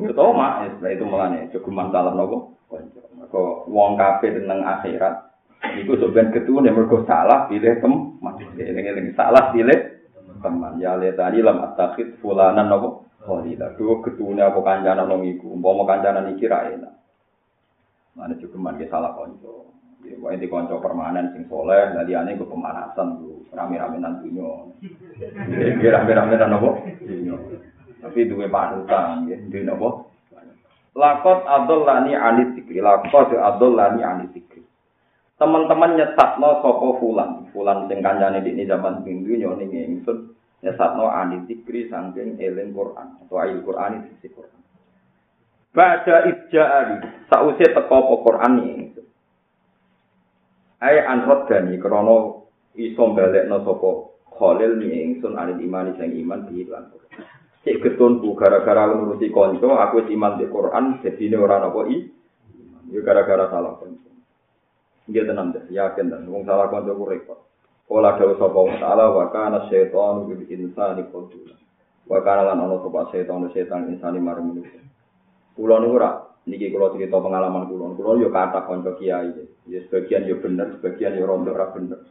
Ya 0.08 0.12
tomak, 0.18 0.66
ya 0.66 0.68
setelah 0.74 0.92
itu 0.98 1.06
melane 1.06 1.40
cukup 1.54 1.72
masalah 1.72 2.12
nopo. 2.18 2.58
Kok 3.28 3.70
wong 3.70 4.00
kabeh 4.00 4.34
tentang 4.34 4.66
akhirat 4.66 5.14
iku 5.84 6.00
sebenarnya 6.00 6.34
ketune 6.34 6.70
mergo 6.74 7.06
salah 7.06 7.46
pilih 7.46 7.78
teman. 7.78 8.34
Eling-eling 8.58 9.14
salah 9.14 9.54
pilih 9.54 10.02
teman. 10.42 10.82
Ya 10.82 10.98
le 10.98 11.14
tadi 11.14 11.46
lam 11.46 11.62
atakhid 11.62 12.18
fulanan 12.20 12.66
nopo. 12.66 13.06
Oh 13.28 13.44
tidak, 13.44 13.76
tuh 13.76 14.00
apa 14.00 14.60
kancanan 14.64 15.06
nang 15.06 15.22
iku. 15.28 15.54
Umpama 15.54 15.84
kancanan 15.86 16.32
iki 16.34 16.48
ra 16.48 16.66
enak. 16.72 16.97
Mana 18.18 18.34
cukup 18.42 18.58
mangke 18.58 18.90
salah 18.90 19.14
konco. 19.14 19.70
Wah 20.18 20.34
ini 20.34 20.50
konco 20.50 20.82
permanen 20.82 21.30
sing 21.32 21.46
soleh, 21.46 21.94
dari 21.94 22.18
ane 22.18 22.34
gue 22.34 22.50
pemanasan 22.50 23.22
tuh 23.22 23.46
rame-rame 23.54 24.02
nantinya. 24.02 24.74
Ini 25.46 25.86
rame-rame 25.86 26.36
apa? 26.42 26.70
Tapi 27.98 28.30
dua 28.30 28.46
panutan, 28.50 29.26
ya, 29.30 29.38
di 29.38 29.62
apa? 29.66 29.90
Lakot 30.98 31.40
adol 31.46 31.86
lani 31.86 32.18
anit 32.18 32.58
tikri, 32.58 32.82
lakot 32.82 33.30
adol 33.38 33.78
lani 33.78 34.02
anit 34.02 34.34
tikri. 34.34 34.66
teman-teman 35.38 36.02
nyesatno 36.02 36.66
sapa 36.66 36.88
fulan, 36.98 37.46
fulan 37.54 37.86
sing 37.86 38.02
kancane 38.02 38.42
di 38.42 38.66
zaman 38.66 39.06
minggu 39.06 39.38
nyoni 39.38 39.70
ingsun 39.70 40.34
nyesatno 40.66 41.14
ani 41.14 41.46
zikri 41.46 41.86
saking 41.86 42.42
eling 42.42 42.74
Quran 42.74 43.22
atau 43.22 43.38
ayat 43.38 43.62
Quran 43.62 44.02
itu 44.02 44.34
Quran. 44.34 44.58
Baca 45.76 46.16
ija'ali, 46.26 47.28
sause 47.30 47.66
teko 47.66 47.94
apa 47.96 48.16
Quran 48.24 48.54
ingsun. 48.64 49.08
Ai 50.82 51.02
anrot 51.02 51.50
gani 51.50 51.78
krana 51.82 52.46
iso 52.78 53.04
balekno 53.14 53.66
sapa 53.66 53.90
Khalil 54.38 54.78
ni 54.78 54.88
ingsun 54.94 55.34
alil 55.34 55.58
imani 55.58 55.98
sing 55.98 56.14
iman 56.22 56.46
di 56.46 56.62
lan 56.70 56.94
Cek 57.68 57.84
ketunku 57.84 58.32
gara-gara 58.38 58.88
ngurusi 58.96 59.28
konco, 59.34 59.76
aku 59.76 60.08
iman 60.08 60.40
di 60.40 60.48
Quran, 60.48 61.04
jadi 61.04 61.20
ini 61.20 61.36
orang 61.36 61.68
apa 61.68 61.82
i? 61.92 62.00
Ya 62.96 63.04
gara-gara 63.04 63.52
salah 63.52 63.76
konco. 63.76 64.08
Dia 65.10 65.28
tenang 65.28 65.52
deh, 65.52 65.68
yakin 65.68 66.08
dan 66.08 66.30
wong 66.32 66.48
salah 66.48 66.72
konco 66.72 66.96
ku 66.96 67.04
repot. 67.04 67.40
Kala 67.88 68.20
dawu 68.20 68.36
sapa 68.40 68.60
wa 68.60 68.76
ta'ala 68.80 69.06
wa 69.12 69.26
kana 69.32 69.68
syaitanu 69.68 70.28
bil 70.32 70.44
insani 70.48 71.08
qadula. 71.12 71.56
Wa 72.08 72.20
kana 72.24 72.52
lan 72.52 72.60
ana 72.64 72.80
sapa 72.80 73.12
setan 73.12 73.48
setan 73.52 73.92
insani 73.92 74.20
marang 74.24 74.52
manusia. 74.52 74.84
Kula 75.58 75.82
niku 75.82 75.98
ora 75.98 76.22
niki 76.46 76.70
kula 76.70 76.94
cerita 76.94 77.18
pengalaman 77.18 77.66
kula. 77.66 77.98
Kula 77.98 78.22
yo 78.22 78.30
kata 78.30 78.70
konco 78.70 78.94
kiai. 79.02 79.34
Ya 79.66 79.82
sebagian 79.90 80.30
yo 80.30 80.38
bener, 80.38 80.78
sebagian 80.78 81.18
yo 81.18 81.26
rondo 81.26 81.50
ora 81.50 81.74
bener. 81.74 82.06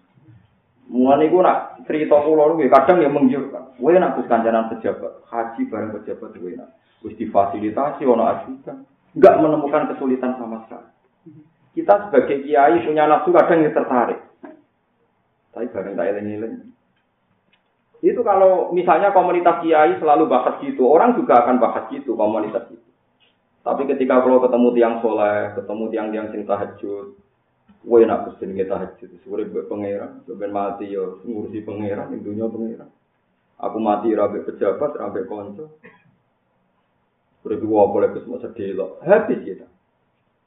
Mulane 0.90 1.30
iku 1.30 1.46
nak 1.46 1.86
cerita 1.86 2.18
kula 2.26 2.58
niku 2.58 2.66
kadang 2.66 2.98
ya 2.98 3.10
menggiurkan. 3.10 3.78
Kowe 3.78 3.94
nak 3.94 4.18
Gus 4.18 4.26
kancanan 4.26 4.66
pejabat, 4.74 5.22
haji 5.30 5.62
bareng 5.70 5.94
pejabat 5.94 6.30
kowe 6.34 6.52
nak. 6.58 6.74
Wis 7.06 7.14
difasilitasi 7.20 8.02
ono 8.02 8.24
ajudan, 8.26 8.82
enggak 9.14 9.38
menemukan 9.38 9.94
kesulitan 9.94 10.34
sama 10.40 10.66
sekali. 10.66 10.90
Kita 11.76 12.08
sebagai 12.08 12.40
kiai 12.42 12.82
punya 12.82 13.04
nafsu 13.04 13.30
kadang 13.30 13.62
yang 13.62 13.76
tertarik. 13.76 14.20
Tapi 15.52 15.68
bareng 15.70 15.94
tak 15.94 16.08
eling-eling. 16.08 16.72
Itu 18.00 18.20
kalau 18.24 18.72
misalnya 18.72 19.12
komunitas 19.12 19.60
kiai 19.60 20.00
selalu 20.00 20.24
bahas 20.24 20.56
gitu, 20.64 20.88
orang 20.88 21.20
juga 21.20 21.44
akan 21.44 21.60
bahas 21.60 21.84
gitu 21.92 22.16
komunitas 22.16 22.64
itu. 22.72 22.85
Tapi 23.66 23.82
ketika 23.90 24.22
kalau 24.22 24.38
ketemu 24.38 24.68
tiang 24.78 24.94
soleh, 25.02 25.50
ketemu 25.58 25.84
tiang-tiang 25.90 26.26
sing 26.30 26.46
tahajud, 26.46 27.18
Woi 27.86 28.02
nak 28.02 28.26
pesen 28.26 28.58
kita 28.58 28.74
tahajud, 28.74 29.10
sore 29.22 29.46
buat 29.46 29.70
pangeran, 29.70 30.26
sebenarnya 30.26 30.54
mati 30.54 30.90
yo 30.90 31.22
ngurusi 31.22 31.62
pangeran, 31.62 32.18
dunia 32.18 32.50
pangeran. 32.50 32.90
Aku 33.62 33.78
mati 33.78 34.10
rabe 34.10 34.42
pejabat, 34.42 34.98
rabe 34.98 35.22
konco. 35.30 35.78
Sore 37.42 37.62
dua 37.62 37.86
boleh 37.86 38.10
semua 38.10 38.42
sedih 38.42 38.74
loh, 38.74 38.98
habis 39.06 39.38
kita. 39.38 39.70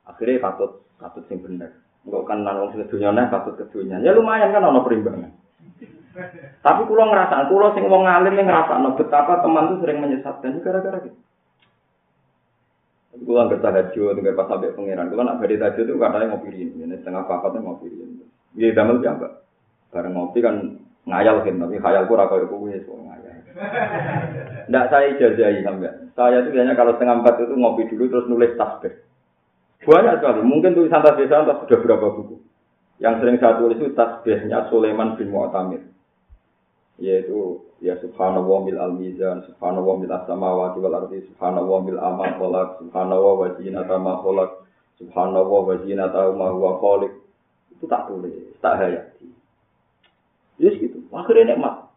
Akhirnya 0.03 0.51
katut, 0.51 0.83
katut 0.99 1.23
sing 1.31 1.39
bener. 1.39 1.79
Enggak 2.03 2.27
kan 2.27 2.43
nang 2.43 2.75
sing 2.75 2.83
dunia 2.91 3.15
nih 3.15 3.31
katut 3.31 3.55
ke. 3.55 3.87
Ya 3.87 4.11
lumayan 4.11 4.51
kan 4.51 4.67
ono 4.67 4.83
perimbangan. 4.83 5.31
Tapi 6.59 6.81
kulo 6.91 7.07
ngerasa, 7.07 7.47
kulo 7.47 7.71
sing 7.71 7.87
mau 7.87 8.03
ngalim 8.03 8.35
yang 8.35 8.51
ngerasa, 8.51 8.83
betapa 8.99 9.39
teman 9.39 9.71
tuh 9.71 9.77
sering 9.79 10.03
menyesatkan 10.03 10.59
gara-gara 10.59 11.07
gitu. 11.07 11.15
Kulo 13.19 13.39
nggak 13.47 13.61
tahajud, 13.61 14.15
nggak 14.19 14.35
pas 14.37 14.47
sampai 14.47 14.71
pangeran. 14.73 15.11
Kulo 15.11 15.21
nak 15.27 15.37
beri 15.43 15.59
tahajud 15.59 15.85
itu 15.85 15.99
katanya 15.99 16.25
ngopi 16.31 16.49
ini, 16.55 16.83
ini 16.87 16.95
setengah 16.99 17.27
pakatnya 17.27 17.63
ngopi 17.63 17.87
ini. 17.91 18.23
Iya, 18.55 18.73
damel 18.75 19.03
jamba. 19.03 19.43
Bareng 19.91 20.13
ngopi 20.15 20.39
kan 20.39 20.55
ngayal 21.05 21.43
kan, 21.43 21.55
tapi 21.59 21.77
khayalku 21.81 22.13
rako 22.15 22.35
itu 22.39 22.55
gue 22.55 22.77
so 22.85 22.93
ngayal. 22.95 23.33
Nggak 24.69 24.85
saya 24.87 25.05
ijazahi 25.15 25.59
sampai. 25.65 25.93
Saya 26.13 26.37
itu 26.43 26.49
biasanya 26.53 26.75
kalau 26.77 26.95
setengah 26.95 27.15
empat 27.23 27.35
itu 27.43 27.53
ngopi 27.55 27.81
dulu 27.91 28.03
terus 28.07 28.29
nulis 28.29 28.55
tasbih. 28.55 28.93
Banyak 29.83 30.19
sekali. 30.19 30.39
Mungkin 30.43 30.75
tulisan 30.75 31.03
tasbih 31.03 31.27
saya 31.27 31.47
sudah 31.47 31.79
berapa 31.79 32.07
buku. 32.13 32.37
Yang 32.99 33.15
sering 33.23 33.37
saya 33.39 33.57
tulis 33.57 33.79
itu 33.79 33.95
tasbihnya 33.95 34.67
Sulaiman 34.67 35.15
bin 35.15 35.31
Mu'tamir. 35.31 35.83
Yaitu 36.99 37.63
ya 37.79 37.95
subhanallah 38.03 38.59
bil 38.67 38.79
al 38.79 38.93
mizan 38.99 39.39
subhanallah 39.47 40.03
bil 40.03 40.11
as-samawati 40.11 40.77
wal 40.83 40.95
ardi 40.99 41.23
subhanallah 41.31 41.79
bil 41.87 41.99
amal 41.99 42.27
khalaq 42.35 42.69
subhanallah 42.83 43.33
wa 43.39 43.47
zinata 43.55 43.95
ma 43.95 44.19
khalaq 44.19 44.51
subhanallah 44.99 45.47
wa 45.63 45.75
zinata 45.79 46.27
ma 46.35 46.51
huwa 46.51 47.07
itu 47.71 47.85
tak 47.87 48.11
tulis 48.11 48.35
tak 48.59 48.75
hayati. 48.83 49.31
Yes 50.59 50.75
gitu 50.75 50.99
akhirnya 51.15 51.55
nikmat. 51.55 51.87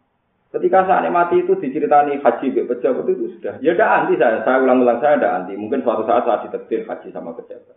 Ketika 0.54 0.86
saya 0.86 1.02
nikmati 1.02 1.42
itu 1.42 1.58
diceritani 1.58 2.22
haji 2.22 2.46
be 2.54 2.62
pejabat 2.70 3.02
itu 3.10 3.34
sudah. 3.34 3.58
Ya 3.58 3.74
ada 3.74 4.06
anti 4.06 4.14
saya 4.14 4.46
saya 4.46 4.62
ulang-ulang 4.62 5.02
saya 5.02 5.18
ada 5.18 5.42
anti. 5.42 5.58
Mungkin 5.58 5.82
suatu 5.82 6.06
saat 6.06 6.22
saya 6.22 6.46
ditekdir 6.46 6.86
haji 6.86 7.10
sama 7.10 7.34
pejabat. 7.34 7.74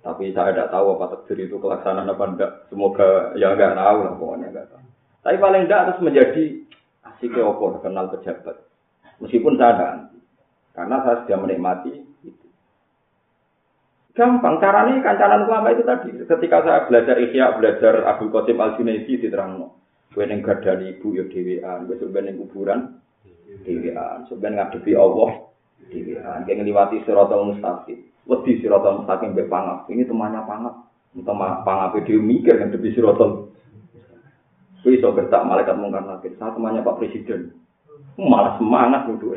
Tapi 0.00 0.32
saya 0.32 0.56
tidak 0.56 0.72
tahu 0.72 0.96
apa 0.96 1.20
takdir 1.20 1.44
itu 1.44 1.60
kelaksanaan 1.60 2.08
apa 2.08 2.24
enggak. 2.24 2.52
Semoga 2.72 3.36
ya 3.36 3.52
enggak 3.52 3.76
tahu 3.76 3.98
lah 4.08 4.14
pokoknya 4.16 4.48
enggak 4.56 4.68
tahu 4.72 4.87
tapi 5.28 5.44
paling 5.44 5.68
enggak 5.68 5.84
harus 5.84 6.00
menjadi 6.00 6.64
asik 7.04 7.36
opo 7.36 7.84
kenal 7.84 8.08
pejabat. 8.08 8.64
Meskipun 9.20 9.60
saya 9.60 9.76
ada. 9.76 9.88
Karena 10.72 11.04
saya 11.04 11.20
sudah 11.20 11.36
menikmati 11.44 12.00
itu. 12.24 12.48
Gampang, 14.16 14.56
caranya 14.56 15.04
kancanan 15.04 15.44
ulama 15.44 15.76
itu 15.76 15.84
tadi. 15.84 16.16
Ketika 16.24 16.64
saya 16.64 16.88
belajar 16.88 17.20
Ihya, 17.20 17.60
belajar 17.60 18.08
Abu 18.08 18.32
Qasim 18.32 18.56
Al-Junaidi 18.56 19.20
di 19.20 19.28
Terangno. 19.28 19.76
Yang 20.16 20.64
dari 20.64 20.96
ibu 20.96 21.12
ya 21.12 21.28
dewean, 21.28 21.84
gue 21.84 22.00
sebenarnya 22.00 22.40
kuburan 22.40 22.96
dewean, 23.68 24.24
sebenarnya 24.32 24.64
ngadepi 24.72 24.96
Allah 24.96 25.30
dewean, 25.92 26.40
kayak 26.48 26.56
ngeliwati 26.56 27.04
siratal 27.04 27.52
mustaqim. 27.52 28.00
Wedi 28.24 28.64
siratal 28.64 29.04
mustaqim 29.04 29.36
be 29.36 29.44
pangap. 29.44 29.84
Ini 29.92 30.08
temannya 30.08 30.40
pangap. 30.48 30.88
Teman 31.12 31.68
pangap 31.68 32.00
dia 32.00 32.16
mikir 32.16 32.56
ngadepi 32.56 32.96
siratal 32.96 33.52
Kowe 34.88 34.96
iso 34.96 35.12
gertak 35.12 35.44
malaikat 35.44 35.76
mungkar 35.76 36.00
nakir. 36.00 36.32
Saya 36.40 36.56
temannya 36.56 36.80
Pak 36.80 36.96
Presiden. 36.96 37.52
Malah 38.16 38.56
semangat 38.56 39.04
nuduh. 39.04 39.36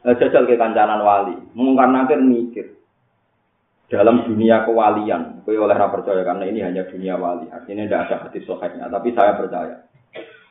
Nah, 0.00 0.16
jajal 0.16 0.48
ke 0.48 0.56
kancanan 0.56 1.04
wali. 1.04 1.36
Mungkar 1.52 1.92
nakir 1.92 2.24
mikir. 2.24 2.72
Dalam 3.92 4.24
dunia 4.24 4.64
kewalian, 4.64 5.44
kowe 5.44 5.52
oleh 5.60 5.76
percaya 5.76 6.24
karena 6.24 6.48
ini 6.48 6.64
hanya 6.64 6.88
dunia 6.88 7.20
wali. 7.20 7.44
Artinya 7.52 7.84
tidak 7.84 8.08
ada 8.08 8.16
hati 8.24 8.40
soheknya, 8.48 8.88
tapi 8.88 9.12
saya 9.12 9.36
percaya. 9.36 9.76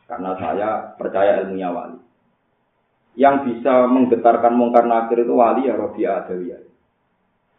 Karena 0.05 0.37
saya 0.37 0.69
percaya 1.01 1.41
ilmunya 1.41 1.73
wali. 1.73 1.97
Yang 3.17 3.49
bisa 3.49 3.89
menggetarkan 3.89 4.53
mungkar 4.53 4.85
nakir 4.85 5.25
itu 5.25 5.33
wali 5.33 5.65
ya 5.65 5.73
Robi 5.73 6.05
Adawiyah. 6.05 6.72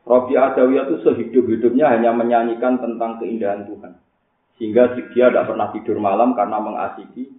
Robi 0.05 0.37
Adawiyah 0.37 0.85
itu 0.85 0.97
sehidup-hidupnya 1.01 1.89
hanya 1.89 2.13
menyanyikan 2.13 2.77
tentang 2.77 3.17
keindahan 3.25 3.65
Tuhan. 3.65 3.97
Sehingga 4.61 4.93
dia 5.17 5.33
tidak 5.33 5.49
pernah 5.49 5.73
tidur 5.73 5.97
malam 5.97 6.37
karena 6.37 6.61
mengasiki 6.61 7.33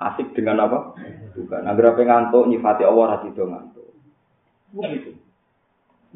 asik 0.00 0.32
dengan 0.32 0.64
apa? 0.64 0.96
Tuhan. 1.36 1.68
Agar 1.68 1.92
apa 1.92 2.00
ngantuk 2.00 2.48
nyifati 2.48 2.82
Allah 2.88 3.06
hati 3.16 3.28
itu 3.28 3.44
ngantuk. 3.44 3.88
Begitu. 4.72 5.10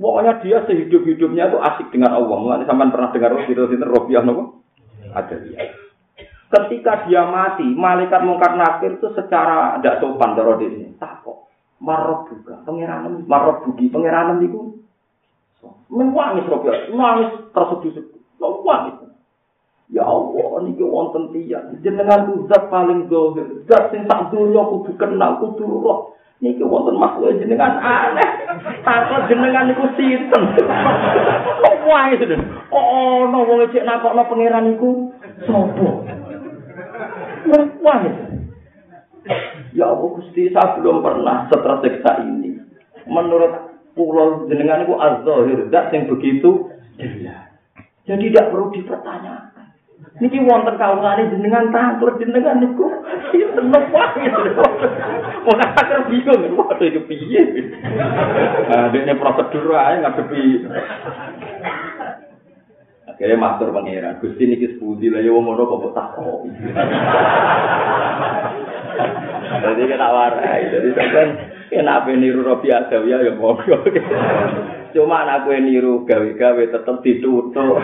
Pokoknya 0.01 0.41
dia 0.41 0.65
sehidup-hidupnya 0.65 1.53
itu 1.53 1.59
asik 1.61 1.93
dengan 1.93 2.17
Allah. 2.17 2.37
Mulai 2.41 2.65
sampai 2.65 2.93
pernah 2.93 3.13
dengar 3.13 3.37
itu 3.45 3.63
Robi 3.85 4.13
Adawiyah. 4.17 5.69
Ketika 6.47 7.11
dia 7.11 7.27
mati, 7.27 7.67
malaikat 7.67 8.23
mungkar 8.23 8.55
nakir 8.55 8.97
itu 8.97 9.11
secara 9.13 9.77
tidak 9.83 9.99
sopan 9.99 10.39
daro 10.39 10.57
ini. 10.63 10.95
Tak 10.97 11.27
kok. 11.27 11.51
Marok 11.83 12.33
juga, 12.33 12.65
pangeran 12.65 13.29
marok 13.29 13.69
bugi, 13.69 13.93
itu 13.93 14.76
Nangis 15.87 16.49
Robi, 16.51 16.69
nangis 16.93 17.31
tersedih-sedih. 17.55 18.21
Nangis. 18.43 19.07
Ya 19.87 20.03
Allah, 20.03 20.67
niki 20.67 20.83
wonten 20.83 21.31
tiyang 21.31 21.79
jenengan 21.79 22.27
zat 22.51 22.67
paling 22.67 23.07
zahir, 23.07 23.63
zat 23.71 23.95
sing 23.95 24.03
sak 24.11 24.35
donya 24.35 24.67
kudu 24.67 24.91
kenal, 24.99 25.39
kudu 25.39 25.63
roh. 25.63 26.11
Niki 26.43 26.67
wonten 26.67 26.99
makhluk 26.99 27.39
jenengan 27.39 27.79
aneh. 27.79 28.31
Takut 28.83 29.31
jenengan 29.31 29.71
niku 29.71 29.87
sinten? 29.95 30.43
Kok 31.63 31.77
wae 31.87 32.19
sedhen. 32.19 32.43
Kok 32.67 32.87
ana 32.99 33.39
wong 33.47 33.63
cek 33.71 33.87
nakokno 33.87 34.23
pangeran 34.27 34.75
niku 34.75 35.15
sapa? 35.47 35.87
Wae. 37.79 38.11
Ya 39.71 39.87
Allah 39.93 40.09
Gusti, 40.19 40.51
saya 40.51 40.83
belum 40.83 41.03
pernah 41.03 41.47
setersiksa 41.47 42.27
ini. 42.27 42.59
Menurut 43.07 43.66
pulau 43.97 44.45
jenengan 44.47 44.85
itu 44.85 44.95
az-zahir, 44.95 45.73
zat 45.73 45.89
yang 45.97 46.13
begitu. 46.13 46.69
Jadi 48.07 48.25
tidak 48.31 48.53
perlu 48.53 48.71
dipertanyakan. 48.77 49.57
Niki 50.17 50.41
wonten 50.45 50.81
kawulane 50.81 51.29
jenengan 51.29 51.73
tangkur 51.73 52.17
jenengan 52.21 52.61
niku 52.61 52.89
seneng 53.33 53.85
wae. 53.93 54.29
Wong 55.45 55.59
akeh 55.61 55.99
bingung 56.09 56.57
waduh 56.57 56.87
iki 56.89 57.01
piye. 57.09 57.43
Nah, 58.69 58.89
dene 58.93 59.13
prosedur 59.17 59.77
ae 59.77 60.01
ngadepi 60.01 60.43
Akhirnya 63.17 63.41
matur 63.41 63.73
pangeran, 63.73 64.21
Gusti 64.21 64.45
niki 64.45 64.77
sepundi 64.77 65.09
lah 65.09 65.25
ya 65.25 65.33
wong 65.33 65.49
ngono 65.49 65.65
kok 65.65 65.97
takok. 65.97 66.41
Jadi 69.57 69.83
kita 69.89 70.09
warai, 70.13 70.69
jadi 70.69 70.89
sampean 70.93 71.29
Enak 71.67 72.07
niru 72.15 72.47
Robi 72.47 72.71
Adawiyah 72.71 73.27
ya 73.27 73.33
monggo. 73.35 73.83
Cuma 74.95 75.27
anak 75.27 75.51
gue 75.51 75.59
niru 75.59 76.07
gawe-gawe 76.07 76.63
tetep 76.71 76.97
ditutup. 77.03 77.83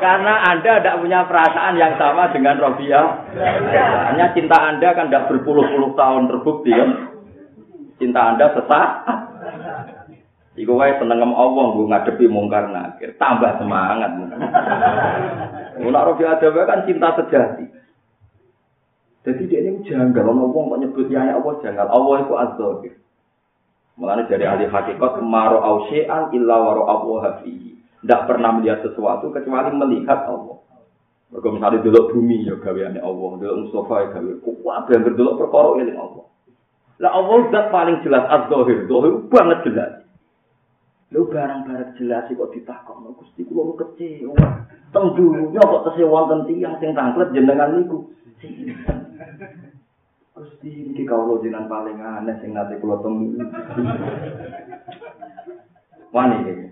Karena 0.00 0.34
Anda 0.48 0.80
tidak 0.80 0.98
punya 1.02 1.26
perasaan 1.26 1.74
yang 1.76 1.98
sama 1.98 2.30
dengan 2.30 2.62
Robiah. 2.62 3.26
Hanya 4.06 4.30
cinta 4.32 4.56
Anda 4.56 4.94
kan 4.94 5.10
tidak 5.10 5.28
berpuluh-puluh 5.34 5.98
tahun 5.98 6.30
terbukti 6.30 6.72
ya. 6.72 6.86
Cinta 7.98 8.20
Anda 8.32 8.54
sesak. 8.54 8.88
Iku 10.58 10.74
wae 10.74 10.98
seneng 10.98 11.22
Allah 11.30 11.64
gue 11.78 11.86
ngadepi 11.86 12.26
mungkar 12.26 12.74
nakir, 12.74 13.14
tambah 13.22 13.62
semangat. 13.62 14.10
Robiah 15.80 16.36
ada 16.36 16.48
kan 16.66 16.82
cinta 16.90 17.14
sejati. 17.22 17.64
Jadi 19.20 19.42
dia 19.46 19.60
ini 19.62 19.84
janggal, 19.84 20.26
orang 20.26 20.48
ngomong 20.48 20.64
kok 20.74 20.80
nyebut 20.80 21.06
ya 21.12 21.36
Allah 21.36 21.54
janggal. 21.60 21.86
Allah 21.92 22.14
itu 22.24 22.34
az-zahir. 22.34 22.94
Mulanya 24.00 24.24
dari 24.32 24.48
ahli 24.48 24.64
hakikat, 24.64 25.20
maro 25.20 25.60
ausyi'an 25.60 26.32
illa 26.32 26.56
waro 26.56 26.88
Allah 26.88 27.16
hafihi. 27.28 27.76
Tidak 28.00 28.20
pernah 28.24 28.56
melihat 28.56 28.80
sesuatu 28.80 29.28
kecuali 29.28 29.76
melihat 29.76 30.24
Allah. 30.24 30.56
Mereka 31.30 31.48
misalnya 31.52 31.84
dulu 31.84 32.00
bumi 32.16 32.48
ya 32.48 32.56
gaweane 32.58 32.96
Allah, 32.96 33.28
dulu 33.38 33.52
Mustafa 33.68 33.94
ya 34.02 34.06
gawe. 34.16 34.32
Kuat 34.40 34.88
yang 34.88 35.04
berdulu 35.04 35.30
perkara 35.36 35.68
ini 35.84 35.92
Allah. 35.94 36.24
Lah 36.96 37.10
Allah 37.12 37.36
zat 37.52 37.66
paling 37.68 37.96
jelas 38.00 38.24
az-zahir, 38.24 38.88
zahir 38.88 39.14
banget 39.28 39.58
jelas. 39.68 39.99
Lu 41.10 41.26
barang-barang 41.26 41.98
jelas 41.98 42.30
kok 42.30 42.54
ditakokno 42.54 43.18
Gusti 43.18 43.42
kula 43.42 43.74
kecewa. 43.74 44.46
Teng 44.94 45.06
dunya 45.18 45.58
kok 45.58 45.90
tesih 45.90 46.06
wonten 46.06 46.46
tiyang 46.46 46.78
sing 46.78 46.94
tanglet 46.94 47.34
jenengan 47.34 47.74
niku. 47.74 48.14
Gusti 50.38 50.94
iki 50.94 51.02
kawula 51.02 51.42
jenengan 51.42 51.66
paling 51.66 51.98
aneh 51.98 52.38
sing 52.38 52.54
nate 52.54 52.78
kula 52.78 53.02
temu. 53.02 53.42
Wani 56.14 56.36
iki. 56.46 56.66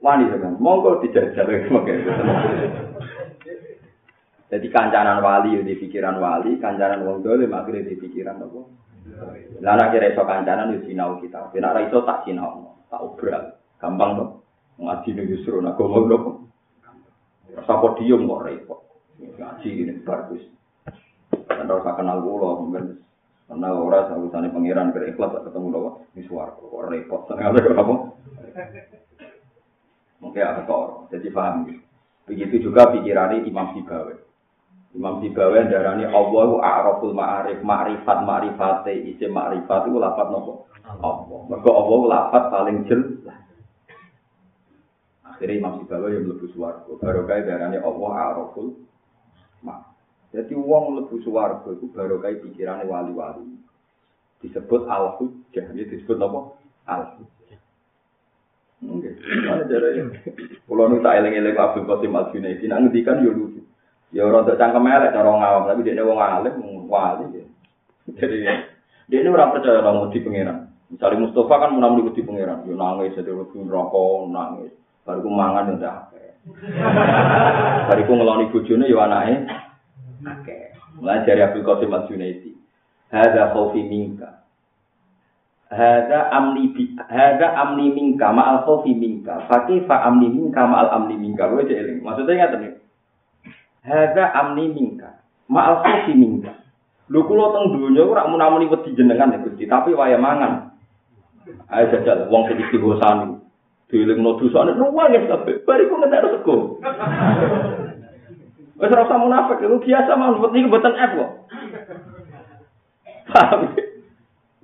Wani 0.00 0.32
kan, 0.32 0.54
monggo 0.62 1.02
dijajal 1.02 1.66
sebagai 1.66 1.98
Jadi 4.56 4.72
kancanan 4.72 5.20
wali 5.20 5.60
di 5.60 5.76
pikiran 5.76 6.16
wali, 6.16 6.56
kancanan 6.56 7.04
wong 7.04 7.20
dolim 7.20 7.52
akhirnya 7.52 7.92
di 7.92 8.00
pikiran 8.00 8.40
apa? 8.40 8.60
Lana 9.60 9.92
kira 9.92 10.16
iso 10.16 10.24
kancanan 10.24 10.72
di 10.72 10.80
sinau 10.88 11.20
kita. 11.20 11.52
Kena 11.52 11.76
iso 11.84 12.00
tak 12.08 12.24
sinau, 12.24 12.72
tak 12.88 13.04
obral. 13.04 13.52
Gampang 13.76 14.16
tuh. 14.16 14.30
Ngaji 14.80 15.12
nih 15.12 15.28
justru 15.28 15.60
nak 15.60 15.76
ngomong 15.76 16.04
dong. 16.08 16.24
Sapa 17.68 18.00
diem 18.00 18.24
kok 18.24 18.44
repot. 18.48 18.80
Ngaji 19.20 19.68
ini 19.76 20.00
bagus. 20.00 20.40
Dan 21.52 21.68
rasa 21.68 21.92
kenal 21.92 22.24
gula, 22.24 22.56
mungkin 22.56 23.04
Karena 23.44 23.76
ora 23.76 24.08
sausane 24.08 24.48
pangeran 24.48 24.96
berikhlas 24.96 25.36
ketemu 25.36 25.68
lho 25.68 25.90
di 26.16 26.24
swarga 26.24 26.64
kok 26.64 26.84
repot. 26.88 27.28
Kok 27.28 27.76
apa? 27.76 27.94
Mungkin 30.24 30.48
aktor. 30.48 31.12
Jadi 31.12 31.28
paham. 31.28 31.68
Begitu 32.24 32.72
juga 32.72 32.88
pikiran 32.96 33.36
Imam 33.44 33.76
Sibawi. 33.76 34.25
Imam 34.94 35.20
Sibawi 35.24 35.66
darani 35.66 36.06
Allah 36.06 36.50
a'raful 36.62 37.12
ma'arif, 37.12 37.60
ma'rifat 37.60 38.18
ma'rifate 38.22 38.94
isim 38.94 39.34
ma'rifat 39.34 39.90
itu 39.90 39.98
lafat 39.98 40.26
nopo? 40.30 40.70
Allah. 40.86 41.40
Mergo 41.50 41.70
Allah 41.74 42.00
lafat 42.06 42.44
paling 42.54 42.78
jelas. 42.86 43.36
Akhirnya 45.26 45.58
Imam 45.58 45.82
Sibawi 45.82 46.16
yang 46.16 46.30
lebih 46.30 46.48
swarga. 46.54 46.92
Barokah 47.02 47.42
darani 47.42 47.76
Allah 47.82 48.10
a'raful 48.30 48.78
ma'arif. 49.66 49.96
Jadi 50.36 50.52
uang 50.52 51.00
lebu 51.00 51.16
suwargo 51.24 51.72
itu 51.72 51.88
baru 51.96 52.20
kayak 52.20 52.44
pikiran 52.44 52.84
wali-wali. 52.84 53.56
Disebut 54.44 54.84
al-hujjah. 54.84 55.72
Disebut 55.72 56.20
apa? 56.20 56.40
Al-hujjah. 56.84 57.58
Oke. 58.84 59.10
Mana 59.48 59.64
cara 59.64 59.88
ya? 59.96 60.04
Kalau 60.68 60.84
nu 60.92 61.00
tak 61.00 61.24
eleng-eleng 61.24 61.56
Abdul 61.56 61.88
Qasim 61.88 62.12
Al 62.12 62.28
Junaidi, 62.36 62.68
nak 62.68 62.84
ngendikan 62.84 63.24
yo 63.24 63.32
lucu. 63.32 63.55
Ya 64.14 64.22
orang 64.22 64.46
cangkem 64.46 64.86
elek 64.86 65.12
cara 65.12 65.28
ngawam, 65.28 65.66
tapi 65.66 65.82
dia 65.82 66.02
wong 66.06 66.20
alim, 66.20 66.54
wali. 66.86 67.42
Jadi 68.06 68.36
dia 69.06 69.18
ini 69.22 69.28
orang 69.30 69.54
percaya 69.54 69.82
orang 69.82 70.10
di 70.14 70.22
pangeran. 70.22 70.58
Misalnya 70.86 71.26
Mustafa 71.26 71.54
kan 71.58 71.74
menamuni 71.74 72.14
di 72.14 72.22
pangeran, 72.22 72.62
yo 72.66 72.78
nangis, 72.78 73.18
jadi 73.18 73.34
lebih 73.34 73.66
rokok, 73.66 74.30
nangis. 74.30 74.70
Baru 75.02 75.26
mangan 75.30 75.74
yang 75.74 75.82
dah. 75.82 76.06
Bariku 77.90 78.12
ngeloni 78.14 78.50
bojone 78.54 78.86
yo 78.86 79.02
anake 79.02 79.34
Oke. 80.22 80.58
Mulai 80.98 81.26
dari 81.26 81.42
Abdul 81.42 81.66
Qasim 81.66 81.92
Al 81.92 82.06
Junaidi. 82.08 82.56
Hada 83.12 83.52
khawfi 83.52 83.82
minka. 83.84 84.42
Hada 85.70 86.30
amni 86.32 86.70
bi 86.72 86.94
hada 86.96 87.52
amni 87.62 87.92
minka 87.92 88.32
ma 88.32 88.56
al 88.56 88.58
khawfi 88.64 88.96
minka. 88.96 89.44
Fakih 89.46 89.84
fa 89.84 90.08
amni 90.08 90.32
minka 90.32 90.64
ma 90.66 90.86
al 90.86 90.90
amni 90.98 91.14
minka. 91.20 91.46
Gue 91.52 91.68
jeling. 91.68 92.00
Maksudnya 92.02 92.48
nggak 92.48 92.75
Hada 93.86 94.34
amni 94.34 94.74
minka 94.74 95.22
ma 95.46 95.70
al 95.70 95.76
khawfi 95.86 96.18
minka. 96.18 96.50
Lu 97.06 97.22
kulo 97.22 97.54
teng 97.54 97.70
dunya 97.70 98.02
ora 98.02 98.26
munamuni 98.26 98.66
wedi 98.66 98.98
jenengan 98.98 99.30
ya 99.30 99.38
Gusti, 99.38 99.70
tapi 99.70 99.94
waya 99.94 100.18
mangan. 100.18 100.74
Ayo 101.70 101.94
jajal 101.94 102.26
wong 102.26 102.50
sing 102.50 102.58
istighosani. 102.66 103.38
Dilingno 103.86 104.42
dosane 104.42 104.74
nuwang 104.74 105.14
ya 105.14 105.22
kabeh. 105.30 105.62
Bariku 105.62 106.02
ngentek 106.02 106.26
sego. 106.34 106.82
Wes 108.76 108.90
ora 108.90 109.06
usah 109.06 109.22
munafik, 109.22 109.62
lu 109.62 109.78
biasa 109.78 110.18
mah 110.18 110.34
buat 110.36 110.50
niku 110.50 110.68
mboten 110.68 110.98
F 110.98 111.10
kok. 111.14 111.30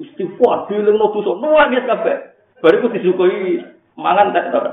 Istighfar 0.03 0.67
dileng 0.67 0.99
no 0.99 1.15
dosa, 1.15 1.39
nangis 1.39 1.87
kabeh. 1.87 2.17
Bariku 2.59 2.91
disukui 2.91 3.63
mangan 3.95 4.35
tak 4.35 4.51
ora. 4.51 4.73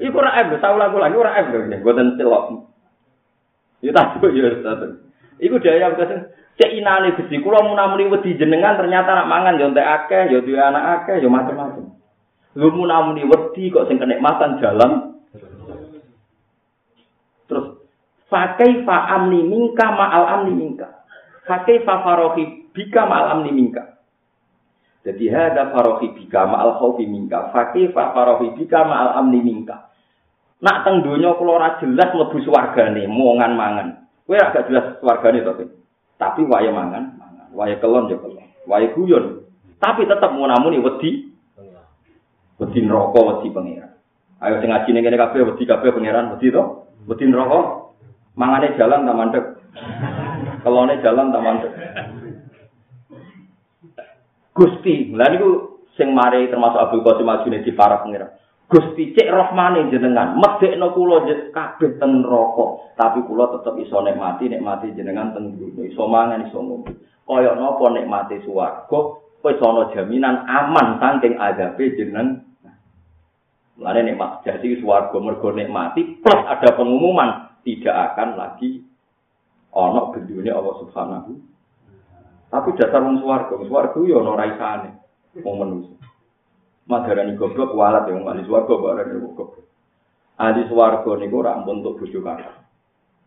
Iku 0.00 0.16
ora 0.16 0.40
F, 0.40 0.56
tau 0.64 0.80
lagu 0.80 0.96
lagi 0.96 1.16
ora 1.16 1.36
F 1.36 1.52
lho, 1.52 1.68
mboten 1.68 2.16
celok. 2.16 2.64
Ya 3.84 3.92
tak 3.92 4.16
ya 4.32 4.48
tak. 4.64 5.04
Iku 5.40 5.56
daya 5.60 5.92
kesen 5.96 6.32
cek 6.60 6.72
inane 6.76 7.16
Gusti 7.16 7.40
kula 7.40 7.64
munamuni 7.64 8.08
wedi 8.12 8.36
jenengan 8.36 8.76
ternyata 8.76 9.16
nak 9.16 9.28
mangan 9.28 9.56
yo 9.56 9.72
entek 9.72 9.88
akeh, 9.88 10.28
yo 10.32 10.44
duwe 10.44 10.60
anak 10.60 11.04
akeh, 11.04 11.24
yo 11.24 11.32
macam-macam. 11.32 11.96
Lu 12.56 12.68
munamuni 12.72 13.24
wedi 13.24 13.72
kok 13.72 13.88
sing 13.88 13.96
kenikmatan 13.96 14.60
jalan 14.60 15.10
Fakai 18.30 18.86
fa 18.86 19.10
amni 19.10 19.42
mingka 19.42 19.90
ma'al 19.90 20.24
amni 20.38 20.54
mingka. 20.54 20.86
Fakai 21.50 21.82
fa 21.82 22.06
farohi 22.06 22.70
bika 22.70 23.02
ma'al 23.02 23.26
amni 23.34 23.50
mingka. 23.50 23.98
Jadi 25.02 25.26
hada 25.26 25.74
farohi 25.74 26.14
bika 26.14 26.46
ma'al 26.46 26.78
khawfi 26.78 27.10
mingka. 27.10 27.50
Fakai 27.50 27.90
fa 27.90 28.14
farohi 28.14 28.54
bika 28.54 28.86
ma'al 28.86 29.18
amni 29.18 29.42
mingka. 29.42 29.89
Nak 30.60 30.84
teng 30.84 31.00
donya 31.00 31.32
kula 31.40 31.52
ora 31.56 31.68
jelas 31.80 32.12
mlebu 32.12 32.36
swargane, 32.44 33.08
mongan 33.08 33.56
mangan. 33.56 33.88
Kowe 34.28 34.36
agak 34.36 34.68
jelas 34.68 35.00
swargane 35.00 35.40
to, 35.40 35.52
Tapi 36.20 36.44
wae 36.44 36.68
mangan, 36.68 37.16
mangan. 37.16 37.48
Wae 37.56 37.80
kelon 37.80 38.12
ya 38.12 38.20
kelon. 38.20 38.44
Wae 38.68 38.92
guyon. 38.92 39.48
Tapi 39.80 40.04
tetep 40.04 40.36
munamuni 40.36 40.84
wedi. 40.84 41.32
Wedi 42.60 42.78
neraka, 42.84 43.20
wedi 43.24 43.48
pangeran. 43.48 43.96
Ayo 44.40 44.60
sing 44.60 44.68
ngaji 44.68 44.88
ning 44.92 45.04
kene 45.04 45.16
kabeh 45.16 45.48
wedi 45.48 45.64
kabeh 45.64 45.96
pangeran, 45.96 46.36
wedi 46.36 46.52
to? 46.52 46.62
Wedi 47.08 47.24
neraka. 47.24 47.88
Mangane 48.36 48.76
jalan 48.76 49.08
tak 49.08 49.16
mandek. 49.16 49.44
Kelone 50.60 50.94
jalan 51.00 51.32
tak 51.32 51.44
mandek. 51.44 51.72
Gusti, 54.52 55.08
lha 55.16 55.24
niku 55.32 55.80
sing 55.96 56.12
mari 56.12 56.52
termasuk 56.52 56.80
Abdul 56.80 57.00
Qasim 57.00 57.24
Majune 57.24 57.64
di 57.64 57.72
para 57.72 58.04
pengira. 58.04 58.39
Gusti 58.70 59.10
cek 59.18 59.34
rohmane 59.34 59.90
jenengan, 59.90 60.38
medekno 60.38 60.94
kula 60.94 61.26
kabeh 61.50 61.98
ten 61.98 62.22
neraka, 62.22 62.94
tapi 62.94 63.18
kula 63.26 63.50
tetep 63.58 63.74
iso 63.82 63.98
nikmati 63.98 64.46
nikmati 64.46 64.94
jenengan 64.94 65.34
ten 65.34 65.58
dunya, 65.58 65.90
iso 65.90 66.06
mangan 66.06 66.46
iso 66.46 66.62
ngombe. 66.62 66.94
Kaya 67.26 67.58
napa 67.58 67.90
nikmati 67.90 68.38
swarga, 68.46 69.00
iso 69.42 69.64
ana 69.66 69.90
jaminan 69.90 70.46
aman 70.46 71.02
saking 71.02 71.34
azabe 71.34 71.98
jeneng. 71.98 72.46
Mulane 73.74 74.06
nikmat 74.06 74.46
jadi 74.46 74.78
swarga 74.78 75.18
mergo 75.18 75.50
nikmati 75.50 76.22
plus 76.22 76.40
ada 76.46 76.70
pengumuman 76.70 77.50
tidak 77.66 78.14
akan 78.14 78.38
lagi 78.38 78.86
ono 79.74 80.14
bendunya 80.14 80.54
Allah 80.54 80.74
Subhanahu. 80.86 81.32
Tapi 82.54 82.68
dasar 82.78 83.02
wong 83.02 83.18
swarga, 83.18 83.58
swarga 83.66 83.98
yo 84.06 84.22
ono 84.22 84.38
raisane 84.38 84.90
wong 85.42 85.54
manusa. 85.58 85.99
Madarani 86.90 87.38
goblok 87.38 87.70
walat 87.78 88.10
yang 88.10 88.26
ahli 88.26 88.42
swarga 88.50 88.74
barane 88.74 89.14
goblok. 89.22 89.62
Ahli 90.42 90.66
swarga 90.66 91.10
niku 91.22 91.38
ora 91.38 91.54
ampun 91.54 91.86
untuk 91.86 92.02
bojo 92.02 92.18
kakak. 92.18 92.66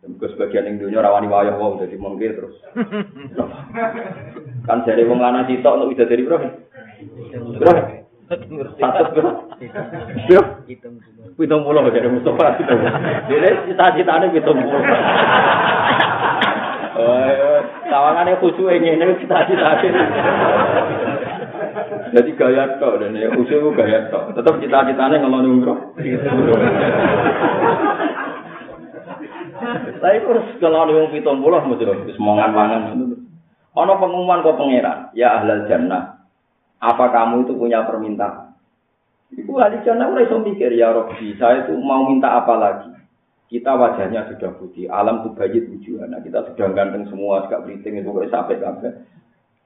Mergo 0.04 0.26
sebagian 0.36 0.68
ning 0.68 0.76
dunya 0.76 1.00
rawani 1.00 1.32
wayah 1.32 1.56
wong 1.56 1.80
dadi 1.80 1.96
mengke 1.96 2.36
terus. 2.36 2.60
kan 4.68 4.84
dari 4.84 5.08
wong 5.08 5.16
lanang 5.16 5.48
sitok 5.48 5.80
untuk 5.80 5.96
bisa 5.96 6.04
dari 6.04 6.28
bro. 6.28 6.36
Bro. 7.56 7.72
Satu 8.76 9.20
Yo. 10.28 10.40
Pitung 11.40 11.64
puluh 11.64 11.88
dari 11.88 12.08
Mustafa. 12.12 12.60
Jadi 13.32 13.48
cita-citanya 13.72 14.28
pitung 14.28 14.60
puluh. 14.60 14.84
Tawangannya 17.88 18.40
khusyuk 18.44 18.76
ini, 18.76 19.00
ini 19.00 19.16
cita-citanya. 19.24 20.04
Jadi 22.12 22.30
gaya 22.36 22.76
tok 22.76 23.00
dan 23.00 23.16
ya 23.16 23.32
khusyuk 23.32 23.72
gaya 23.72 24.10
tok. 24.12 24.36
Tetap 24.36 24.60
cita-citanya 24.60 25.22
ngeloni 25.24 25.48
umroh. 25.48 25.78
Tapi 30.02 30.18
terus 30.20 30.46
kalau 30.60 30.84
ada 30.84 30.92
yang 30.92 31.08
pitung 31.08 31.40
puluh, 31.40 31.62
mesti 31.64 32.12
semangat-mangan. 32.18 33.00
Ono 33.74 33.92
pengumuman 33.98 34.44
kok 34.44 34.60
pangeran, 34.60 35.10
ya 35.16 35.40
ahlal 35.40 35.64
jannah. 35.66 36.28
Apa 36.84 37.08
kamu 37.10 37.48
itu 37.48 37.56
punya 37.56 37.82
permintaan? 37.88 38.54
Ibu 39.34 39.52
ahli 39.58 39.82
jannah 39.82 40.06
mulai 40.12 40.30
mikir 40.30 40.70
ya 40.76 40.94
Robbi, 40.94 41.34
saya 41.40 41.66
itu 41.66 41.74
mau 41.80 42.06
minta 42.06 42.38
apa 42.38 42.54
lagi? 42.54 42.92
Kita 43.50 43.74
wajahnya 43.74 44.30
sudah 44.30 44.50
putih, 44.58 44.86
alam 44.90 45.26
tuh 45.26 45.34
bayi 45.34 45.62
tujuan. 45.62 46.10
Nah, 46.10 46.22
kita 46.22 46.42
sudah 46.52 46.74
ganteng 46.74 47.06
semua, 47.10 47.46
gak 47.46 47.62
beriting 47.66 48.02
itu 48.02 48.10
kayak 48.10 48.32
sampai 48.32 48.56
sampai. 48.58 48.90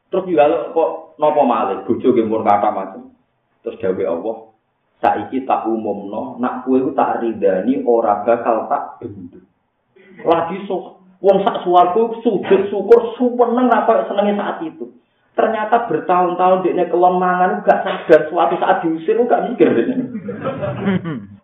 Terus 0.08 0.24
juga 0.24 0.72
kok 0.72 1.20
nopo 1.20 1.42
malik, 1.44 1.84
bujuk 1.84 2.16
gempur 2.16 2.40
kata 2.40 2.72
macam. 2.72 3.12
Terus 3.60 3.76
dawe 3.76 4.04
Allah, 4.08 4.36
saiki 5.04 5.44
tak 5.44 5.68
umum 5.68 6.08
no, 6.08 6.22
nak 6.40 6.64
itu 6.64 6.90
tak 6.96 7.20
ridani 7.20 7.84
ora 7.84 8.24
bakal 8.24 8.70
tak 8.72 9.04
bentuk. 9.04 9.44
Lagi 10.24 10.64
so, 10.64 11.04
wong 11.20 11.44
sak 11.44 11.62
suwargo 11.62 12.18
sujud 12.24 12.72
syukur 12.72 13.14
suweneng 13.20 13.68
apa 13.68 14.08
senengnya 14.08 14.40
saat 14.40 14.58
itu. 14.64 14.96
Ternyata 15.38 15.86
bertahun-tahun 15.86 16.66
dia 16.66 16.90
kelon 16.90 17.22
mangan 17.22 17.62
gak 17.62 17.86
sadar 17.86 18.26
suatu 18.26 18.58
saat 18.58 18.82
diusir 18.82 19.14
gak 19.22 19.46
mikir. 19.46 19.70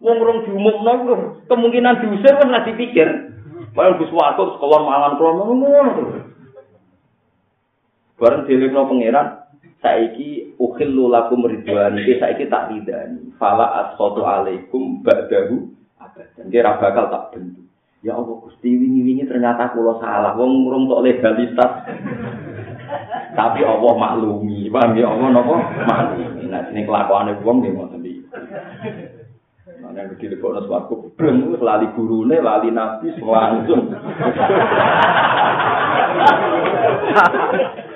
Wong 0.02 0.18
rong 0.18 0.50
diumumno 0.50 0.92
kemungkinan 1.46 2.02
diusir 2.02 2.34
kan 2.34 2.50
lagi 2.50 2.74
pikir. 2.74 3.06
Padahal 3.70 4.02
Gus 4.02 4.10
Wato 4.10 4.58
kelon 4.58 4.90
mangan 4.90 5.14
ngono. 5.14 6.33
Bareng 8.14 8.46
dilekno 8.46 8.86
pangeran 8.86 9.42
saiki 9.82 10.54
ukhillu 10.56 11.10
lakum 11.10 11.44
ridwan 11.44 11.98
iki 11.98 12.22
saiki 12.22 12.46
tak 12.46 12.70
ridani. 12.70 13.34
Fala 13.36 13.84
asqatu 13.84 14.22
alaikum 14.22 15.02
ba'dahu 15.02 15.66
abadan. 15.98 16.46
Dia 16.48 16.78
bakal 16.78 17.10
tak 17.10 17.34
bentuk. 17.34 17.66
Ya 18.04 18.14
Allah 18.14 18.36
Gusti 18.36 18.68
wingi-wingi 18.68 19.26
ternyata 19.26 19.72
kula 19.72 19.98
salah. 19.98 20.36
Wong 20.36 20.68
urung 20.68 20.86
tok 20.86 21.02
legalitas. 21.02 21.72
Tapi 23.34 23.66
Allah 23.66 23.92
maklumi, 23.96 24.70
paham 24.70 24.94
ya 24.94 25.10
Allah 25.10 25.28
napa? 25.34 25.56
Maklumi. 25.88 26.46
Nah, 26.52 26.62
sini 26.70 26.86
kelakuane 26.86 27.42
wong 27.42 27.56
nggih 27.64 27.72
ngoten 27.74 28.06
iki. 28.06 28.22
Nah, 29.82 29.90
yang 29.96 30.14
gede 30.14 30.38
kok 30.38 30.54
nang 30.54 30.68
swarga, 30.68 30.94
breng 31.16 31.58
lali 31.58 31.88
gurune, 31.96 32.36
lali 32.38 32.70
nabi 32.70 33.10
langsung. 33.18 33.90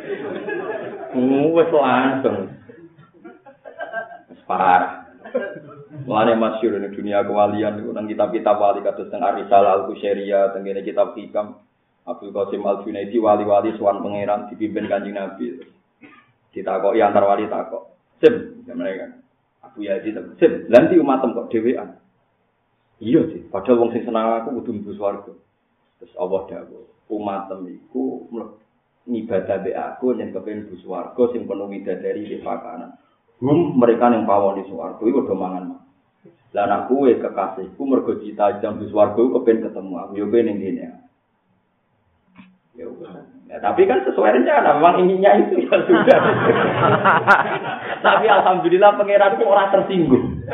Wes 1.16 1.70
langsung. 1.72 2.52
Parah. 4.48 5.08
Mulane 6.08 6.40
masyhur 6.40 6.80
ning 6.80 6.96
dunia 6.96 7.20
kewalian 7.20 7.76
niku 7.80 7.92
nang 7.92 8.08
kitab-kitab 8.08 8.56
wali 8.56 8.80
kados 8.80 9.12
teng 9.12 9.20
Arisalah 9.20 9.84
Al-Kusyairiyah, 9.84 10.56
teng 10.56 10.64
kitab 10.64 11.12
Hikam, 11.12 11.60
Abdul 12.08 12.32
Qasim 12.32 12.64
Al 12.64 12.80
Junaidi 12.80 13.20
wali-wali 13.20 13.76
suwan 13.76 14.00
pangeran 14.00 14.48
dipimpin 14.48 14.88
kanjeng 14.88 15.20
Nabi. 15.20 15.60
Kita 16.48 16.80
kok 16.80 16.96
ya 16.96 17.12
antar 17.12 17.28
wali 17.28 17.44
takok. 17.44 17.92
Sim, 18.24 18.64
ya 18.64 18.72
mereka. 18.72 19.20
Abu 19.60 19.84
Yazid 19.84 20.16
sim, 20.40 20.64
nanti 20.72 20.96
umatem 20.96 21.36
kok 21.36 21.52
dhewean. 21.52 22.00
Iya 22.98 23.28
sih, 23.30 23.46
padahal 23.52 23.84
wong 23.84 23.90
sing 23.94 24.02
senang 24.08 24.42
aku 24.42 24.58
kudu 24.64 24.80
mlebu 24.80 24.92
swarga. 24.96 25.32
Terus 26.00 26.14
Allah 26.18 26.40
dawuh, 26.50 26.88
umatem 27.12 27.68
iku 27.68 28.26
ngibadah 29.08 29.64
be 29.64 29.72
aku 29.72 30.12
yang 30.14 30.30
kepen 30.36 30.68
mlebu 30.68 30.76
swarga 30.84 31.22
sing 31.32 31.48
penuh 31.48 31.66
widadari 31.66 32.28
di 32.28 32.38
pakanan. 32.44 32.92
Hum 33.40 33.80
mereka 33.80 34.12
yang 34.12 34.28
pawon 34.28 34.60
di 34.60 34.68
swarga 34.68 35.00
iku 35.00 35.24
do 35.24 35.34
mangan. 35.34 35.80
Lah 36.52 36.64
anak 36.68 36.92
kuwe 36.92 37.16
kekasihku 37.16 37.82
mergo 37.88 38.20
cita 38.20 38.60
jam 38.60 38.76
di 38.76 38.86
swarga 38.92 39.18
kepen 39.18 39.64
ketemu 39.64 39.94
aku 39.96 40.12
yo 40.20 40.26
ben 40.28 40.44
ning 40.46 40.60
kene. 40.60 40.86
Ya, 43.48 43.56
tapi 43.64 43.88
kan 43.88 44.04
sesuai 44.04 44.38
rencana, 44.38 44.76
memang 44.76 45.00
inginnya 45.02 45.40
itu 45.40 45.64
ya 45.64 45.80
sudah. 45.88 46.20
tapi 48.06 48.28
alhamdulillah 48.28 48.92
pangeran 48.92 49.40
itu 49.40 49.44
orang 49.48 49.72
tersinggung. 49.72 50.44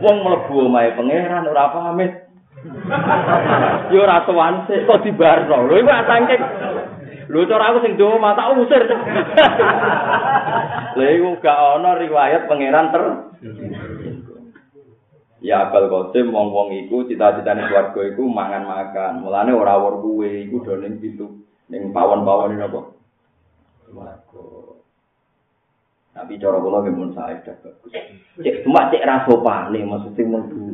Wong 0.00 0.16
mlebu 0.24 0.64
omahe 0.64 0.96
pangeran 0.96 1.44
ora 1.44 1.68
pamit. 1.70 2.32
Yo 3.92 4.00
ora 4.00 4.24
sowan 4.24 4.64
sik 4.64 4.88
kok 4.88 5.04
dibarno. 5.04 5.68
Lho 5.68 5.76
iku 5.76 5.92
atangke. 5.92 6.36
Lho 7.32 7.48
cara 7.48 7.72
aku 7.72 7.80
sing 7.80 7.96
doa 7.96 8.20
mata 8.20 8.52
usir. 8.52 8.84
Lha 11.00 11.06
iku 11.16 11.40
gak 11.40 11.80
ana 11.80 11.96
riwayat 11.96 12.44
pangeran 12.44 12.92
ter 12.92 13.04
Ya 15.40 15.66
abal 15.66 15.88
kosim 15.88 16.30
wong-wong 16.30 16.76
iku 16.86 17.08
cita-citane 17.08 17.72
swarga 17.72 18.00
iku 18.04 18.28
mangan-makan. 18.28 19.24
Mulane 19.24 19.56
ora 19.56 19.80
wor 19.80 20.04
kuwe 20.04 20.44
iku 20.44 20.60
do 20.60 20.76
ning 20.76 21.00
pintu 21.00 21.40
ning 21.72 21.88
pawon-pawon 21.90 22.52
ini 22.52 22.68
apa? 22.68 22.80
Swarga. 23.88 24.44
Tapi 26.12 26.36
cara 26.36 26.60
kula 26.60 26.84
nggih 26.84 26.94
mun 26.94 27.16
sae 27.16 27.40
dah 27.40 27.56
bagus. 27.64 27.96
Cek 28.44 28.68
cuma 28.68 28.92
cek 28.92 29.08
ra 29.08 29.24
sopane 29.24 29.80
maksudnya 29.80 30.28
mlebu. 30.28 30.64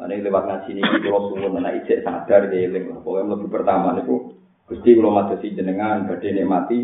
Mane 0.00 0.24
lewat 0.24 0.44
ngaji 0.48 0.80
niki 0.80 0.96
kula 1.04 1.20
suwun 1.28 1.60
ana 1.60 1.76
ijek 1.76 2.00
sadar 2.00 2.48
nggih 2.48 2.72
eling. 2.72 3.04
Pokoke 3.04 3.28
mlebu 3.28 3.46
pertama 3.52 3.92
niku 3.92 4.39
Gusti 4.70 4.94
kula 4.94 5.10
madosi 5.10 5.50
jenengan 5.50 6.06
badhe 6.06 6.30
nikmati 6.30 6.78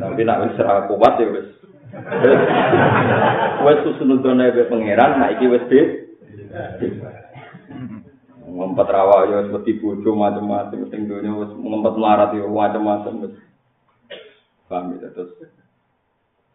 Tapi 0.00 0.20
nak 0.24 0.40
wis 0.48 0.56
ra 0.56 0.88
kuat 0.88 1.20
ya 1.20 1.28
wis 1.28 1.48
Wes 3.64 3.78
susunudone 3.84 4.52
be 4.52 4.68
pangeran, 4.68 5.18
nah 5.18 5.32
iki 5.32 5.48
wes 5.48 5.64
be. 5.72 5.80
Ngempet 8.48 8.88
rawa 8.88 9.28
ya 9.28 9.36
wis 9.44 9.52
wedi 9.56 9.80
bojo 9.80 10.12
macam-macam 10.12 10.88
sing 10.92 11.08
dunya 11.08 11.32
wis 11.32 11.52
ngempet 11.52 11.94
melarat 11.96 12.36
ya 12.36 12.44
macam-macam 12.44 13.28
wis. 13.28 13.34
Paham 14.68 15.00
ya 15.00 15.08
terus. 15.12 15.32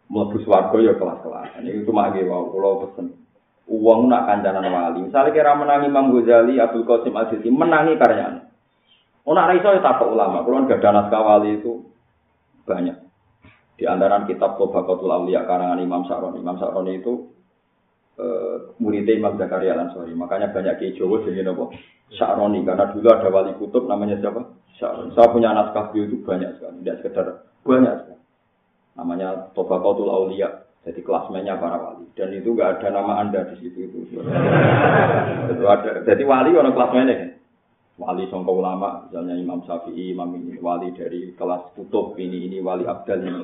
Mlebu 0.10 0.38
swarga 0.46 0.78
ya 0.78 0.94
kelas-kelas. 0.98 1.58
Ini 1.66 1.86
cuma 1.86 2.14
nggih 2.14 2.30
wae 2.30 2.50
kula 2.54 2.70
pesen. 2.86 3.23
Uang 3.64 4.12
nak 4.12 4.28
kancanan 4.28 4.68
wali. 4.68 5.08
Misalnya 5.08 5.32
kira 5.32 5.56
menangi 5.56 5.88
Imam 5.88 6.12
Ghazali, 6.12 6.60
Abdul 6.60 6.84
Qasim 6.84 7.16
Al-Jilani, 7.16 7.50
menangi 7.52 7.94
karyanya. 7.96 8.44
Oh, 9.24 9.32
nak 9.32 9.56
raiso 9.56 9.72
ya 9.72 9.80
takut 9.80 10.12
ulama. 10.12 10.44
Kalau 10.44 10.68
nggak 10.68 10.84
ada 10.84 10.90
naskah 10.92 11.24
wali 11.24 11.64
itu 11.64 11.88
banyak. 12.68 12.98
Di 13.80 13.88
antara 13.88 14.20
kitab 14.28 14.60
Tobaqatul 14.60 15.10
Auliya 15.10 15.48
karangan 15.48 15.80
Imam 15.80 16.04
Sa'roni. 16.04 16.44
Imam 16.44 16.60
Sa'roni 16.60 17.00
itu 17.00 17.32
uh, 18.20 18.76
muridnya 18.84 19.16
Imam 19.16 19.40
Zakaria 19.40 19.80
Lansori. 19.80 20.12
Makanya 20.12 20.52
banyak 20.52 20.76
kiai 20.78 20.96
Jawa 21.00 21.24
jadi 21.24 21.48
apa? 21.48 21.72
Sa'roni. 22.20 22.68
Karena 22.68 22.92
dulu 22.92 23.08
ada 23.08 23.28
wali 23.32 23.56
kutub 23.56 23.88
namanya 23.88 24.20
siapa? 24.20 24.44
Sa'roni. 24.76 25.16
Saya 25.16 25.32
punya 25.32 25.56
naskah 25.56 25.96
itu 25.96 26.20
banyak 26.20 26.60
sekali. 26.60 26.84
Tidak 26.84 26.96
sekedar 27.00 27.26
banyak 27.64 27.96
sekali. 28.04 28.24
Namanya 29.00 29.28
Tobaqatul 29.56 30.12
Auliya. 30.12 30.68
Jadi 30.84 31.00
kelasmennya 31.00 31.56
para 31.64 31.80
wali. 31.80 32.06
Dan 32.12 32.36
itu 32.36 32.52
nggak 32.52 32.80
ada 32.80 32.88
nama 32.92 33.24
anda 33.24 33.48
di 33.52 33.56
situ 33.64 33.88
itu. 33.88 34.00
Jadi 36.04 36.24
wali 36.28 36.52
orang 36.56 36.76
kelasmennya 36.76 37.16
kan? 37.16 37.32
wali 37.98 38.26
sangka 38.30 38.50
ulama, 38.50 39.06
misalnya 39.06 39.38
Imam 39.38 39.62
Syafi'i, 39.66 40.18
Imam 40.18 40.34
ini 40.34 40.58
wali 40.58 40.90
dari 40.98 41.34
kelas 41.38 41.78
kutub 41.78 42.18
ini, 42.18 42.50
ini 42.50 42.58
wali 42.58 42.90
Abdal 42.90 43.22
ini. 43.22 43.44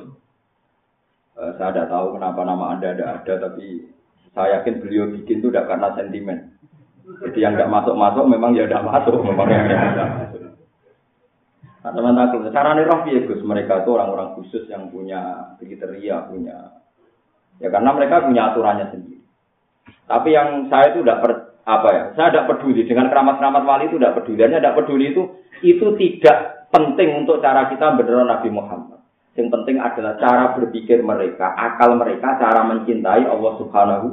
Uh, 1.38 1.54
saya 1.56 1.70
tidak 1.70 1.88
tahu 1.88 2.18
kenapa 2.18 2.42
nama 2.42 2.74
anda 2.74 2.90
ada 2.90 3.22
ada, 3.22 3.34
tapi 3.48 3.86
saya 4.34 4.60
yakin 4.60 4.82
beliau 4.82 5.06
bikin 5.14 5.38
itu 5.40 5.48
tidak 5.48 5.70
karena 5.70 5.88
sentimen. 5.94 6.38
Jadi 7.26 7.38
yang 7.42 7.54
tidak 7.54 7.70
masuk-masuk 7.70 8.24
memang 8.26 8.54
ya 8.58 8.66
tidak 8.66 8.86
masuk, 8.86 9.18
memang 9.22 9.48
yang 9.48 9.64
tidak 9.70 10.10
masuk. 10.18 10.40
Nah, 11.80 11.96
teman-teman, 11.96 12.52
cara 12.52 12.76
nih 12.76 12.84
ya 12.84 13.20
Gus, 13.24 13.40
mereka 13.40 13.80
itu 13.80 13.90
orang-orang 13.96 14.36
khusus 14.36 14.68
yang 14.68 14.92
punya 14.92 15.48
kriteria, 15.56 16.28
punya 16.28 16.76
ya 17.60 17.68
karena 17.68 17.90
mereka 17.92 18.24
punya 18.24 18.50
aturannya 18.50 18.86
sendiri. 18.90 19.20
Tapi 20.10 20.28
yang 20.34 20.66
saya 20.66 20.90
itu 20.90 21.06
tidak 21.06 21.22
per, 21.22 21.32
apa 21.62 21.88
ya? 21.94 22.04
Saya 22.18 22.28
tidak 22.34 22.48
peduli 22.50 22.82
dengan 22.82 23.06
keramat-keramat 23.12 23.62
wali 23.62 23.84
itu 23.86 23.96
tidak 24.00 24.18
peduli. 24.18 24.42
Hanya 24.42 24.58
tidak 24.58 24.76
peduli 24.82 25.04
itu 25.14 25.22
itu 25.62 25.86
tidak 25.94 26.66
penting 26.74 27.22
untuk 27.22 27.38
cara 27.38 27.70
kita 27.70 27.94
benar 27.94 28.26
Nabi 28.26 28.48
Muhammad. 28.50 28.98
Yang 29.38 29.48
penting 29.54 29.76
adalah 29.78 30.18
cara 30.18 30.44
berpikir 30.58 31.06
mereka, 31.06 31.54
akal 31.54 31.94
mereka, 31.94 32.34
cara 32.42 32.66
mencintai 32.66 33.22
Allah 33.30 33.52
Subhanahu 33.62 34.06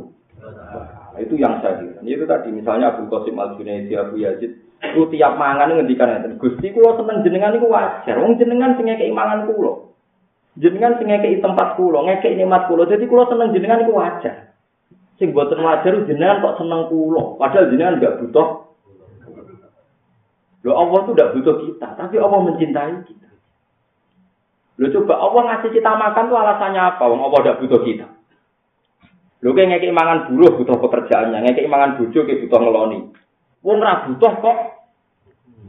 wa 0.46 1.18
Itu 1.18 1.34
yang 1.34 1.58
saya 1.66 1.82
kira. 1.82 2.06
Itu 2.06 2.30
tadi 2.30 2.54
misalnya 2.54 2.94
Abu 2.94 3.10
Qasim 3.10 3.34
Al 3.42 3.58
Junaidi, 3.58 3.98
Abu 3.98 4.22
Yazid, 4.22 4.54
itu 4.78 5.02
tiap 5.10 5.34
mangan 5.42 5.74
ngendikan. 5.74 6.38
Gusti 6.38 6.70
kulo 6.70 7.02
seneng 7.02 7.26
jenengan 7.26 7.58
itu 7.58 7.66
wajar. 7.66 8.14
Wong 8.22 8.38
jenengan 8.38 8.78
sing 8.78 8.86
keimangan 8.86 9.50
kulo. 9.50 9.97
Jenengan 10.58 10.98
sing 10.98 11.14
ngekeki 11.14 11.46
tempat 11.46 11.78
kula, 11.78 12.02
ngekeki 12.02 12.42
nikmat 12.42 12.66
kula. 12.66 12.90
Jadi 12.90 13.06
kula 13.06 13.30
seneng 13.30 13.54
jenengan 13.54 13.86
iku 13.86 13.94
wajar. 13.94 14.58
Sing 15.22 15.30
boten 15.30 15.62
wajar 15.62 15.94
jenengan 16.10 16.42
kok 16.42 16.58
seneng 16.58 16.90
kula, 16.90 17.38
padahal 17.38 17.70
jenengan 17.70 18.02
enggak 18.02 18.18
butuh. 18.22 18.66
Loh 20.66 20.76
Allah 20.76 21.00
tuh 21.06 21.14
enggak 21.14 21.34
butuh 21.38 21.56
kita, 21.62 21.88
tapi 21.94 22.16
Allah 22.18 22.40
mencintai 22.42 22.96
kita. 23.06 23.30
Loh 24.82 24.90
coba 24.94 25.14
Allah 25.22 25.42
ngasih 25.54 25.70
kita 25.78 25.92
makan 25.94 26.26
tuh 26.26 26.38
alasannya 26.42 26.82
apa? 26.82 27.04
Wong 27.06 27.22
Allah 27.22 27.40
enggak 27.46 27.60
butuh 27.62 27.82
kita. 27.86 28.08
Lho 29.46 29.54
kayak 29.54 29.78
ngekek 29.78 29.94
mangan 29.94 30.34
buruh 30.34 30.58
butuh 30.58 30.82
pekerjaannya, 30.82 31.46
ngekek 31.46 31.70
mangan 31.70 32.02
bojo 32.02 32.20
kayak 32.26 32.42
butuh 32.50 32.58
ngeloni. 32.58 33.00
Wong 33.62 33.78
ora 33.78 34.10
butuh 34.10 34.32
kok 34.42 34.58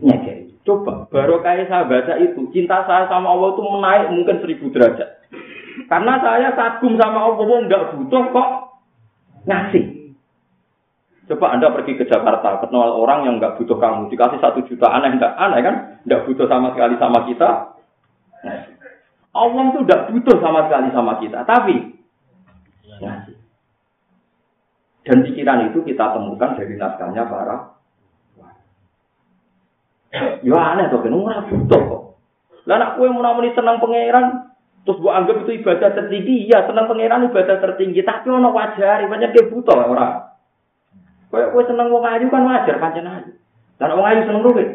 ngekek. 0.00 0.47
Coba 0.68 1.08
baru 1.08 1.40
kayak 1.40 1.72
saya 1.72 1.88
baca 1.88 2.20
itu, 2.20 2.44
cinta 2.52 2.84
saya 2.84 3.08
sama 3.08 3.32
Allah 3.32 3.56
itu 3.56 3.62
menaik 3.64 4.12
mungkin 4.12 4.36
seribu 4.44 4.68
derajat. 4.68 5.16
Karena 5.88 6.20
saya 6.20 6.52
kagum 6.52 7.00
sama 7.00 7.24
Allah, 7.24 7.64
nggak 7.64 7.96
butuh 7.96 8.22
kok 8.36 8.48
ngasih. 9.48 10.12
Coba 11.32 11.56
Anda 11.56 11.72
pergi 11.72 11.96
ke 11.96 12.04
Jakarta, 12.04 12.60
kenal 12.60 13.00
orang 13.00 13.24
yang 13.24 13.40
nggak 13.40 13.56
butuh 13.56 13.80
kamu, 13.80 14.12
dikasih 14.12 14.44
satu 14.44 14.60
juta 14.68 14.92
aneh 14.92 15.16
nggak 15.16 15.32
aneh 15.40 15.60
kan? 15.64 15.76
Nggak 16.04 16.28
butuh 16.28 16.44
sama 16.44 16.76
sekali 16.76 17.00
sama 17.00 17.18
kita. 17.24 17.48
Allah 19.32 19.64
itu 19.72 19.78
nggak 19.88 20.02
butuh 20.12 20.36
sama 20.36 20.68
sekali 20.68 20.88
sama 20.92 21.12
kita, 21.16 21.48
tapi 21.48 21.96
ngasih. 23.00 23.36
Dan 25.08 25.24
pikiran 25.24 25.72
itu 25.72 25.80
kita 25.80 26.12
temukan 26.12 26.60
dari 26.60 26.76
naskahnya 26.76 27.24
para 27.24 27.77
Ya 30.14 30.56
aneh 30.56 30.88
tuh, 30.88 31.04
kan 31.04 31.12
ora 31.12 31.44
butuh 31.44 31.80
kok. 31.84 32.02
Lah 32.64 32.76
nak 32.80 32.96
kowe 32.96 33.08
muni 33.08 33.52
seneng 33.52 33.76
pangeran, 33.80 34.56
terus 34.84 35.00
gua 35.04 35.20
anggap 35.20 35.44
itu 35.44 35.60
ibadah 35.60 35.92
tertinggi, 35.92 36.48
ya 36.48 36.64
seneng 36.64 36.88
pangeran 36.88 37.28
ibadah 37.28 37.56
tertinggi, 37.60 38.00
tapi 38.04 38.32
ono 38.32 38.52
wajar, 38.52 39.04
banyak 39.04 39.36
dia 39.36 39.48
butuh 39.52 39.76
ora. 39.76 40.32
Kayak 41.28 41.52
kowe 41.52 41.62
seneng 41.68 41.92
wong 41.92 42.04
ayu 42.08 42.32
kan 42.32 42.48
wajar 42.48 42.80
pancen 42.80 43.04
ayu. 43.04 43.32
Lah 43.76 43.92
wong 43.92 44.08
ayu 44.08 44.20
seneng 44.24 44.44
duit. 44.48 44.68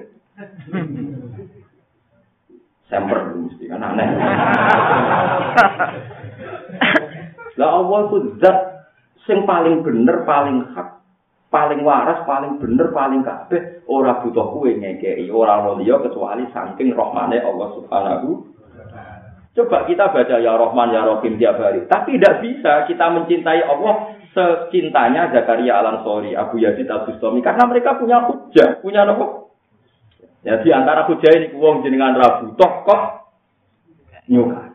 Semper 2.93 3.33
mesti 3.33 3.65
kan 3.73 3.81
aneh. 3.81 4.07
Lah 7.57 7.69
Allah 7.81 7.99
itu 8.05 8.17
zat 8.37 8.57
sing 9.25 9.49
paling 9.49 9.81
bener, 9.81 10.25
paling 10.29 10.73
hak, 10.77 10.92
paling 11.53 11.85
waras, 11.85 12.25
paling 12.25 12.57
bener, 12.57 12.89
paling 12.89 13.21
kabeh 13.21 13.85
ora 13.85 14.25
butuh 14.25 14.57
kue 14.57 14.73
ngekei, 14.73 15.29
ora 15.29 15.61
ono 15.61 15.85
kecuali 15.85 16.49
saking 16.49 16.97
rahmane 16.97 17.37
Allah 17.37 17.67
Subhanahu 17.77 18.29
Coba 19.53 19.85
kita 19.85 20.09
baca 20.09 20.41
ya 20.41 20.57
Rahman 20.57 20.97
ya 20.97 21.05
Rahim 21.05 21.37
tiap 21.37 21.61
hari, 21.61 21.85
tapi 21.85 22.17
tidak 22.17 22.41
bisa 22.41 22.89
kita 22.89 23.05
mencintai 23.13 23.61
Allah 23.61 24.17
secintanya 24.33 25.29
Zakaria 25.29 25.77
Al 25.77 25.93
Ansori, 25.93 26.33
Abu 26.33 26.57
Yazid 26.57 26.89
Al 26.89 27.05
Bustami 27.05 27.45
karena 27.45 27.69
mereka 27.69 28.01
punya 28.01 28.25
hujah, 28.25 28.81
punya 28.81 29.05
apa? 29.05 29.53
Ya 30.41 30.57
di 30.57 30.73
antara 30.73 31.05
hujah 31.05 31.37
ini 31.37 31.53
wong 31.53 31.85
jenengan 31.85 32.17
ra 32.17 32.41
butuh 32.41 32.71
kok 32.81 33.01
nyuka. 34.25 34.73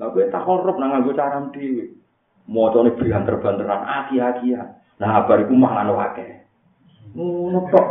Kowe 0.00 0.24
tak 0.32 0.44
korup 0.48 0.80
nang 0.80 1.04
cara 1.12 1.44
dhewe. 1.52 2.05
Mocone 2.46 2.94
banter-banteran 2.94 3.82
aki-akian. 3.82 4.78
Nah, 5.02 5.26
bar 5.26 5.42
iku 5.42 5.54
mangan 5.58 5.90
wae. 5.92 6.46
Ngono 7.12 7.66
tok. 7.74 7.86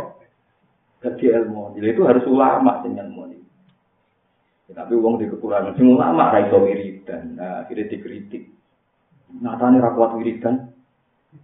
Dadi 1.04 1.28
ilmu. 1.28 1.76
Jadi 1.76 1.86
itu 1.92 2.02
harus 2.08 2.24
ulama 2.24 2.80
sing 2.80 2.96
ilmu 2.96 3.20
ini. 3.30 3.38
Ya, 4.66 4.82
tapi 4.82 4.96
wong 4.96 5.20
di 5.20 5.28
kekurangan 5.28 5.76
sing 5.76 5.92
ulama 5.92 6.32
ra 6.32 6.40
iso 6.42 6.56
wiridan. 6.58 7.36
Nah, 7.36 7.62
akhirnya 7.62 7.92
dikritik. 7.92 8.48
Natane 9.44 9.78
ra 9.78 9.92
kuat 9.92 10.16
wiridan. 10.16 10.72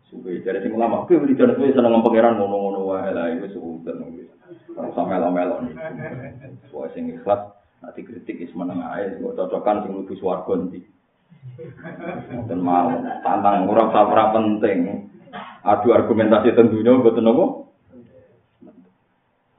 Suwe 0.08 0.40
dari 0.40 0.64
sing 0.64 0.72
ulama, 0.72 1.04
kowe 1.04 1.20
wiridan 1.20 1.52
kowe 1.52 1.68
seneng 1.68 2.00
pangeran 2.00 2.40
ngono-ngono 2.40 2.80
wae 2.88 3.12
lah 3.12 3.28
iku 3.28 3.46
sudah. 3.52 3.92
Ora 4.72 4.88
usah 4.88 5.04
melo-melo 5.04 5.68
nih. 5.68 5.76
Soale 6.72 6.88
sing 6.96 7.12
ikhlas 7.12 7.52
nanti 7.84 8.00
kritik 8.00 8.40
is 8.40 8.52
meneng 8.56 8.80
ae, 8.80 9.20
kok 9.20 9.36
cocokan 9.36 9.84
sing 9.84 9.90
mlebu 9.92 10.14
swarga. 10.16 10.54
Mboten 11.42 12.60
mau 12.62 12.88
tantang 13.22 13.66
usah 13.66 14.04
ora 14.06 14.24
penting. 14.30 15.10
Adu 15.62 15.94
argumentasi 15.94 16.54
tentunya 16.54 16.94
mboten 16.94 17.28
apa. 17.28 17.44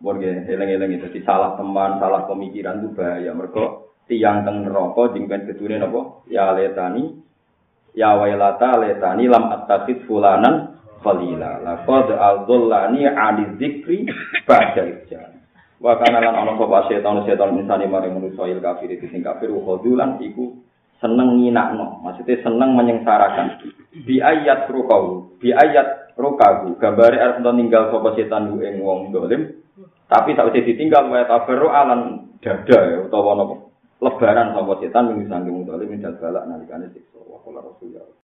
Borge 0.03 0.31
eleng-eleng 0.51 0.99
itu 0.99 1.07
salah 1.23 1.55
teman, 1.55 1.95
salah 1.95 2.27
pemikiran 2.27 2.83
itu 2.83 2.91
bahaya. 2.91 3.31
Mereka 3.31 3.63
tiang 4.11 4.43
teng 4.43 4.67
neraka 4.67 5.15
jengken 5.15 5.47
kedune 5.47 5.79
napa? 5.79 6.27
Ya 6.27 6.51
letani 6.51 7.23
ya 7.95 8.19
wailata 8.19 8.83
letani 8.83 9.31
lam 9.31 9.47
attakid 9.47 10.03
fulanan 10.03 10.75
falila. 10.99 11.63
Laqad 11.63 12.11
adzallani 12.11 13.07
'ani 13.07 13.43
dzikri 13.55 14.03
ba'da 14.43 14.83
ijjan. 14.91 15.39
Wa 15.79 15.99
kana 15.99 16.19
lan 16.19 16.35
ana 16.35 16.55
sapa 16.59 16.87
setan 16.91 17.23
setan 17.23 17.59
insani 17.59 17.87
mari 17.87 18.11
manusa 18.11 18.43
il 18.47 18.59
kafir 18.59 18.91
iki 18.91 19.07
sing 19.07 19.23
kafir 19.23 19.51
khudulan 19.51 20.19
iku 20.19 20.51
seneng 21.03 21.35
nginakno, 21.35 21.99
maksudnya 21.99 22.39
seneng 22.39 22.79
menyengsarakan. 22.79 23.59
Bi 24.07 24.23
ayat 24.23 24.71
rukau, 24.71 25.35
bi 25.43 25.51
ayat 25.51 26.15
rukagu, 26.15 26.79
gambare 26.79 27.19
arep 27.19 27.43
ninggal 27.43 27.91
sapa 27.91 28.15
setan 28.15 28.55
ing 28.63 28.79
wong 28.79 29.11
dolim, 29.11 29.59
Tapi 30.07 30.37
tak 30.37 30.53
usah 30.53 30.61
ditinggal 30.61 31.09
wae 31.09 31.25
tabarru 31.25 31.73
alan 31.73 32.31
dada 32.37 32.79
ya 32.85 32.97
utawa 33.01 33.33
napa 33.33 33.55
lebaran 33.97 34.53
sapa 34.53 34.73
setan 34.79 35.11
ing 35.11 35.25
sanggung 35.27 35.65
dolim 35.67 35.89
min 35.89 36.05
balak 36.05 36.43
nalikane 36.47 36.87
siksa. 36.93 37.17
Wa 37.17 37.41
rasulullah 37.41 38.13